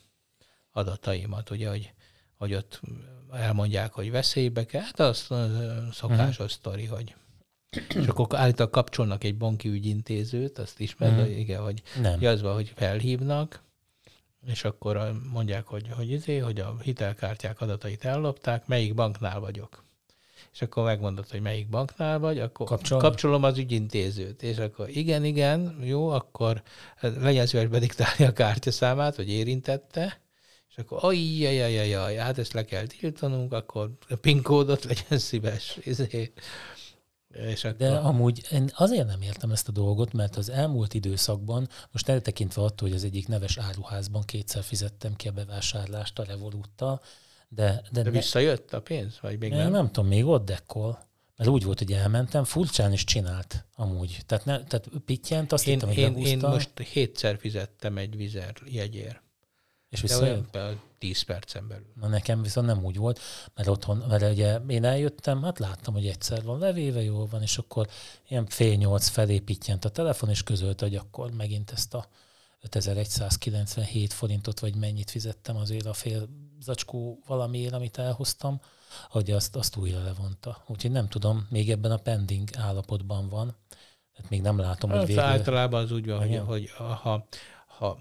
adataimat, 0.72 1.51
ugye, 1.51 1.68
hogy, 1.68 1.92
hogy 2.36 2.55
ott 2.55 2.80
elmondják, 3.32 3.92
hogy 3.92 4.11
veszélybe 4.11 4.64
kell, 4.66 4.82
hát 4.82 5.01
az 5.01 5.26
szokásos 5.92 6.36
Mhm. 6.38 6.47
sztori, 6.47 6.84
hogy 6.84 7.14
és 7.95 8.07
akkor 8.07 8.38
állítólag 8.38 8.72
kapcsolnak 8.72 9.24
egy 9.24 9.36
banki 9.36 9.68
ügyintézőt, 9.68 10.59
azt 10.59 10.80
ismered, 10.80 11.14
Mhm. 11.14 11.24
hogy 11.24 11.38
igen, 11.38 11.62
hogy 11.62 11.82
Nem. 12.01 12.20
Ja, 12.20 12.30
az 12.30 12.42
van, 12.42 12.55
hogy 12.55 12.72
felhívnak, 12.76 13.62
és 14.47 14.64
akkor 14.64 14.97
a- 14.97 15.12
mondják, 15.32 15.66
hogy, 15.66 15.88
hogy, 15.97 16.11
izé, 16.11 16.38
hogy 16.38 16.61
a 16.61 16.76
hitelkártyák 16.82 17.61
adatait 17.61 18.05
ellopták, 18.05 18.66
melyik 18.66 18.95
banknál 18.95 19.40
vagyok. 19.40 19.84
És 20.53 20.62
akkor 20.62 20.84
megmondod, 20.84 21.30
hogy 21.30 21.40
melyik 21.40 21.68
banknál 21.68 22.18
vagy, 22.18 22.38
akkor 22.38 22.66
Kapcsolni? 22.66 23.05
kapcsolom 23.05 23.42
az 23.42 23.59
ügyintézőt. 23.59 24.42
És 24.42 24.59
akkor 24.59 24.88
igen, 24.88 25.24
igen, 25.24 25.78
jó, 25.82 26.09
akkor 26.09 26.62
hát 26.97 27.16
legyen 27.20 27.47
szíves 27.47 27.66
bediktálni 27.66 28.24
a 28.24 28.32
kártyaszámát, 28.32 29.16
hogy 29.16 29.30
érintette, 29.30 30.20
és 30.70 30.78
akkor 30.78 30.99
ajjajajajaj, 31.01 32.14
hát 32.14 32.38
ezt 32.38 32.53
le 32.53 32.64
kell 32.64 32.86
tiltanunk, 32.86 33.53
akkor 33.53 33.90
a 34.09 34.14
PIN 34.14 34.42
kódot 34.42 34.84
legyen 34.84 35.18
szíves. 35.18 35.78
Izé. 35.84 36.32
És 37.35 37.64
akkor... 37.64 37.76
De 37.76 37.97
amúgy 37.97 38.47
én 38.51 38.70
azért 38.74 39.07
nem 39.07 39.22
értem 39.22 39.51
ezt 39.51 39.68
a 39.68 39.72
dolgot, 39.72 40.12
mert 40.12 40.37
az 40.37 40.49
elmúlt 40.49 40.95
időszakban, 40.95 41.68
most 41.93 42.09
eltekintve 42.09 42.62
attól, 42.62 42.89
hogy 42.89 42.97
az 42.97 43.05
egyik 43.05 43.28
neves 43.28 43.59
áruházban 43.59 44.22
kétszer 44.22 44.62
fizettem 44.62 45.14
ki 45.14 45.28
a 45.28 45.32
bevásárlást 45.32 46.18
a 46.18 46.24
Revoluttal, 46.24 47.01
de, 47.49 47.82
de, 47.91 48.03
De 48.03 48.11
visszajött 48.11 48.72
a 48.72 48.80
pénz? 48.80 49.18
Vagy 49.20 49.39
még 49.39 49.51
nem, 49.51 49.59
nem? 49.59 49.70
nem 49.70 49.87
tudom, 49.87 50.09
még 50.09 50.26
ott 50.26 50.45
dekkol. 50.45 50.99
Mert 51.37 51.51
úgy 51.51 51.64
volt, 51.64 51.78
hogy 51.78 51.93
elmentem, 51.93 52.45
furcsán 52.45 52.93
is 52.93 53.05
csinált 53.05 53.64
amúgy. 53.76 54.18
Tehát, 54.26 54.45
ne, 54.45 54.64
tehát 54.64 54.89
pittyent, 55.05 55.53
azt 55.53 55.66
Én, 55.66 55.72
hittem, 55.72 55.89
hogy 55.89 55.99
én, 55.99 56.16
én 56.16 56.39
most 56.39 56.78
hétszer 56.78 57.39
fizettem 57.39 57.99
egy 57.99 58.16
vizer 58.16 58.55
jegyért. 58.64 59.22
És 59.95 60.01
De 60.01 60.07
visszajött. 60.07 60.55
olyan 60.55 60.80
10 60.99 61.22
percen 61.22 61.68
belül. 61.68 61.86
Na 62.01 62.09
nekem 62.09 62.42
viszont 62.42 62.66
nem 62.66 62.84
úgy 62.84 62.97
volt, 62.97 63.20
mert 63.55 63.68
otthon, 63.68 63.97
mert 64.09 64.22
ugye 64.22 64.57
én 64.66 64.84
eljöttem, 64.84 65.42
hát 65.42 65.59
láttam, 65.59 65.95
hogy 65.95 66.07
egyszer 66.07 66.42
van 66.42 66.59
levéve, 66.59 67.03
jól 67.03 67.26
van, 67.26 67.42
és 67.42 67.59
akkor 67.59 67.88
ilyen 68.28 68.47
fél 68.47 68.74
nyolc 68.74 69.09
felé 69.09 69.38
pittyent 69.38 69.84
a 69.84 69.88
telefon, 69.88 70.28
és 70.28 70.42
közölte, 70.42 70.84
hogy 70.84 70.97
akkor 70.97 71.30
megint 71.30 71.70
ezt 71.70 71.95
a 71.95 72.07
5197 72.61 74.12
forintot, 74.12 74.61
vagy 74.61 74.76
mennyit 74.76 75.11
fizettem 75.11 75.57
azért 75.57 75.86
a 75.86 75.92
fél 75.92 76.28
zacskó 76.61 77.22
valamiért, 77.26 77.72
amit 77.72 77.99
elhoztam, 77.99 78.61
hogy 79.09 79.30
azt, 79.30 79.57
azt 79.57 79.76
újra 79.76 80.03
levonta. 80.03 80.62
Úgyhogy 80.66 80.90
nem 80.90 81.09
tudom, 81.09 81.47
még 81.51 81.70
ebben 81.70 81.90
a 81.90 81.97
pending 81.97 82.49
állapotban 82.57 83.28
van, 83.28 83.57
tehát 84.14 84.30
még 84.30 84.40
nem 84.40 84.59
látom, 84.59 84.90
hogy 84.90 84.99
Hát 84.99 85.07
végre... 85.09 85.22
általában 85.22 85.82
az 85.82 85.92
úgy 85.92 86.07
van, 86.07 86.18
hogy, 86.18 86.38
hogy 86.47 86.70
ha, 86.70 87.26
ha 87.66 87.99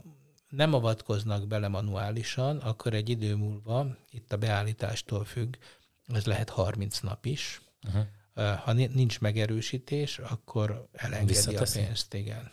nem 0.55 0.73
avatkoznak 0.73 1.47
bele 1.47 1.67
manuálisan, 1.67 2.57
akkor 2.57 2.93
egy 2.93 3.09
idő 3.09 3.35
múlva, 3.35 3.87
itt 4.09 4.33
a 4.33 4.37
beállítástól 4.37 5.25
függ, 5.25 5.55
ez 6.07 6.25
lehet 6.25 6.49
30 6.49 6.99
nap 6.99 7.25
is. 7.25 7.61
Uh-huh. 7.87 8.57
Ha 8.57 8.73
ni- 8.73 8.89
nincs 8.93 9.19
megerősítés, 9.19 10.17
akkor 10.17 10.87
elengedi 10.91 11.55
a 11.55 11.65
pénzt, 11.73 12.13
igen. 12.13 12.51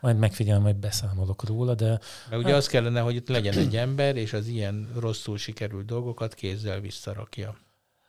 Majd 0.00 0.18
megfigyelem, 0.18 0.62
hogy 0.62 0.76
beszámolok 0.76 1.44
róla, 1.44 1.74
de 1.74 2.00
Mert 2.30 2.42
ugye 2.42 2.54
az 2.54 2.66
kellene, 2.66 3.00
hogy 3.00 3.14
itt 3.14 3.28
legyen 3.28 3.58
egy 3.58 3.76
ember, 3.76 4.16
és 4.16 4.32
az 4.32 4.46
ilyen 4.46 4.88
rosszul 4.96 5.38
sikerült 5.38 5.86
dolgokat 5.86 6.34
kézzel 6.34 6.80
visszarakja. 6.80 7.56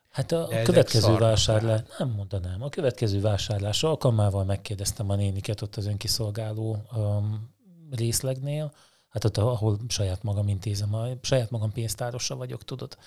Hát 0.09 0.31
a, 0.31 0.47
De 0.47 0.61
következő 0.61 1.15
vásárlás, 1.15 1.81
nem 1.97 2.09
mondanám, 2.09 2.61
a 2.63 2.69
következő 2.69 3.21
vásárlás 3.21 3.83
alkalmával 3.83 4.43
megkérdeztem 4.43 5.09
a 5.09 5.15
néniket 5.15 5.61
ott 5.61 5.75
az 5.75 5.85
önkiszolgáló 5.85 6.85
um, 6.95 7.53
részlegnél, 7.91 8.73
hát 9.09 9.23
ott, 9.23 9.37
ahol 9.37 9.79
saját 9.87 10.23
magam 10.23 10.47
intézem, 10.47 10.93
a 10.93 11.07
saját 11.21 11.49
magam 11.49 11.71
pénztárosa 11.71 12.35
vagyok, 12.35 12.63
tudod, 12.63 12.97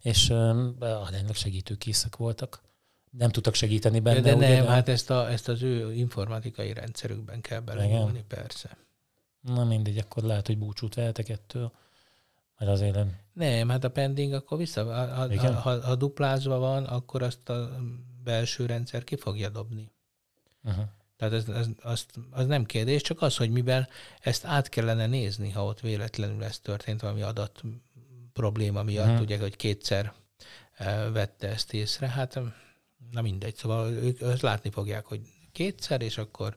és 0.00 0.28
um, 0.28 0.76
aránylag 0.80 1.34
segítőkészek 1.34 2.16
voltak. 2.16 2.62
Nem 3.10 3.30
tudtak 3.30 3.54
segíteni 3.54 4.00
benne, 4.00 4.20
de, 4.20 4.30
de 4.30 4.36
ugye, 4.36 4.56
nem, 4.56 4.66
hát 4.66 4.88
ezt, 4.88 5.10
a, 5.10 5.30
ezt 5.30 5.48
az 5.48 5.62
ő 5.62 5.92
informatikai 5.92 6.72
rendszerükben 6.72 7.40
kell 7.40 7.60
belenyúlni, 7.60 8.24
persze. 8.28 8.76
Na 9.40 9.64
mindegy, 9.64 9.98
akkor 9.98 10.22
lehet, 10.22 10.46
hogy 10.46 10.58
búcsút 10.58 10.94
vehetek 10.94 11.28
ettől, 11.28 11.72
mert 12.58 12.70
azért 12.70 12.94
nem. 12.94 13.16
Nem, 13.32 13.68
hát 13.68 13.84
a 13.84 13.90
pending 13.90 14.32
akkor 14.32 14.58
vissza, 14.58 14.84
ha, 15.14 15.32
Igen? 15.32 15.54
ha, 15.54 15.80
ha 15.80 15.94
duplázva 15.94 16.58
van, 16.58 16.84
akkor 16.84 17.22
azt 17.22 17.48
a 17.48 17.70
belső 18.24 18.66
rendszer 18.66 19.04
ki 19.04 19.16
fogja 19.16 19.48
dobni. 19.48 19.90
Uh-huh. 20.64 20.84
Tehát 21.22 21.36
ez, 21.36 21.54
ez, 21.54 21.66
az, 21.82 22.06
az 22.30 22.46
nem 22.46 22.64
kérdés, 22.64 23.02
csak 23.02 23.22
az, 23.22 23.36
hogy 23.36 23.50
mivel 23.50 23.88
ezt 24.20 24.44
át 24.44 24.68
kellene 24.68 25.06
nézni, 25.06 25.50
ha 25.50 25.64
ott 25.64 25.80
véletlenül 25.80 26.44
ez 26.44 26.58
történt, 26.58 27.00
valami 27.00 27.22
adat 27.22 27.62
probléma 28.32 28.82
miatt, 28.82 29.06
uh-huh. 29.06 29.20
ugye, 29.20 29.38
hogy 29.38 29.56
kétszer 29.56 30.12
eh, 30.72 31.12
vette 31.12 31.48
ezt 31.48 31.72
észre, 31.72 32.08
hát 32.08 32.40
na 33.10 33.20
mindegy, 33.20 33.56
szóval 33.56 33.90
ők 33.90 34.20
azt 34.20 34.42
látni 34.42 34.70
fogják, 34.70 35.04
hogy 35.04 35.20
kétszer, 35.52 36.02
és 36.02 36.18
akkor 36.18 36.56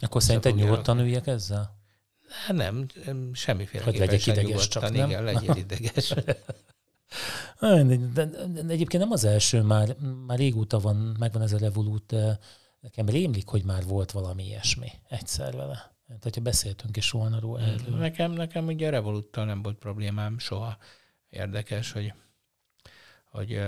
Akkor 0.00 0.22
szerinted 0.22 0.54
nyugodtan 0.54 0.98
üljek 0.98 1.26
ezzel? 1.26 1.76
nem, 2.48 2.86
em, 3.06 3.34
semmiféle 3.34 3.84
Hogy 3.84 3.98
legyek 3.98 4.26
ideges 4.26 4.68
csak, 4.68 4.90
nem? 4.90 5.08
Igen, 5.08 5.24
legyél 5.24 5.56
ideges. 5.56 6.14
De, 7.60 7.96
de, 8.14 8.24
de 8.52 8.72
egyébként 8.72 9.02
nem 9.02 9.12
az 9.12 9.24
első, 9.24 9.62
már, 9.62 9.96
már 10.26 10.38
régóta 10.38 10.78
van, 10.78 11.16
megvan 11.18 11.42
ez 11.42 11.52
a 11.52 11.58
Revolut, 11.58 12.06
de 12.06 12.38
nekem 12.82 13.06
rémlik, 13.06 13.48
hogy 13.48 13.64
már 13.64 13.84
volt 13.84 14.10
valami 14.10 14.44
ilyesmi 14.44 14.88
egyszer 15.08 15.56
vele. 15.56 15.90
Hát, 16.08 16.22
hogyha 16.22 16.40
beszéltünk 16.40 16.96
is 16.96 17.10
volna 17.10 17.40
róla 17.40 17.60
erről. 17.60 17.96
nekem, 17.96 18.32
nekem 18.32 18.66
ugye 18.66 18.86
a 18.86 18.90
Revoluttal 18.90 19.44
nem 19.44 19.62
volt 19.62 19.78
problémám 19.78 20.38
soha. 20.38 20.76
Érdekes, 21.28 21.92
hogy, 21.92 22.12
hogy 23.24 23.60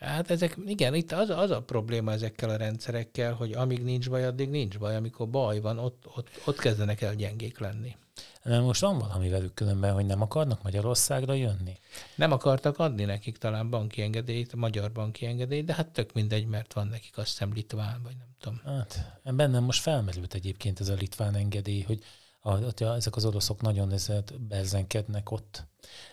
hát 0.00 0.30
ezek, 0.30 0.56
igen, 0.66 0.94
itt 0.94 1.12
az, 1.12 1.30
az 1.30 1.50
a 1.50 1.62
probléma 1.62 2.12
ezekkel 2.12 2.50
a 2.50 2.56
rendszerekkel, 2.56 3.32
hogy 3.32 3.52
amíg 3.52 3.82
nincs 3.82 4.10
baj, 4.10 4.24
addig 4.24 4.48
nincs 4.48 4.78
baj. 4.78 4.96
Amikor 4.96 5.28
baj 5.28 5.60
van, 5.60 5.78
ott, 5.78 6.06
ott, 6.16 6.28
ott 6.44 6.58
kezdenek 6.58 7.00
el 7.00 7.14
gyengék 7.14 7.58
lenni. 7.58 7.96
De 8.44 8.60
most 8.60 8.80
van 8.80 8.98
valami 8.98 9.28
velük 9.28 9.54
különben, 9.54 9.92
hogy 9.92 10.06
nem 10.06 10.22
akarnak 10.22 10.62
Magyarországra 10.62 11.32
jönni. 11.32 11.78
Nem 12.14 12.32
akartak 12.32 12.78
adni 12.78 13.04
nekik 13.04 13.38
talán 13.38 13.70
banki 13.70 14.02
engedélyt, 14.02 14.54
magyar 14.54 14.92
banki 14.92 15.26
engedélyt, 15.26 15.64
de 15.64 15.74
hát 15.74 15.88
tök 15.88 16.12
mindegy, 16.12 16.46
mert 16.46 16.72
van 16.72 16.86
nekik 16.86 17.18
azt 17.18 17.28
hiszem 17.28 17.52
litván, 17.52 18.00
vagy 18.02 18.16
nem 18.16 18.28
tudom. 18.40 18.60
Hát 18.64 19.20
bennem 19.22 19.64
most 19.64 19.80
felmerült 19.80 20.34
egyébként 20.34 20.80
ez 20.80 20.88
a 20.88 20.94
litván 20.94 21.34
engedély, 21.34 21.82
hogy 21.82 22.02
a, 22.40 22.52
a, 22.84 22.94
ezek 22.94 23.16
az 23.16 23.24
oroszok 23.24 23.60
nagyon 23.60 23.92
ezért 23.92 24.40
berzenkednek 24.40 25.30
ott 25.30 25.66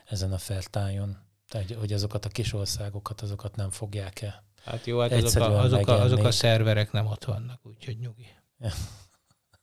ezen 0.06 0.34
a 0.34 0.38
feltájon. 0.38 1.18
Tehát, 1.50 1.74
hogy 1.74 1.94
azokat 1.94 2.26
a 2.26 2.30
kis 2.30 2.54
országokat, 2.54 3.22
azokat 3.22 3.56
nem 3.56 3.70
fogják-e. 3.70 4.44
Hát 4.64 4.86
jó, 4.86 5.00
hát 5.00 5.12
azok 5.12 5.42
a, 5.42 5.60
azok, 5.60 5.88
a, 5.88 6.02
azok 6.02 6.24
a 6.24 6.32
szerverek 6.32 6.92
nem 6.92 7.06
ott 7.06 7.24
vannak, 7.24 7.60
úgyhogy 7.64 8.00
nyugi. 8.00 8.28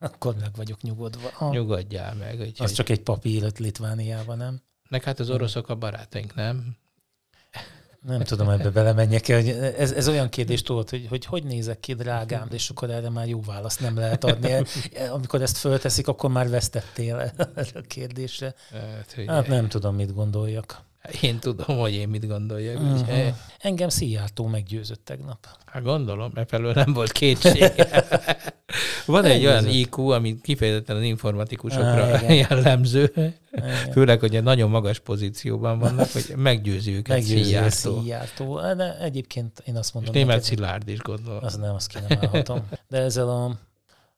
Akkor 0.03 0.35
meg 0.41 0.51
vagyok 0.57 0.81
nyugodva. 0.83 1.31
Ha. 1.33 1.51
Nyugodjál 1.51 2.15
meg. 2.15 2.33
Úgyhogy... 2.39 2.55
Az 2.59 2.73
csak 2.73 2.89
egy 2.89 3.03
papír 3.03 3.45
ott 3.45 3.59
Litvániában, 3.59 4.37
nem? 4.37 4.61
Meg 4.89 5.03
hát 5.03 5.21
az 5.21 5.31
oroszok 5.31 5.69
a 5.69 5.75
barátaink, 5.75 6.35
nem? 6.35 6.77
Nem 8.07 8.21
tudom, 8.23 8.49
ebbe 8.49 8.71
belemenjek 8.71 9.29
el. 9.29 9.41
Hogy 9.41 9.49
ez, 9.49 9.93
ez 9.93 10.09
olyan 10.09 10.29
kérdés 10.29 10.63
tudod, 10.63 10.91
hogy, 10.91 11.07
hogy 11.09 11.25
hogy 11.25 11.45
nézek 11.45 11.81
ki, 11.81 11.95
drágám, 11.95 12.49
és 12.51 12.71
akkor 12.71 12.91
erre 12.91 13.11
már 13.11 13.29
jó 13.29 13.41
választ 13.41 13.81
nem 13.81 13.97
lehet 13.97 14.25
adni. 14.25 14.65
Amikor 15.17 15.43
ezt 15.43 15.57
fölteszik, 15.57 16.09
akkor 16.09 16.31
már 16.31 16.49
vesztettél 16.49 17.17
erre 17.55 17.71
a 17.75 17.81
kérdésre. 17.87 18.55
Hát, 18.71 19.15
Hát 19.27 19.47
nem 19.47 19.69
tudom, 19.69 19.95
mit 19.95 20.15
gondoljak. 20.15 20.85
Én 21.21 21.39
tudom, 21.39 21.79
hogy 21.79 21.93
én 21.93 22.09
mit 22.09 22.27
gondoljak. 22.27 22.81
Uh-huh. 22.81 23.35
Engem 23.59 23.89
Szijjártó 23.89 24.47
meggyőzött 24.47 25.05
tegnap. 25.05 25.47
Hát 25.65 25.83
gondolom, 25.83 26.31
mert 26.35 26.49
felől 26.49 26.73
nem 26.73 26.93
volt 26.93 27.13
kétség. 27.13 27.73
Van 29.07 29.25
egy 29.25 29.47
olyan 29.47 29.67
IQ, 29.69 30.09
ami 30.09 30.41
kifejezetten 30.41 30.97
az 30.97 31.03
informatikusokra 31.03 32.19
igen. 32.23 32.35
jellemző, 32.35 33.13
Igen. 33.15 33.35
főleg, 33.93 34.21
hogy 34.21 34.37
egy 34.37 34.43
nagyon 34.43 34.71
magas 34.71 34.99
pozícióban 34.99 35.79
vannak, 35.79 36.11
hogy 36.11 36.33
meggyőzi 36.37 36.93
őket 36.93 37.17
Meggyőző 37.17 37.43
Szijjártó. 37.43 37.99
Szijjártó. 38.01 38.61
De 38.61 38.99
egyébként 38.99 39.63
én 39.65 39.77
azt 39.77 39.89
És 39.89 39.95
mondom, 39.95 40.13
német 40.15 40.29
neked- 40.29 40.45
Szilárd 40.45 40.89
is 40.89 40.99
gondolom. 40.99 41.45
Az 41.45 41.57
nem, 41.57 41.75
azt 41.75 41.89
ki 41.89 41.99
nem 42.09 42.19
állhatom. 42.21 42.69
De 42.89 42.99
ezzel 42.99 43.29
a... 43.29 43.49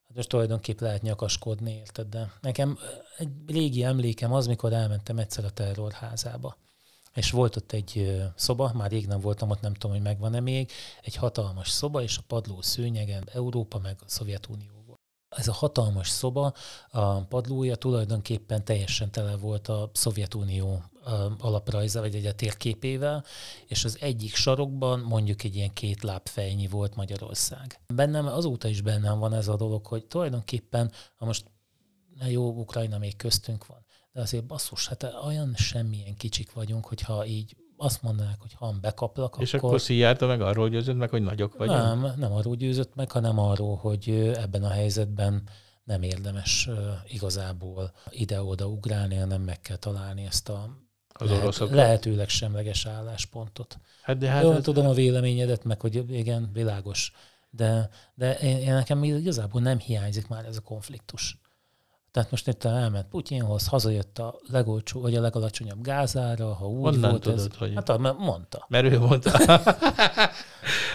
Hát 0.06 0.16
most 0.16 0.28
tulajdonképp 0.28 0.80
lehet 0.80 1.02
nyakaskodni, 1.02 1.72
érted? 1.72 2.06
De 2.06 2.30
nekem 2.40 2.78
egy 3.18 3.28
régi 3.46 3.84
emlékem 3.84 4.32
az, 4.32 4.46
mikor 4.46 4.72
elmentem 4.72 5.18
egyszer 5.18 5.44
a 5.44 5.50
terrorházába. 5.50 6.56
És 7.14 7.30
volt 7.30 7.56
ott 7.56 7.72
egy 7.72 8.20
szoba, 8.36 8.72
már 8.74 8.90
rég 8.90 9.06
nem 9.06 9.20
voltam 9.20 9.50
ott, 9.50 9.60
nem 9.60 9.74
tudom, 9.74 9.96
hogy 9.96 10.04
megvan-e 10.04 10.40
még, 10.40 10.70
egy 11.02 11.14
hatalmas 11.14 11.70
szoba, 11.70 12.02
és 12.02 12.18
a 12.18 12.22
padló 12.26 12.62
szőnyegen 12.62 13.28
Európa 13.32 13.78
meg 13.78 13.96
a 14.00 14.08
Szovjetunió 14.08 14.82
volt. 14.86 14.98
Ez 15.28 15.48
a 15.48 15.52
hatalmas 15.52 16.08
szoba, 16.08 16.52
a 16.90 17.20
padlója 17.20 17.76
tulajdonképpen 17.76 18.64
teljesen 18.64 19.10
tele 19.10 19.36
volt 19.36 19.68
a 19.68 19.90
Szovjetunió 19.92 20.82
alaprajza, 21.38 22.00
vagy 22.00 22.14
egy 22.14 22.26
a 22.26 22.34
térképével, 22.34 23.24
és 23.66 23.84
az 23.84 23.98
egyik 24.00 24.34
sarokban 24.34 25.00
mondjuk 25.00 25.42
egy 25.42 25.56
ilyen 25.56 25.72
két 25.72 26.02
lábfejnyi 26.02 26.66
volt 26.66 26.94
Magyarország. 26.94 27.80
Bennem 27.94 28.26
azóta 28.26 28.68
is 28.68 28.80
bennem 28.80 29.18
van 29.18 29.32
ez 29.32 29.48
a 29.48 29.56
dolog, 29.56 29.86
hogy 29.86 30.06
tulajdonképpen, 30.06 30.92
ha 31.16 31.24
most 31.24 31.44
na 32.18 32.26
jó, 32.26 32.50
Ukrajna 32.50 32.98
még 32.98 33.16
köztünk 33.16 33.66
van, 33.66 33.83
de 34.14 34.20
azért 34.20 34.44
basszus, 34.46 34.88
hát 34.88 35.14
olyan 35.24 35.54
semmilyen 35.54 36.16
kicsik 36.16 36.52
vagyunk, 36.52 36.86
hogyha 36.86 37.26
így 37.26 37.56
azt 37.76 38.02
mondanák, 38.02 38.40
hogy 38.40 38.52
ha 38.54 38.74
bekaplak, 38.80 39.36
És 39.40 39.54
akkor... 39.54 39.68
akkor 39.68 39.80
Szijjártó 39.80 40.26
meg 40.26 40.40
arról 40.40 40.68
győzött 40.68 40.96
meg, 40.96 41.10
hogy 41.10 41.22
nagyok 41.22 41.56
vagyunk? 41.56 41.78
Nem, 41.78 42.12
nem 42.16 42.32
arról 42.32 42.54
győzött 42.54 42.94
meg, 42.94 43.10
hanem 43.10 43.38
arról, 43.38 43.76
hogy 43.76 44.08
ebben 44.36 44.64
a 44.64 44.68
helyzetben 44.68 45.42
nem 45.84 46.02
érdemes 46.02 46.68
igazából 47.06 47.92
ide-oda 48.10 48.66
ugrálni, 48.66 49.14
hanem 49.16 49.42
meg 49.42 49.60
kell 49.60 49.76
találni 49.76 50.24
ezt 50.24 50.48
a 50.48 50.68
Az 51.12 51.30
oroszok. 51.30 51.70
lehetőleg 51.70 52.28
semleges 52.28 52.86
álláspontot. 52.86 53.78
Hát 54.02 54.18
de 54.18 54.26
Hát 54.26 54.34
hát 54.34 54.44
Jó, 54.44 54.50
az, 54.50 54.62
tudom 54.62 54.86
a 54.86 54.92
véleményedet, 54.92 55.64
meg 55.64 55.80
hogy 55.80 56.10
igen, 56.12 56.50
világos. 56.52 57.12
De, 57.50 57.90
de 58.14 58.38
én, 58.38 58.56
én 58.56 58.72
nekem 58.72 59.04
igazából 59.04 59.60
nem 59.60 59.78
hiányzik 59.78 60.28
már 60.28 60.44
ez 60.44 60.56
a 60.56 60.60
konfliktus. 60.60 61.38
Tehát 62.14 62.30
most 62.30 62.48
itt 62.48 62.64
elment 62.64 63.06
Putyinhoz, 63.10 63.66
hazajött 63.66 64.18
a 64.18 64.38
legolcsó, 64.50 65.00
vagy 65.00 65.14
a 65.14 65.20
legalacsonyabb 65.20 65.82
gázára, 65.82 66.54
ha 66.54 66.66
úgy 66.68 66.80
Honnan 66.94 67.10
volt 67.10 67.22
tudod, 67.22 67.38
ez. 67.38 67.46
hogy- 67.58 67.72
Hát 67.74 67.98
mert 67.98 68.18
mondta. 68.18 68.64
mert 68.68 68.84
ő 68.92 68.98
mondta. 68.98 69.30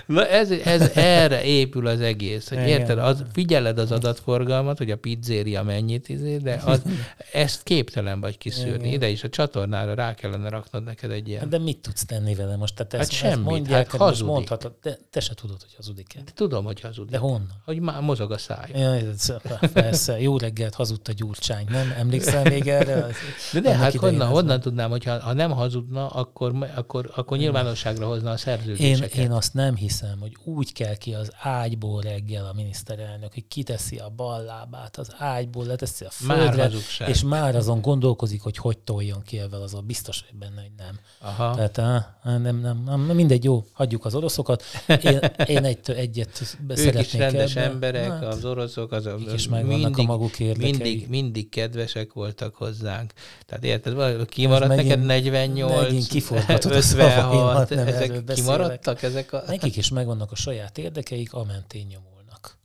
Na 0.06 0.28
ez, 0.28 0.52
ez 0.52 0.90
erre 0.96 1.44
épül 1.44 1.88
az 1.88 2.02
egész. 2.02 2.50
Hogy 2.50 2.58
Igen. 2.58 2.68
érted, 2.70 2.98
az, 2.98 3.24
figyeled 3.34 3.78
az 3.80 3.92
adatforgalmat, 3.92 4.78
hogy 4.78 4.92
a 4.92 4.98
pizzéria 4.98 5.64
mennyit 5.64 6.10
izé, 6.10 6.38
de 6.38 6.62
az, 6.66 6.82
ezt 7.34 7.64
képtelen 7.64 8.20
vagy 8.22 8.38
kiszűrni. 8.38 8.80
Igen. 8.88 8.94
Ide 8.94 9.08
is 9.10 9.24
a 9.24 9.30
csatornára 9.30 9.94
rá 9.94 10.14
kellene 10.16 10.50
raknod 10.50 10.84
neked 10.84 11.12
egy 11.12 11.28
ilyen. 11.28 11.40
Hát 11.40 11.50
De 11.50 11.58
mit 11.58 11.78
tudsz 11.78 12.06
tenni 12.06 12.36
vele 12.36 12.56
most? 12.56 12.76
Tehát 12.76 12.92
Hát 12.92 13.02
ezt, 13.02 13.12
ezt 13.12 13.20
semmit, 13.20 13.46
mondják, 13.46 13.78
hát 13.78 13.92
hát 13.92 14.00
hazudik. 14.02 14.32
mondhatod, 14.34 14.74
de 14.82 14.98
te 15.10 15.20
se 15.20 15.34
tudod, 15.34 15.62
hogy 15.62 15.74
hazudik-e. 15.76 16.20
Tudom, 16.34 16.66
hogy 16.66 16.82
hazudik. 16.82 17.12
De 17.12 17.18
honnan? 17.18 17.62
Hogy 17.66 17.80
már 17.80 18.02
mozog 18.02 18.32
a 18.32 18.38
száj. 18.38 18.70
Ja, 18.74 18.94
ez- 18.96 19.34
persze, 19.74 20.22
jó 20.22 20.38
reggelt 20.38 20.76
hazudta 21.10 21.26
Gyurcsány, 21.26 21.66
nem? 21.70 21.94
Emlékszel 21.98 22.44
még 22.44 22.68
erre? 22.68 23.08
De, 23.54 23.60
de 23.60 23.76
hát 23.76 23.96
honnan, 23.96 24.28
honnan 24.28 24.60
tudnám, 24.60 24.90
hogyha 24.90 25.20
ha 25.20 25.34
nem 25.34 25.52
hazudna, 25.52 26.08
akkor, 26.08 26.70
akkor, 26.76 27.12
akkor 27.16 27.38
nyilvánosságra 27.38 28.08
hozna 28.08 28.28
a 28.30 28.32
Én, 28.32 28.38
szerződéseket. 28.38 29.14
én 29.16 29.32
azt 29.32 29.54
nem 29.54 29.76
hiszem, 29.76 30.18
hogy 30.20 30.38
úgy 30.44 30.74
kell 30.74 30.96
ki 30.96 31.14
az 31.14 31.32
ágyból 31.42 32.02
reggel 32.02 32.46
a 32.46 32.54
miniszterelnök, 32.54 33.34
hogy 33.34 33.48
kiteszi 33.48 33.98
a 33.98 34.10
bal 34.16 34.44
lábát 34.44 34.98
az 34.98 35.14
ágyból, 35.18 35.66
leteszi 35.66 36.06
a 36.06 36.10
Már 36.28 36.38
földre, 36.38 36.62
hazugság. 36.64 37.10
és 37.10 37.24
már 37.24 37.56
azon 37.56 37.82
gondolkozik, 37.82 38.42
hogy 38.42 38.58
hogy 38.58 38.78
toljon 38.78 39.22
ki 39.26 39.40
ebben, 39.40 39.62
azon 39.62 39.86
biztos, 39.86 40.24
hogy 40.30 40.40
benne, 40.40 40.62
hogy 40.62 40.72
nem. 40.78 41.00
Aha. 41.22 41.56
Tehát 41.56 41.78
á, 41.78 42.18
nem, 42.24 42.60
nem, 42.60 42.84
nem, 42.86 43.00
mindegy, 43.00 43.44
jó, 43.44 43.64
hagyjuk 43.74 44.06
az 44.06 44.16
oroszokat. 44.16 44.64
Én, 45.04 45.20
én 45.46 45.64
egy, 45.64 45.80
egyet 45.92 46.58
ők 46.70 46.78
szeretnék 46.78 47.06
is 47.06 47.14
rendes 47.14 47.56
ebben. 47.56 47.72
emberek, 47.72 48.10
Hát, 48.10 48.24
az 48.24 48.46
oroszok, 48.46 48.92
az, 48.92 49.06
ők 49.06 49.34
is 49.34 49.48
megvannak 49.48 49.98
a 49.98 50.04
maguk 50.04 50.40
érdekei. 50.40 50.72
mindig, 50.72 50.99
mindig 51.08 51.50
kedvesek 51.50 52.14
voltak 52.14 52.56
hozzánk. 52.56 53.14
Tehát 53.46 53.64
érted, 53.64 53.94
valami 53.94 54.26
kimaradt 54.26 54.76
neked 54.76 55.06
48, 55.06 55.82
megint 55.82 56.08
kiforgatod 56.08 56.72
a 56.72 56.82
szavaimat, 56.82 57.70
nem 57.70 57.80
erről 57.80 57.94
ezek 57.94 58.24
beszélek. 58.24 58.36
kimaradtak 58.36 59.02
ezek 59.02 59.34
a... 59.34 59.44
Nekik 59.48 59.76
is 59.76 59.90
megvannak 59.90 60.32
a 60.32 60.36
saját 60.36 60.78
érdekeik, 60.78 61.34
amentén 61.34 61.86
nyomulnak. 61.86 62.58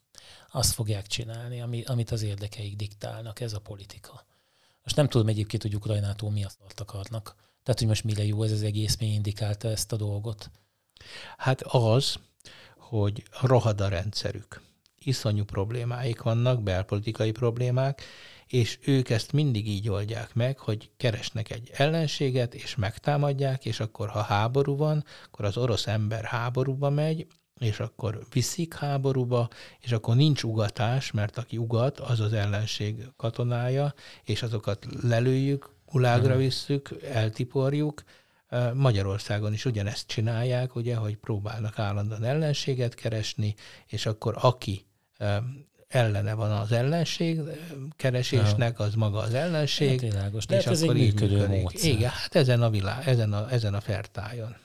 Azt 0.52 0.72
fogják 0.72 1.06
csinálni, 1.06 1.60
ami, 1.60 1.82
amit 1.86 2.10
az 2.10 2.22
érdekeik 2.22 2.76
diktálnak, 2.76 3.40
ez 3.40 3.52
a 3.52 3.60
politika. 3.60 4.26
Most 4.84 4.96
nem 4.96 5.08
tudom 5.08 5.28
egyébként, 5.28 5.62
hogy 5.62 5.74
Ukrajnától 5.74 6.30
mi 6.30 6.44
azt 6.44 6.80
akarnak. 6.80 7.34
Tehát, 7.62 7.78
hogy 7.78 7.88
most 7.88 8.04
mire 8.04 8.24
jó 8.24 8.42
ez 8.42 8.52
az 8.52 8.62
egész, 8.62 8.96
mi 8.96 9.06
indikálta 9.06 9.68
ezt 9.68 9.92
a 9.92 9.96
dolgot. 9.96 10.50
Hát 11.36 11.62
az, 11.62 12.14
hogy 12.76 13.22
rohad 13.40 13.80
a 13.80 13.88
rendszerük. 13.88 14.62
Iszonyú 15.06 15.44
problémáik 15.44 16.22
vannak, 16.22 16.62
belpolitikai 16.62 17.30
problémák, 17.30 18.02
és 18.46 18.78
ők 18.84 19.10
ezt 19.10 19.32
mindig 19.32 19.68
így 19.68 19.88
oldják 19.88 20.34
meg, 20.34 20.58
hogy 20.58 20.90
keresnek 20.96 21.50
egy 21.50 21.70
ellenséget, 21.72 22.54
és 22.54 22.74
megtámadják, 22.74 23.64
és 23.64 23.80
akkor, 23.80 24.08
ha 24.08 24.22
háború 24.22 24.76
van, 24.76 25.04
akkor 25.24 25.44
az 25.44 25.56
orosz 25.56 25.86
ember 25.86 26.24
háborúba 26.24 26.90
megy, 26.90 27.26
és 27.60 27.80
akkor 27.80 28.26
viszik 28.32 28.74
háborúba, 28.74 29.48
és 29.80 29.92
akkor 29.92 30.16
nincs 30.16 30.42
ugatás, 30.42 31.10
mert 31.10 31.38
aki 31.38 31.56
ugat, 31.56 32.00
az 32.00 32.20
az 32.20 32.32
ellenség 32.32 33.08
katonája, 33.16 33.94
és 34.24 34.42
azokat 34.42 34.86
lelőjük, 35.02 35.70
gulágra 35.86 36.36
visszük, 36.36 36.90
eltiporjuk, 37.12 38.02
Magyarországon 38.74 39.52
is 39.52 39.64
ugyanezt 39.64 40.06
csinálják, 40.06 40.74
ugye, 40.74 40.96
hogy 40.96 41.16
próbálnak 41.16 41.78
állandóan 41.78 42.24
ellenséget 42.24 42.94
keresni, 42.94 43.54
és 43.86 44.06
akkor 44.06 44.34
aki 44.40 44.86
ellene 45.88 46.34
van 46.34 46.50
az 46.50 46.72
ellenség 46.72 47.40
keresésnek, 47.96 48.78
az 48.78 48.94
maga 48.94 49.18
az 49.18 49.34
ellenség. 49.34 50.00
Hát 50.00 50.00
világos, 50.00 50.44
és 50.48 50.54
hát 50.54 50.66
ez 50.66 50.82
egy 50.82 50.88
akkor 50.88 51.00
így 51.00 51.12
működő 51.12 51.36
működik. 51.36 51.62
módszer. 51.62 51.90
Igen, 51.90 52.10
hát 52.10 52.34
ezen 52.34 52.62
a 52.62 52.70
világ, 52.70 53.08
ezen 53.08 53.32
a, 53.32 53.50
ezen 53.50 53.74
a 53.74 53.80
fertájon. 53.80 54.56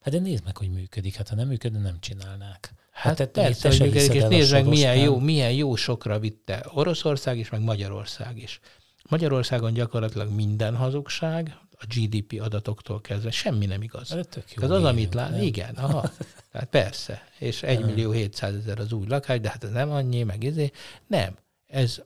Hát 0.00 0.14
de 0.14 0.20
nézd 0.20 0.44
meg, 0.44 0.56
hogy 0.56 0.70
működik. 0.70 1.14
Hát 1.14 1.28
ha 1.28 1.34
nem 1.34 1.48
működne, 1.48 1.80
nem 1.80 2.00
csinálnák. 2.00 2.74
Hát, 2.90 3.16
te- 3.16 3.22
hát 3.22 3.32
persze, 3.32 3.68
te 3.68 3.76
hogy 3.76 3.80
működik, 3.80 4.14
és 4.14 4.28
nézd 4.28 4.52
meg, 4.52 4.66
milyen 4.66 4.96
jó, 4.96 5.18
milyen 5.18 5.52
jó 5.52 5.74
sokra 5.76 6.18
vitte 6.18 6.66
Oroszország 6.68 7.38
is, 7.38 7.50
meg 7.50 7.60
Magyarország 7.60 8.38
is. 8.38 8.60
Magyarországon 9.08 9.72
gyakorlatilag 9.72 10.34
minden 10.34 10.76
hazugság, 10.76 11.56
a 11.82 11.94
GDP 11.94 12.40
adatoktól 12.40 13.00
kezdve, 13.00 13.30
semmi 13.30 13.66
nem 13.66 13.82
igaz. 13.82 14.08
Hát 14.08 14.28
tök 14.28 14.52
jó 14.52 14.62
Ez 14.62 14.70
az, 14.70 14.84
amit 14.84 15.14
lát, 15.14 15.30
nem? 15.30 15.42
igen, 15.42 15.74
aha. 15.74 16.10
Tehát 16.52 16.68
persze, 16.68 17.28
és 17.38 17.62
1 17.62 17.84
millió 17.84 18.10
700 18.10 18.54
ezer 18.54 18.78
az 18.78 18.92
új 18.92 19.06
lakás, 19.06 19.40
de 19.40 19.50
hát 19.50 19.64
ez 19.64 19.70
nem 19.70 19.90
annyi, 19.90 20.22
meg 20.22 20.42
izé. 20.42 20.70
Nem, 21.06 21.36
ez 21.66 22.02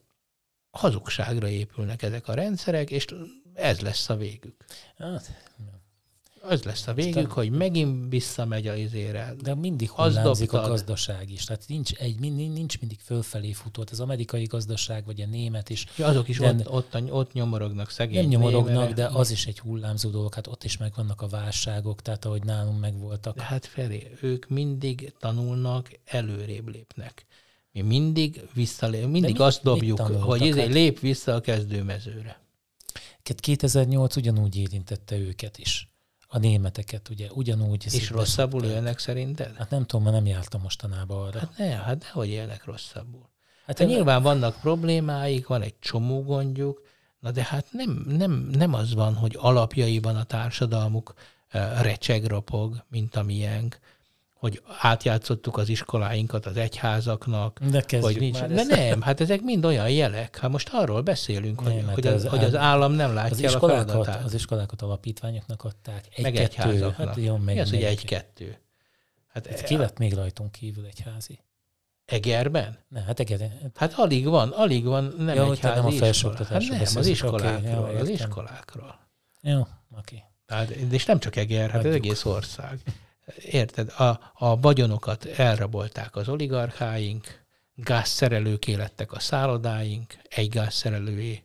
hazugságra 0.71 1.49
épülnek 1.49 2.03
ezek 2.03 2.29
a 2.29 2.35
rendszerek, 2.35 2.91
és 2.91 3.07
ez 3.55 3.81
lesz 3.81 4.09
a 4.09 4.17
végük. 4.17 4.65
Hát, 4.99 5.45
Az 6.49 6.63
lesz 6.63 6.87
a 6.87 6.95
végük, 6.95 7.33
hogy 7.33 7.51
megint 7.51 8.11
visszamegy 8.11 8.67
a 8.67 8.75
izére. 8.75 9.35
De 9.43 9.55
mindig 9.55 9.91
hullámzik 9.91 10.53
a 10.53 10.69
gazdaság 10.69 11.31
is. 11.31 11.45
Tehát 11.45 11.65
nincs, 11.69 11.93
egy, 11.93 12.21
nincs 12.21 12.81
mindig 12.81 12.99
fölfelé 13.05 13.53
futott. 13.53 13.91
Az 13.91 14.01
amerikai 14.01 14.45
gazdaság, 14.45 15.05
vagy 15.05 15.21
a 15.21 15.27
német 15.27 15.71
is. 15.71 15.87
Ja, 15.97 16.07
azok 16.07 16.29
is 16.29 16.39
De- 16.39 16.49
ott, 16.49 16.71
ott, 16.95 17.11
ott 17.13 17.33
nyomorognak 17.33 17.91
szegény 17.91 18.21
Nem 18.21 18.29
nyomorognak, 18.29 18.73
némerek. 18.73 18.95
de 18.95 19.07
az 19.07 19.31
is 19.31 19.47
egy 19.47 19.59
hullámzó 19.59 20.11
dolog. 20.11 20.35
Hát 20.35 20.47
ott 20.47 20.65
is 20.65 20.77
megvannak 20.77 21.23
a 21.23 21.27
válságok, 21.27 22.03
tehát 22.03 22.25
ahogy 22.25 22.45
nálunk 22.45 22.81
megvoltak. 22.81 23.37
De 23.37 23.43
hát 23.43 23.67
Feri, 23.67 24.07
ők 24.21 24.49
mindig 24.49 25.13
tanulnak, 25.19 25.91
előrébb 26.05 26.69
lépnek. 26.69 27.27
Mi 27.73 27.81
mindig 27.81 28.41
visszalép, 28.55 29.03
mindig 29.03 29.23
mit- 29.23 29.41
azt 29.41 29.63
dobjuk, 29.63 30.01
hogy 30.01 30.41
izé, 30.43 30.61
Hát- 30.61 30.73
lép 30.73 31.01
vissza 31.01 31.35
a 31.35 31.41
kezdőmezőre. 31.41 32.41
Hát 33.25 33.41
2008 33.41 34.17
ugyanúgy 34.17 34.57
érintette 34.57 35.17
őket 35.19 35.59
is. 35.59 35.89
A 36.37 36.39
németeket 36.39 37.09
ugye 37.09 37.29
ugyanúgy. 37.33 37.85
És 37.95 38.11
rosszabbul 38.11 38.61
szokták. 38.61 38.77
élnek 38.77 38.99
szerinted? 38.99 39.57
Hát 39.57 39.71
nem 39.71 39.87
tudom, 39.87 40.05
mert 40.05 40.17
nem 40.17 40.27
jártam 40.27 40.61
mostanában 40.61 41.27
arra. 41.27 41.39
Hát 41.39 41.59
ne, 41.59 41.67
hát 41.67 42.03
nehogy 42.03 42.29
élnek 42.29 42.65
rosszabbul. 42.65 43.29
Hát 43.67 43.79
Hát 43.79 43.89
nyilván 43.89 44.23
vannak 44.23 44.61
problémáik, 44.61 45.47
van 45.47 45.63
egy 45.63 45.79
csomó 45.79 46.23
gondjuk, 46.23 46.83
na 47.21 47.31
de 47.31 47.43
hát 47.43 47.67
nem, 47.71 48.05
nem, 48.09 48.31
nem 48.53 48.75
az 48.75 48.95
van, 48.95 49.15
hogy 49.15 49.37
alapjaiban 49.39 50.17
a 50.17 50.25
társadalmuk 50.25 51.15
recseg 51.81 52.25
ropog, 52.25 52.85
mint 52.89 53.17
a 53.17 53.23
miénk, 53.23 53.79
hogy 54.39 54.63
átjátszottuk 54.81 55.57
az 55.57 55.69
iskoláinkat 55.69 56.47
az 56.47 56.57
egyházaknak, 56.57 57.59
De 57.71 57.85
hogy 58.01 58.19
nincs. 58.19 58.41
De 58.41 58.55
ezt. 58.55 58.69
nem, 58.69 59.01
hát 59.01 59.21
ezek 59.21 59.41
mind 59.41 59.65
olyan 59.65 59.91
jelek. 59.91 60.39
Hát 60.39 60.51
most 60.51 60.69
arról 60.73 61.01
beszélünk, 61.03 61.61
hogy, 61.61 61.75
Nem, 61.75 61.85
hát 61.87 61.95
hogy, 61.95 62.07
az, 62.07 62.25
az 62.25 62.31
hogy 62.31 62.45
az 62.45 62.55
ál- 62.55 62.63
állam 62.65 62.93
nem 62.93 63.09
Az 63.09 63.15
látja 63.15 63.37
el 63.47 63.53
a 63.53 63.57
iskolákat, 63.57 63.91
feladatát. 63.91 64.25
az 64.25 64.35
iskolákat 64.35 64.83
alapítványoknak 64.83 65.65
adták. 65.65 66.05
Egy, 66.15 66.23
meg 66.23 66.33
kettő, 66.33 66.45
egyházaknak. 66.45 67.07
Hát 67.09 67.17
jó, 67.17 67.37
meg, 67.37 67.55
Mi 67.55 67.61
az, 67.61 67.71
hogy 67.71 67.83
egy-kettő? 67.83 68.59
Hát, 69.29 69.47
Hát 69.47 69.63
ki 69.65 69.77
lett 69.77 69.99
még 69.99 70.15
rajtunk 70.15 70.53
kívül 70.53 70.85
egy 70.85 71.01
házi? 71.05 71.39
Egerben? 72.05 72.79
Ne, 72.89 73.01
hát 73.01 73.19
igen. 73.19 73.71
Hát 73.75 73.93
alig 73.97 74.27
van, 74.27 74.49
alig 74.51 74.85
van 74.85 75.15
nem 75.19 75.35
Ja, 75.35 75.43
egy 75.43 75.49
hogy 75.49 75.61
te 75.61 75.69
nem 75.75 75.85
a 75.87 75.89
iskola. 75.89 75.93
Hát 75.93 75.99
felsőoktatásról 76.05 76.77
nem, 76.79 76.97
az 76.97 77.07
iskolákról, 77.07 77.83
Oké, 77.85 77.93
jó, 77.93 77.99
az 78.01 78.09
iskolákról. 78.09 78.99
Jó, 79.41 79.67
oké. 79.99 80.23
Tehát, 80.47 80.71
és 80.71 81.05
nem 81.05 81.19
csak 81.19 81.37
Eger, 81.37 81.71
hát 81.71 81.85
az 81.85 81.95
egész 81.95 82.25
ország. 82.25 82.79
Érted? 83.35 83.89
A, 83.89 84.33
a 84.35 84.61
vagyonokat 84.61 85.25
elrabolták 85.25 86.17
az 86.17 86.29
oligarcháink, 86.29 87.45
gázszerelőké 87.75 88.75
lettek 88.75 89.13
a 89.13 89.19
szállodáink, 89.19 90.17
egy 90.29 90.49
gázszerelőé. 90.49 91.43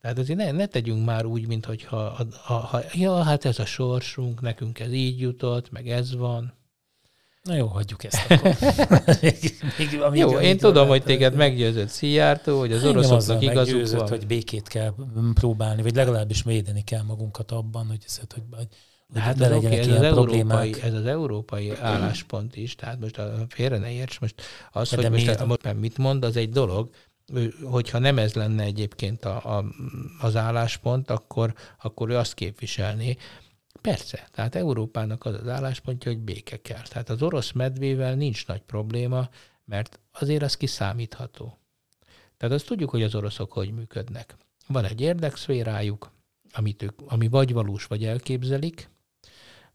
Tehát 0.00 0.18
azért 0.18 0.38
ne, 0.38 0.50
ne 0.50 0.66
tegyünk 0.66 1.04
már 1.04 1.24
úgy, 1.24 1.46
mint 1.46 1.64
hogyha 1.64 1.96
a, 1.96 2.26
a, 2.46 2.52
ha, 2.52 2.80
ja, 2.92 3.22
hát 3.22 3.44
ez 3.44 3.58
a 3.58 3.64
sorsunk, 3.64 4.40
nekünk 4.40 4.78
ez 4.78 4.92
így 4.92 5.20
jutott, 5.20 5.70
meg 5.70 5.88
ez 5.88 6.14
van. 6.14 6.58
Na 7.42 7.54
jó, 7.54 7.66
hagyjuk 7.66 8.04
ezt 8.04 8.30
akkor. 8.30 8.56
még, 9.20 9.54
még, 9.78 10.00
amíg, 10.00 10.20
Jó, 10.20 10.38
én 10.38 10.56
tudom, 10.56 10.74
lehet, 10.74 10.88
hogy 10.88 11.02
téged 11.02 11.34
meggyőzött 11.34 11.88
Szijjártó, 11.88 12.58
hogy 12.58 12.72
az 12.72 12.84
oroszoknak 12.84 13.42
igazuk 13.42 13.74
meggyőzött, 13.74 14.00
van. 14.00 14.08
hogy 14.08 14.26
békét 14.26 14.68
kell 14.68 14.94
próbálni, 15.34 15.82
vagy 15.82 15.94
legalábbis 15.94 16.42
védeni 16.42 16.84
kell 16.84 17.02
magunkat 17.02 17.50
abban, 17.50 17.86
hogy, 17.86 18.02
ez, 18.06 18.18
hogy, 18.18 18.42
hogy, 18.50 18.66
hogy 19.12 19.22
Hát 19.22 19.40
ez, 19.40 19.52
okay, 19.52 19.78
ez, 19.78 19.86
az 19.86 20.02
európai, 20.02 20.82
ez 20.82 20.94
az 20.94 21.06
európai 21.06 21.70
álláspont 21.70 22.56
is, 22.56 22.74
tehát 22.74 23.00
most 23.00 23.18
a, 23.18 23.32
félre 23.48 23.78
ne 23.78 23.90
érts, 23.90 24.20
most 24.20 24.42
az, 24.72 24.90
De 24.90 24.96
hogy 24.96 25.10
most, 25.10 25.28
a, 25.28 25.46
most 25.46 25.74
mit 25.74 25.98
mond, 25.98 26.24
az 26.24 26.36
egy 26.36 26.50
dolog, 26.50 26.90
hogyha 27.62 27.98
nem 27.98 28.18
ez 28.18 28.34
lenne 28.34 28.62
egyébként 28.62 29.24
a, 29.24 29.58
a, 29.58 29.64
az 30.20 30.36
álláspont, 30.36 31.10
akkor, 31.10 31.54
akkor 31.82 32.10
ő 32.10 32.16
azt 32.16 32.34
képviselné. 32.34 33.16
Persze, 33.80 34.28
tehát 34.32 34.54
Európának 34.54 35.24
az 35.24 35.34
az 35.34 35.48
álláspontja, 35.48 36.12
hogy 36.12 36.20
béke 36.20 36.56
kell. 36.56 36.82
Tehát 36.82 37.08
az 37.08 37.22
orosz 37.22 37.52
medvével 37.52 38.14
nincs 38.14 38.46
nagy 38.46 38.60
probléma, 38.60 39.28
mert 39.64 40.00
azért 40.12 40.42
az 40.42 40.56
kiszámítható. 40.56 41.58
Tehát 42.36 42.54
azt 42.54 42.66
tudjuk, 42.66 42.90
hogy 42.90 43.02
az 43.02 43.14
oroszok 43.14 43.52
hogy 43.52 43.72
működnek. 43.72 44.36
Van 44.66 44.84
egy 44.84 45.00
érdekszférájuk, 45.00 46.12
amit 46.52 46.82
ők, 46.82 47.00
ami 47.06 47.28
vagy 47.28 47.52
valós, 47.52 47.86
vagy 47.86 48.04
elképzelik, 48.04 48.90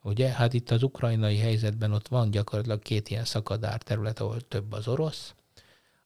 Ugye, 0.06 0.28
hát 0.28 0.54
itt 0.54 0.72
az 0.72 0.84
ukrajnai 0.84 1.38
helyzetben 1.38 1.92
ott 1.92 2.08
van 2.08 2.32
gyakorlatilag 2.32 2.82
két 2.82 3.10
ilyen 3.10 3.26
szakadár 3.26 3.82
terület, 3.82 4.20
ahol 4.20 4.42
több 4.42 4.72
az 4.74 4.88
orosz, 4.88 5.34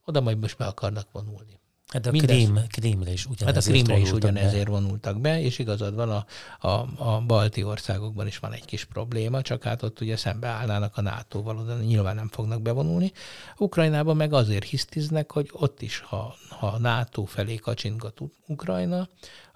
oda 0.05 0.21
majd 0.21 0.39
most 0.39 0.57
be 0.57 0.65
akarnak 0.65 1.07
vonulni. 1.11 1.59
Hát 1.87 2.05
a 2.05 2.11
mindez- 2.11 2.35
Krím, 2.35 2.59
Krímre 2.67 3.11
is 3.11 3.23
Hát 3.23 3.31
a 3.31 3.33
ugyanezért 3.41 3.75
Krímre 3.75 3.97
is 3.97 4.03
vonultak 4.09 4.31
be. 4.31 4.39
ugyanezért 4.39 4.67
vonultak 4.67 5.21
be, 5.21 5.41
és 5.41 5.59
igazad 5.59 5.95
van, 5.95 6.09
a, 6.09 6.25
a, 6.67 6.87
a 6.97 7.21
balti 7.21 7.63
országokban 7.63 8.27
is 8.27 8.37
van 8.37 8.53
egy 8.53 8.65
kis 8.65 8.85
probléma, 8.85 9.41
csak 9.41 9.63
hát 9.63 9.83
ott 9.83 10.01
ugye 10.01 10.17
szembeállnának 10.17 10.97
a 10.97 11.01
NATO-val, 11.01 11.57
oda 11.57 11.77
nyilván 11.77 12.15
nem 12.15 12.27
fognak 12.27 12.61
bevonulni. 12.61 13.11
Ukrajnában 13.57 14.15
meg 14.15 14.33
azért 14.33 14.63
hisztiznek, 14.63 15.31
hogy 15.31 15.49
ott 15.51 15.81
is, 15.81 15.99
ha, 15.99 16.35
ha 16.49 16.77
NATO 16.77 17.23
felé 17.23 17.55
kacsingat 17.55 18.19
U- 18.19 18.33
Ukrajna, 18.47 19.07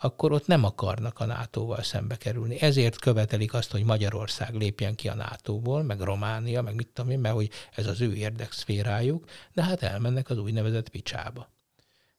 akkor 0.04 0.32
ott 0.32 0.48
nem 0.48 0.64
akarnak 0.64 1.20
a 1.20 1.26
NATO-val 1.26 1.84
szembe 1.84 2.16
kerülni. 2.16 2.62
Ezért 2.62 3.00
követelik 3.00 3.54
azt, 3.54 3.72
hogy 3.72 3.84
Magyarország 3.84 4.54
lépjen 4.56 4.96
ki 4.96 5.08
a 5.08 5.16
NATO-ból, 5.16 5.84
meg 5.84 6.00
Románia, 6.00 6.62
meg 6.62 6.76
mit 6.76 6.88
tudom 6.94 7.12
én, 7.12 7.20
mert 7.20 7.36
hogy 7.36 7.50
ez 7.76 7.88
az 7.88 8.02
ő 8.02 8.14
érdekszférájuk, 8.14 9.26
de 9.54 9.64
hát 9.64 9.82
elmennek 9.82 10.30
az 10.30 10.38
úgynevezett 10.38 10.90
picsába. 10.90 11.50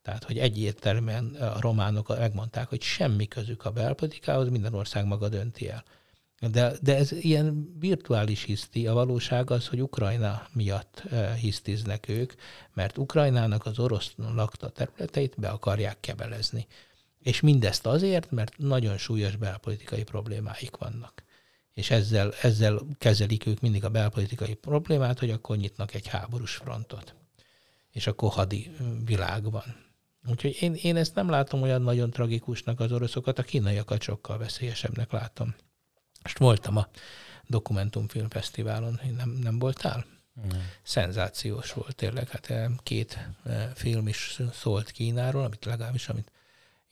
Tehát, 0.03 0.25
hogy 0.25 0.39
egyértelműen 0.39 1.35
a 1.35 1.61
románok 1.61 2.09
megmondták, 2.09 2.69
hogy 2.69 2.83
semmi 2.83 3.27
közük 3.27 3.65
a 3.65 3.71
belpolitikához, 3.71 4.49
minden 4.49 4.75
ország 4.75 5.05
maga 5.07 5.29
dönti 5.29 5.69
el. 5.69 5.85
De, 6.51 6.73
de 6.81 6.97
ez 6.97 7.13
ilyen 7.13 7.75
virtuális 7.79 8.43
hiszti, 8.43 8.87
a 8.87 8.93
valóság 8.93 9.51
az, 9.51 9.67
hogy 9.67 9.83
Ukrajna 9.83 10.47
miatt 10.53 11.03
eh, 11.11 11.35
hisztiznek 11.37 12.09
ők, 12.09 12.33
mert 12.73 12.99
Ukrajnának 12.99 13.67
az 13.67 13.79
orosz 13.79 14.15
lakta 14.17 14.69
területeit 14.69 15.35
be 15.37 15.49
akarják 15.49 16.01
kebelezni. 16.01 16.67
És 17.25 17.41
mindezt 17.41 17.87
azért, 17.87 18.31
mert 18.31 18.59
nagyon 18.59 18.99
súlyos 18.99 19.37
belpolitikai 19.37 20.03
problémáik 20.03 20.77
vannak. 20.77 21.23
És 21.75 21.91
ezzel, 21.91 22.33
ezzel 22.43 22.81
kezelik 22.99 23.47
ők 23.47 23.61
mindig 23.61 23.85
a 23.85 23.89
belpolitikai 23.89 24.55
problémát, 24.55 25.19
hogy 25.19 25.31
akkor 25.31 25.57
nyitnak 25.57 25.95
egy 25.95 26.07
háborús 26.07 26.55
frontot. 26.55 27.15
És 27.91 28.07
akkor 28.07 28.31
hadi 28.31 28.71
világ 29.05 29.51
van. 29.51 29.77
Úgyhogy 30.29 30.57
én, 30.61 30.75
én 30.75 30.97
ezt 30.97 31.15
nem 31.15 31.29
látom 31.29 31.63
olyan 31.63 31.83
nagyon 31.83 32.11
tragikusnak 32.11 32.81
az 32.81 32.93
oroszokat, 32.93 33.39
a 33.39 33.43
kínaiakat 33.43 34.03
sokkal 34.03 34.39
veszélyesebbnek 34.39 35.13
látom. 35.13 35.55
Most 36.23 36.39
voltam 36.39 36.77
a 36.77 36.89
Dokumentumfilmfesztiválon, 37.47 39.01
nem, 39.17 39.31
nem 39.31 39.59
voltál? 39.59 40.05
Nem. 40.49 40.63
Szenzációs 40.83 41.73
volt 41.73 41.95
tényleg, 41.95 42.29
hát 42.29 42.51
eh, 42.51 42.71
két 42.83 43.29
eh, 43.45 43.71
film 43.75 44.09
is 44.09 44.39
szólt 44.53 44.91
Kínáról, 44.91 45.45
amit 45.45 45.65
legalábbis, 45.65 46.09
amit 46.09 46.31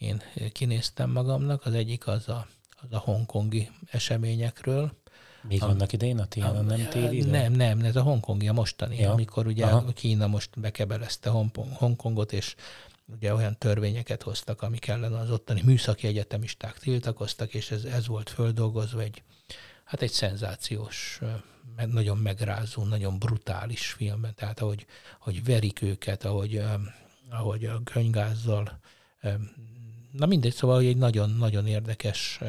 én 0.03 0.22
kinéztem 0.53 1.11
magamnak. 1.11 1.66
Az 1.66 1.74
egyik 1.74 2.07
az 2.07 2.28
a, 2.28 2.46
az 2.80 2.88
a 2.90 2.98
hongkongi 2.98 3.70
eseményekről, 3.90 4.92
Még 5.48 5.62
annak 5.62 5.92
idején 5.92 6.18
a 6.18 6.26
télen 6.26 6.64
nem 6.64 6.88
téli? 6.88 7.22
nem, 7.22 7.53
nem, 7.53 7.80
ez 7.80 7.96
a 7.96 8.03
hongkongi, 8.03 8.48
a 8.48 8.53
mostani, 8.53 8.96
Ja. 8.98 9.12
amikor 9.12 9.46
ugye 9.46 9.66
Aha. 9.66 9.92
Kína 9.92 10.26
most 10.26 10.61
bekebelezte 10.61 11.30
Hongkong- 11.30 11.72
Hongkongot, 11.76 12.32
és 12.32 12.55
ugye 13.07 13.34
olyan 13.34 13.59
törvényeket 13.59 14.22
hoztak, 14.22 14.62
amik 14.62 14.86
ellen 14.88 15.12
az 15.12 15.30
ottani 15.30 15.62
műszaki 15.64 16.07
egyetemisták 16.07 16.78
tiltakoztak, 16.78 17.55
és 17.55 17.70
ez, 17.70 17.84
ez 17.84 18.07
volt 18.07 18.30
földolgozva 18.30 19.00
egy, 19.00 19.22
hát 19.84 20.03
egy 20.03 20.11
szenzációs, 20.11 21.20
nagyon 21.86 22.18
megrázó, 22.18 22.84
nagyon 22.84 23.18
brutális 23.18 23.86
filmben, 23.86 24.34
tehát 24.34 24.61
ahogy, 24.61 24.86
ahogy 25.20 25.44
verik 25.44 25.82
őket, 25.82 26.24
ahogy, 26.24 26.62
ahogy 27.30 27.64
a 27.64 27.80
könygázzal, 27.84 28.80
na 30.12 30.26
mindegy, 30.26 30.54
szóval 30.54 30.76
hogy 30.76 30.86
egy 30.86 30.96
nagyon-nagyon 30.96 31.66
érdekes 31.66 32.40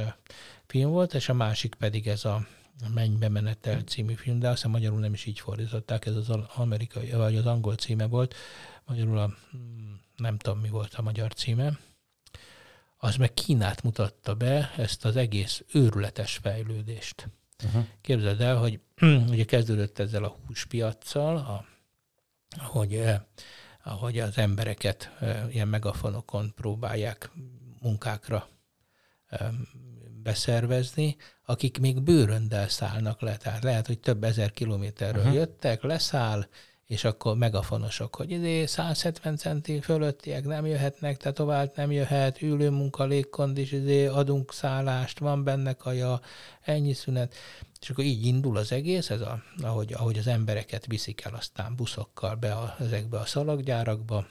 film 0.65 0.91
volt, 0.91 1.13
és 1.13 1.29
a 1.29 1.33
másik 1.33 1.75
pedig 1.75 2.07
ez 2.07 2.25
a 2.25 2.45
a 2.81 2.89
Mennybe 2.93 3.29
menetel 3.29 3.81
című 3.81 4.13
film, 4.13 4.39
de 4.39 4.47
azt 4.47 4.55
hiszem 4.55 4.71
magyarul 4.71 4.99
nem 4.99 5.13
is 5.13 5.25
így 5.25 5.39
fordították, 5.39 6.05
ez 6.05 6.15
az 6.15 6.29
amerikai, 6.55 7.11
vagy 7.11 7.35
az 7.35 7.45
angol 7.45 7.75
címe 7.75 8.05
volt, 8.05 8.35
magyarul 8.85 9.17
a, 9.17 9.33
hmm, 9.51 10.01
nem 10.15 10.37
tudom 10.37 10.59
mi 10.59 10.69
volt 10.69 10.93
a 10.93 11.01
magyar 11.01 11.33
címe, 11.33 11.79
az 12.97 13.15
meg 13.15 13.33
Kínát 13.33 13.83
mutatta 13.83 14.35
be, 14.35 14.73
ezt 14.77 15.05
az 15.05 15.15
egész 15.15 15.63
őrületes 15.73 16.37
fejlődést. 16.41 17.29
Uh-huh. 17.65 17.85
Képzeld 18.01 18.41
el, 18.41 18.57
hogy 18.57 18.79
ugye 19.29 19.43
kezdődött 19.43 19.99
ezzel 19.99 20.23
a 20.23 20.35
húspiacsal, 20.45 21.37
a, 21.37 21.65
ahogy, 22.57 22.95
eh, 22.95 23.21
ahogy 23.83 24.19
az 24.19 24.37
embereket 24.37 25.11
ilyen 25.49 25.67
megafonokon 25.67 26.53
próbálják 26.55 27.31
munkákra 27.81 28.47
beszervezni, 30.23 31.15
akik 31.45 31.79
még 31.79 32.01
bőröndel 32.01 32.69
szállnak 32.69 33.21
le. 33.21 33.37
Tehát 33.37 33.63
lehet, 33.63 33.87
hogy 33.87 33.99
több 33.99 34.23
ezer 34.23 34.51
kilométerről 34.51 35.21
uh-huh. 35.21 35.35
jöttek, 35.35 35.83
leszáll, 35.83 36.47
és 36.93 37.03
akkor 37.03 37.37
megafonosok, 37.37 38.15
hogy 38.15 38.31
izé 38.31 38.65
170 38.65 39.37
centi 39.37 39.81
fölöttiek 39.81 40.45
nem 40.45 40.65
jöhetnek, 40.65 41.17
tetovált 41.17 41.75
nem 41.75 41.91
jöhet, 41.91 42.41
ülő 42.41 42.69
munka, 42.69 43.03
légkondis, 43.03 43.71
izé 43.71 44.05
adunk 44.05 44.53
szállást, 44.53 45.19
van 45.19 45.43
benne 45.43 45.73
kaja, 45.73 46.19
ennyi 46.61 46.93
szünet. 46.93 47.35
És 47.81 47.89
akkor 47.89 48.03
így 48.03 48.25
indul 48.25 48.57
az 48.57 48.71
egész, 48.71 49.09
ez 49.09 49.21
a, 49.21 49.43
ahogy, 49.61 49.93
ahogy 49.93 50.17
az 50.17 50.27
embereket 50.27 50.85
viszik 50.85 51.21
el 51.21 51.33
aztán 51.33 51.75
buszokkal 51.75 52.35
be 52.35 52.53
a, 52.53 52.75
ezekbe 52.79 53.19
a 53.19 53.25
szalaggyárakba, 53.25 54.27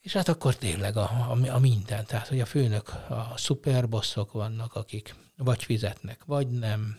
és 0.00 0.12
hát 0.12 0.28
akkor 0.28 0.56
tényleg 0.56 0.96
a, 0.96 1.02
a, 1.02 1.48
a 1.48 1.58
minden, 1.58 2.06
tehát 2.06 2.28
hogy 2.28 2.40
a 2.40 2.46
főnök, 2.46 2.88
a 3.08 3.32
szuperbosszok 3.36 4.32
vannak, 4.32 4.74
akik 4.74 5.14
vagy 5.36 5.64
fizetnek, 5.64 6.24
vagy 6.24 6.48
nem, 6.48 6.98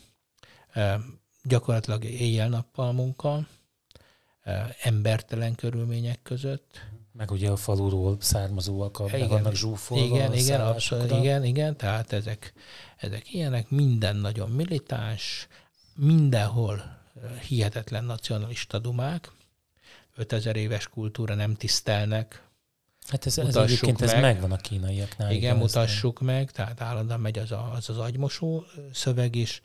e, 0.72 1.00
gyakorlatilag 1.44 2.04
éjjel-nappal 2.04 2.92
munka, 2.92 3.48
embertelen 4.82 5.56
körülmények 5.56 6.20
között. 6.24 6.86
Meg 7.12 7.32
ugye 7.32 7.50
a 7.50 7.56
faluról 7.56 8.18
származóak, 8.20 9.00
a, 9.00 9.06
meg 9.12 9.28
vannak 9.28 9.56
zsúfolva 9.56 10.04
igen, 10.16 10.34
igen, 10.34 10.62
abszolút, 10.62 11.12
igen, 11.12 11.44
igen, 11.44 11.78
tehát 11.78 12.14
ezek, 12.14 12.54
ezek 12.98 13.34
ilyenek, 13.34 13.70
minden 13.70 14.16
nagyon 14.16 14.50
militáns, 14.50 15.48
mindenhol 15.96 16.98
hihetetlen 17.48 18.04
nacionalista 18.04 18.80
dumák, 18.80 19.32
5000 20.16 20.56
éves 20.56 20.88
kultúra 20.88 21.36
nem 21.36 21.56
tisztelnek, 21.56 22.46
Hát 23.08 23.26
ez, 23.26 23.38
ez 23.38 23.46
Mutassuk 23.46 23.68
egyébként 23.70 24.02
ez 24.02 24.12
meg. 24.12 24.22
megvan 24.22 24.52
a 24.52 24.56
kínaiaknál. 24.58 25.32
Igen, 25.32 25.54
ez- 25.56 25.62
mutassuk 25.62 26.20
meg, 26.20 26.52
tehát 26.52 26.82
állandóan 26.82 27.20
megy 27.20 27.40
az 27.40 27.52
a, 27.52 27.72
az, 27.76 27.90
az 27.90 27.98
agymosó 27.98 28.64
szöveg 28.94 29.36
is. 29.36 29.62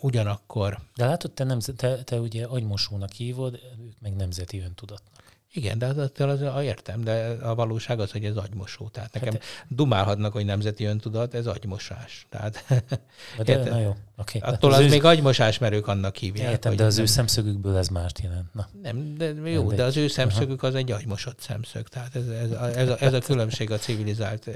Ugyanakkor, 0.00 0.78
De 0.96 1.06
látod, 1.06 1.30
te, 1.30 1.44
nemzet, 1.44 1.76
te, 1.76 2.02
te 2.02 2.20
ugye 2.20 2.44
agymosónak 2.44 3.12
hívod, 3.12 3.60
ők 3.86 4.00
meg 4.00 4.16
nemzeti 4.16 4.58
öntudatnak. 4.60 5.10
igen, 5.52 5.78
de 5.78 5.86
az, 5.86 5.96
az, 6.18 6.40
az, 6.40 6.62
értem, 6.62 7.04
de 7.04 7.36
a 7.42 7.54
valóság 7.54 8.00
az, 8.00 8.10
hogy 8.12 8.24
ez 8.24 8.36
agymosó. 8.36 8.88
Tehát 8.88 9.12
nekem 9.12 9.32
Hát- 9.32 9.42
dumálhatnak, 9.68 10.32
hogy 10.32 10.44
nemzeti 10.44 10.84
öntudat, 10.84 11.34
ez 11.34 11.46
agymosás. 11.46 12.26
Tehát 12.30 12.64
De, 12.68 13.52
Érted? 13.52 13.68
na 13.68 13.78
jó, 13.80 13.96
oké. 14.16 14.38
attól 14.38 14.70
Hát 14.70 14.80
az 14.80 14.86
ő- 14.86 14.88
még 14.90 15.04
agymosás, 15.04 15.58
mert 15.58 15.74
ők 15.74 15.86
annak 15.86 16.16
hívják. 16.16 16.50
Értem, 16.50 16.76
de 16.76 16.84
az 16.84 16.94
nem- 16.94 17.04
ő 17.04 17.06
szemszögükből 17.06 17.76
ez 17.76 17.88
mást 17.88 18.18
jelent. 18.18 18.54
Na, 18.54 18.68
Nem, 18.82 19.14
de 19.16 19.24
jó, 19.26 19.60
Mindegy. 19.60 19.76
de 19.78 19.84
az 19.84 19.96
ő 19.96 20.08
szemszögük 20.08 20.62
az 20.62 20.74
egy 20.74 20.90
agymosott 20.90 21.40
szemszög. 21.40 21.88
Tehát 21.88 22.16
ez, 22.16 22.28
ez, 22.28 22.50
a- 22.50 22.76
ez, 22.78 22.88
a, 22.88 22.96
ez 23.00 23.12
a 23.12 23.18
különbség 23.20 23.70
a 23.70 23.78
civilizált 23.78 24.46
e, 24.48 24.52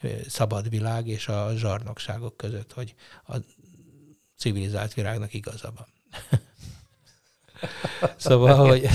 e, 0.00 0.08
szabad 0.28 0.68
világ 0.68 1.06
és 1.06 1.28
a 1.28 1.52
zsarnokságok 1.56 2.36
között, 2.36 2.72
hogy 2.72 2.94
a 3.28 3.36
civilizált 4.40 4.94
világnak 4.94 5.34
igaza 5.34 5.72
van. 5.76 5.86
szóval, 8.16 8.68
hogy, 8.68 8.86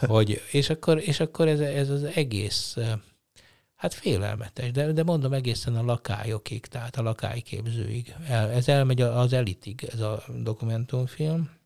hogy 0.00 0.42
és 0.50 0.70
akkor, 0.70 0.98
és 0.98 1.20
akkor 1.20 1.48
ez, 1.48 1.60
ez 1.60 1.88
az 1.88 2.02
egész, 2.02 2.76
hát 3.74 3.94
félelmetes, 3.94 4.70
de, 4.70 4.92
de 4.92 5.02
mondom 5.02 5.32
egészen 5.32 5.76
a 5.76 5.82
lakályokig, 5.82 6.66
tehát 6.66 6.96
a 6.96 7.02
lakályképzőig. 7.02 8.14
El, 8.28 8.50
ez 8.50 8.68
elmegy 8.68 9.00
az 9.00 9.32
elitig, 9.32 9.88
ez 9.92 10.00
a 10.00 10.22
dokumentumfilm 10.42 11.56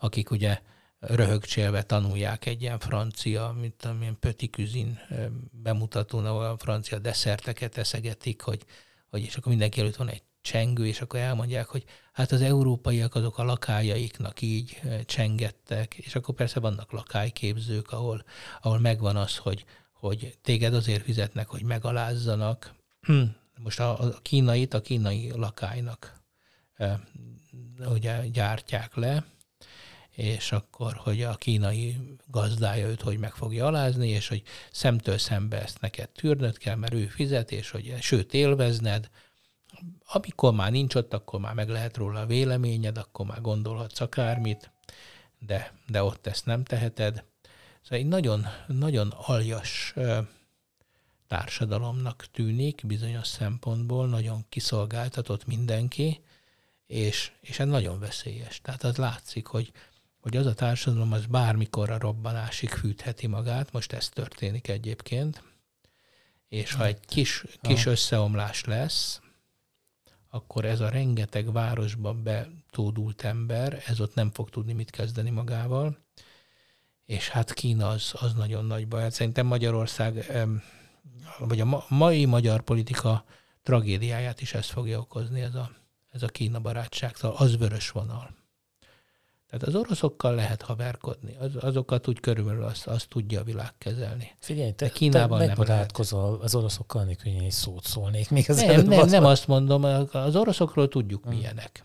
akik 0.00 0.30
ugye 0.30 0.60
röhögcsélve 0.98 1.82
tanulják 1.82 2.46
egy 2.46 2.62
ilyen 2.62 2.78
francia, 2.78 3.56
mint 3.60 3.74
tudom, 3.74 4.02
ilyen 4.02 4.18
Petit 4.18 4.52
Cuisine 4.52 5.06
bemutatón, 5.50 6.26
ahol 6.26 6.44
a 6.44 6.58
francia 6.58 6.98
desszerteket 6.98 7.76
eszegetik, 7.76 8.40
hogy, 8.40 8.64
hogy 9.10 9.22
és 9.22 9.36
akkor 9.36 9.50
mindenki 9.52 9.80
előtt 9.80 9.96
van 9.96 10.08
egy 10.08 10.22
csengő, 10.40 10.86
és 10.86 11.00
akkor 11.00 11.20
elmondják, 11.20 11.66
hogy 11.66 11.84
hát 12.12 12.32
az 12.32 12.40
európaiak 12.40 13.14
azok 13.14 13.38
a 13.38 13.44
lakájaiknak 13.44 14.40
így 14.40 14.80
ö, 14.84 15.04
csengettek, 15.04 15.94
és 15.94 16.14
akkor 16.14 16.34
persze 16.34 16.60
vannak 16.60 16.92
lakályképzők, 16.92 17.92
ahol, 17.92 18.24
ahol 18.60 18.78
megvan 18.78 19.16
az, 19.16 19.36
hogy, 19.36 19.64
hogy 19.92 20.38
téged 20.42 20.74
azért 20.74 21.04
fizetnek, 21.04 21.48
hogy 21.48 21.62
megalázzanak. 21.62 22.74
Most 23.64 23.80
a, 23.80 24.00
a 24.00 24.18
kínait 24.22 24.74
a 24.74 24.80
kínai 24.80 25.30
lakálynak 25.34 26.20
ö, 26.76 26.92
ugye 27.78 28.26
gyártják 28.26 28.94
le, 28.94 29.24
és 30.20 30.52
akkor, 30.52 30.94
hogy 30.94 31.22
a 31.22 31.34
kínai 31.34 31.96
gazdája 32.26 32.86
őt 32.86 33.00
hogy 33.00 33.18
meg 33.18 33.34
fogja 33.34 33.66
alázni, 33.66 34.08
és 34.08 34.28
hogy 34.28 34.42
szemtől 34.70 35.18
szembe 35.18 35.62
ezt 35.62 35.80
neked 35.80 36.08
tűrnöd 36.08 36.58
kell, 36.58 36.76
mert 36.76 36.94
ő 36.94 37.06
fizet, 37.06 37.52
és 37.52 37.70
hogy 37.70 37.96
sőt 38.00 38.34
élvezned. 38.34 39.10
Amikor 40.12 40.52
már 40.52 40.70
nincs 40.70 40.94
ott, 40.94 41.14
akkor 41.14 41.40
már 41.40 41.54
meg 41.54 41.68
lehet 41.68 41.96
róla 41.96 42.20
a 42.20 42.26
véleményed, 42.26 42.98
akkor 42.98 43.26
már 43.26 43.40
gondolhatsz 43.40 44.00
akármit, 44.00 44.70
de, 45.38 45.72
de 45.86 46.02
ott 46.02 46.26
ezt 46.26 46.46
nem 46.46 46.64
teheted. 46.64 47.24
Szóval 47.82 47.98
egy 47.98 48.06
nagyon, 48.06 48.46
nagyon 48.66 49.10
aljas 49.16 49.94
társadalomnak 51.26 52.26
tűnik 52.32 52.82
bizonyos 52.86 53.26
szempontból, 53.26 54.08
nagyon 54.08 54.44
kiszolgáltatott 54.48 55.46
mindenki, 55.46 56.20
és, 56.86 57.32
és 57.40 57.58
ez 57.58 57.66
nagyon 57.66 57.98
veszélyes. 57.98 58.60
Tehát 58.60 58.84
az 58.84 58.96
látszik, 58.96 59.46
hogy, 59.46 59.72
hogy 60.20 60.36
az 60.36 60.46
a 60.46 60.54
társadalom 60.54 61.12
az 61.12 61.26
bármikor 61.26 61.90
a 61.90 61.98
robbanásig 61.98 62.68
fűtheti 62.68 63.26
magát, 63.26 63.72
most 63.72 63.92
ez 63.92 64.08
történik 64.08 64.68
egyébként, 64.68 65.42
és 66.48 66.72
ha 66.72 66.84
egy 66.84 67.00
kis, 67.00 67.44
kis 67.60 67.86
összeomlás 67.86 68.64
lesz, 68.64 69.20
akkor 70.30 70.64
ez 70.64 70.80
a 70.80 70.88
rengeteg 70.88 71.52
városba 71.52 72.14
betódult 72.14 73.22
ember, 73.22 73.82
ez 73.86 74.00
ott 74.00 74.14
nem 74.14 74.30
fog 74.30 74.50
tudni 74.50 74.72
mit 74.72 74.90
kezdeni 74.90 75.30
magával, 75.30 75.98
és 77.06 77.28
hát 77.28 77.52
Kína 77.52 77.88
az, 77.88 78.12
az 78.20 78.34
nagyon 78.34 78.64
nagy 78.64 78.88
baj. 78.88 79.02
Hát 79.02 79.12
szerintem 79.12 79.46
Magyarország, 79.46 80.26
vagy 81.38 81.60
a 81.60 81.64
ma- 81.64 81.84
mai 81.88 82.24
magyar 82.24 82.60
politika 82.60 83.24
tragédiáját 83.62 84.40
is 84.40 84.54
ez 84.54 84.66
fogja 84.66 84.98
okozni, 84.98 85.40
ez 85.40 85.54
a, 85.54 85.70
ez 86.10 86.22
a 86.22 86.28
Kína 86.28 86.60
barátságtal, 86.60 87.34
az 87.36 87.56
vörös 87.56 87.90
vonal. 87.90 88.39
Tehát 89.50 89.66
az 89.66 89.74
oroszokkal 89.74 90.34
lehet 90.34 90.62
haverkodni, 90.62 91.36
az, 91.40 91.50
azokat 91.56 92.08
úgy 92.08 92.20
körülbelül 92.20 92.62
azt, 92.64 92.86
azt 92.86 93.08
tudja 93.08 93.40
a 93.40 93.44
világ 93.44 93.72
kezelni. 93.78 94.30
figyelj, 94.38 94.70
te, 94.72 94.84
De 94.86 94.90
Kínában 94.92 95.38
te 95.38 95.46
nem 95.46 95.56
megbarátkozol 95.56 96.38
az 96.42 96.54
oroszokkal, 96.54 97.04
nélkül 97.04 97.32
én 97.32 97.40
egy 97.42 97.50
szót 97.50 97.84
szólnék. 97.84 98.30
Még 98.30 98.50
az 98.50 98.60
Nem, 98.60 98.84
nem, 98.86 99.08
nem 99.08 99.24
azt 99.24 99.46
mondom, 99.46 99.84
az 100.12 100.36
oroszokról 100.36 100.88
tudjuk 100.88 101.24
Hmm. 101.24 101.34
milyenek. 101.34 101.84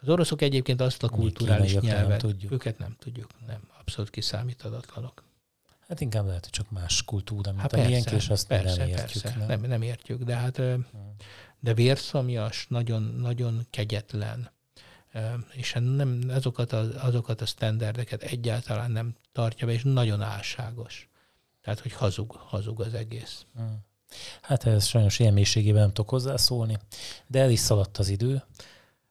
Az 0.00 0.08
oroszok 0.08 0.42
egyébként 0.42 0.80
azt 0.80 1.02
a 1.02 1.08
kulturális 1.08 1.70
kínaiak 1.70 1.92
nem 1.92 2.00
nyelvet, 2.00 2.20
tudjuk. 2.20 2.52
őket 2.52 2.78
nem 2.78 2.96
tudjuk, 2.98 3.30
nem, 3.46 3.60
abszolút 3.80 4.10
kiszámíthatatlanok. 4.10 5.22
Hát 5.88 6.00
inkább 6.00 6.26
lehet, 6.26 6.42
hogy 6.44 6.52
csak 6.52 6.70
más 6.70 7.04
kultúra, 7.04 7.50
mint 7.50 7.62
Hát 7.62 7.72
a 7.72 7.76
miénk, 7.76 8.10
és 8.10 8.28
azt 8.28 8.46
persze, 8.46 8.76
nem 8.76 8.88
értjük. 8.88 9.22
persze. 9.22 9.38
nem? 9.38 9.46
Nem, 9.60 9.70
nem 9.70 9.82
értjük, 9.82 10.22
de 10.22 10.34
hát 10.36 10.58
ö, 10.58 10.74
de 11.60 11.74
vérszomjas, 11.74 12.66
nagyon, 12.68 13.02
nagyon 13.02 13.66
kegyetlen, 13.70 14.50
és 15.52 15.72
hát 15.72 15.82
nem, 15.96 16.20
azokat, 16.28 16.72
a, 16.72 17.04
azokat 17.04 17.40
a 17.40 17.46
standardeket 17.46 18.22
egyáltalán 18.22 18.90
nem 18.90 19.14
tartja 19.32 19.66
be, 19.66 19.72
és 19.72 19.82
nagyon 19.82 20.22
álságos. 20.22 21.08
Tehát, 21.62 21.80
hogy 21.80 21.92
hazug, 21.92 22.32
hazug 22.32 22.80
az 22.80 22.94
egész. 22.94 23.46
Hát 24.42 24.66
ez 24.66 24.86
sajnos 24.86 25.18
ilyen 25.18 25.32
mélységében 25.32 25.80
nem 25.80 25.92
tudok 25.92 26.10
hozzászólni, 26.10 26.78
de 27.26 27.40
el 27.40 27.50
is 27.50 27.58
szaladt 27.60 27.98
az 27.98 28.08
idő. 28.08 28.42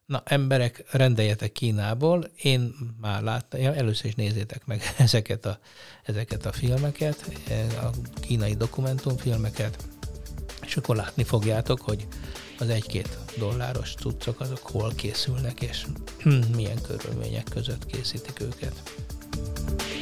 Na, 0.06 0.22
emberek, 0.24 0.84
rendeljetek 0.92 1.52
Kínából. 1.52 2.30
Én 2.42 2.74
már 3.00 3.22
láttam, 3.22 3.60
ja, 3.60 3.74
először 3.74 4.06
is 4.06 4.14
nézzétek 4.14 4.66
meg 4.66 4.82
ezeket 4.98 5.46
a, 5.46 5.58
ezeket 6.02 6.46
a 6.46 6.52
filmeket, 6.52 7.30
eh, 7.48 7.84
a 7.84 7.90
kínai 8.20 8.54
dokumentumfilmeket, 8.54 9.86
és 10.62 10.76
akkor 10.76 10.96
látni 10.96 11.24
fogjátok, 11.24 11.80
hogy 11.80 12.06
az 12.58 12.68
egy-két 12.68 13.18
dolláros 13.38 13.94
cuccok 13.94 14.40
azok 14.40 14.66
hol 14.66 14.92
készülnek, 14.96 15.60
és 15.60 15.86
milyen 16.56 16.82
körülmények 16.82 17.46
között 17.50 17.86
készítik 17.86 18.40
őket. 18.40 18.82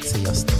Sziasztok! 0.01 0.57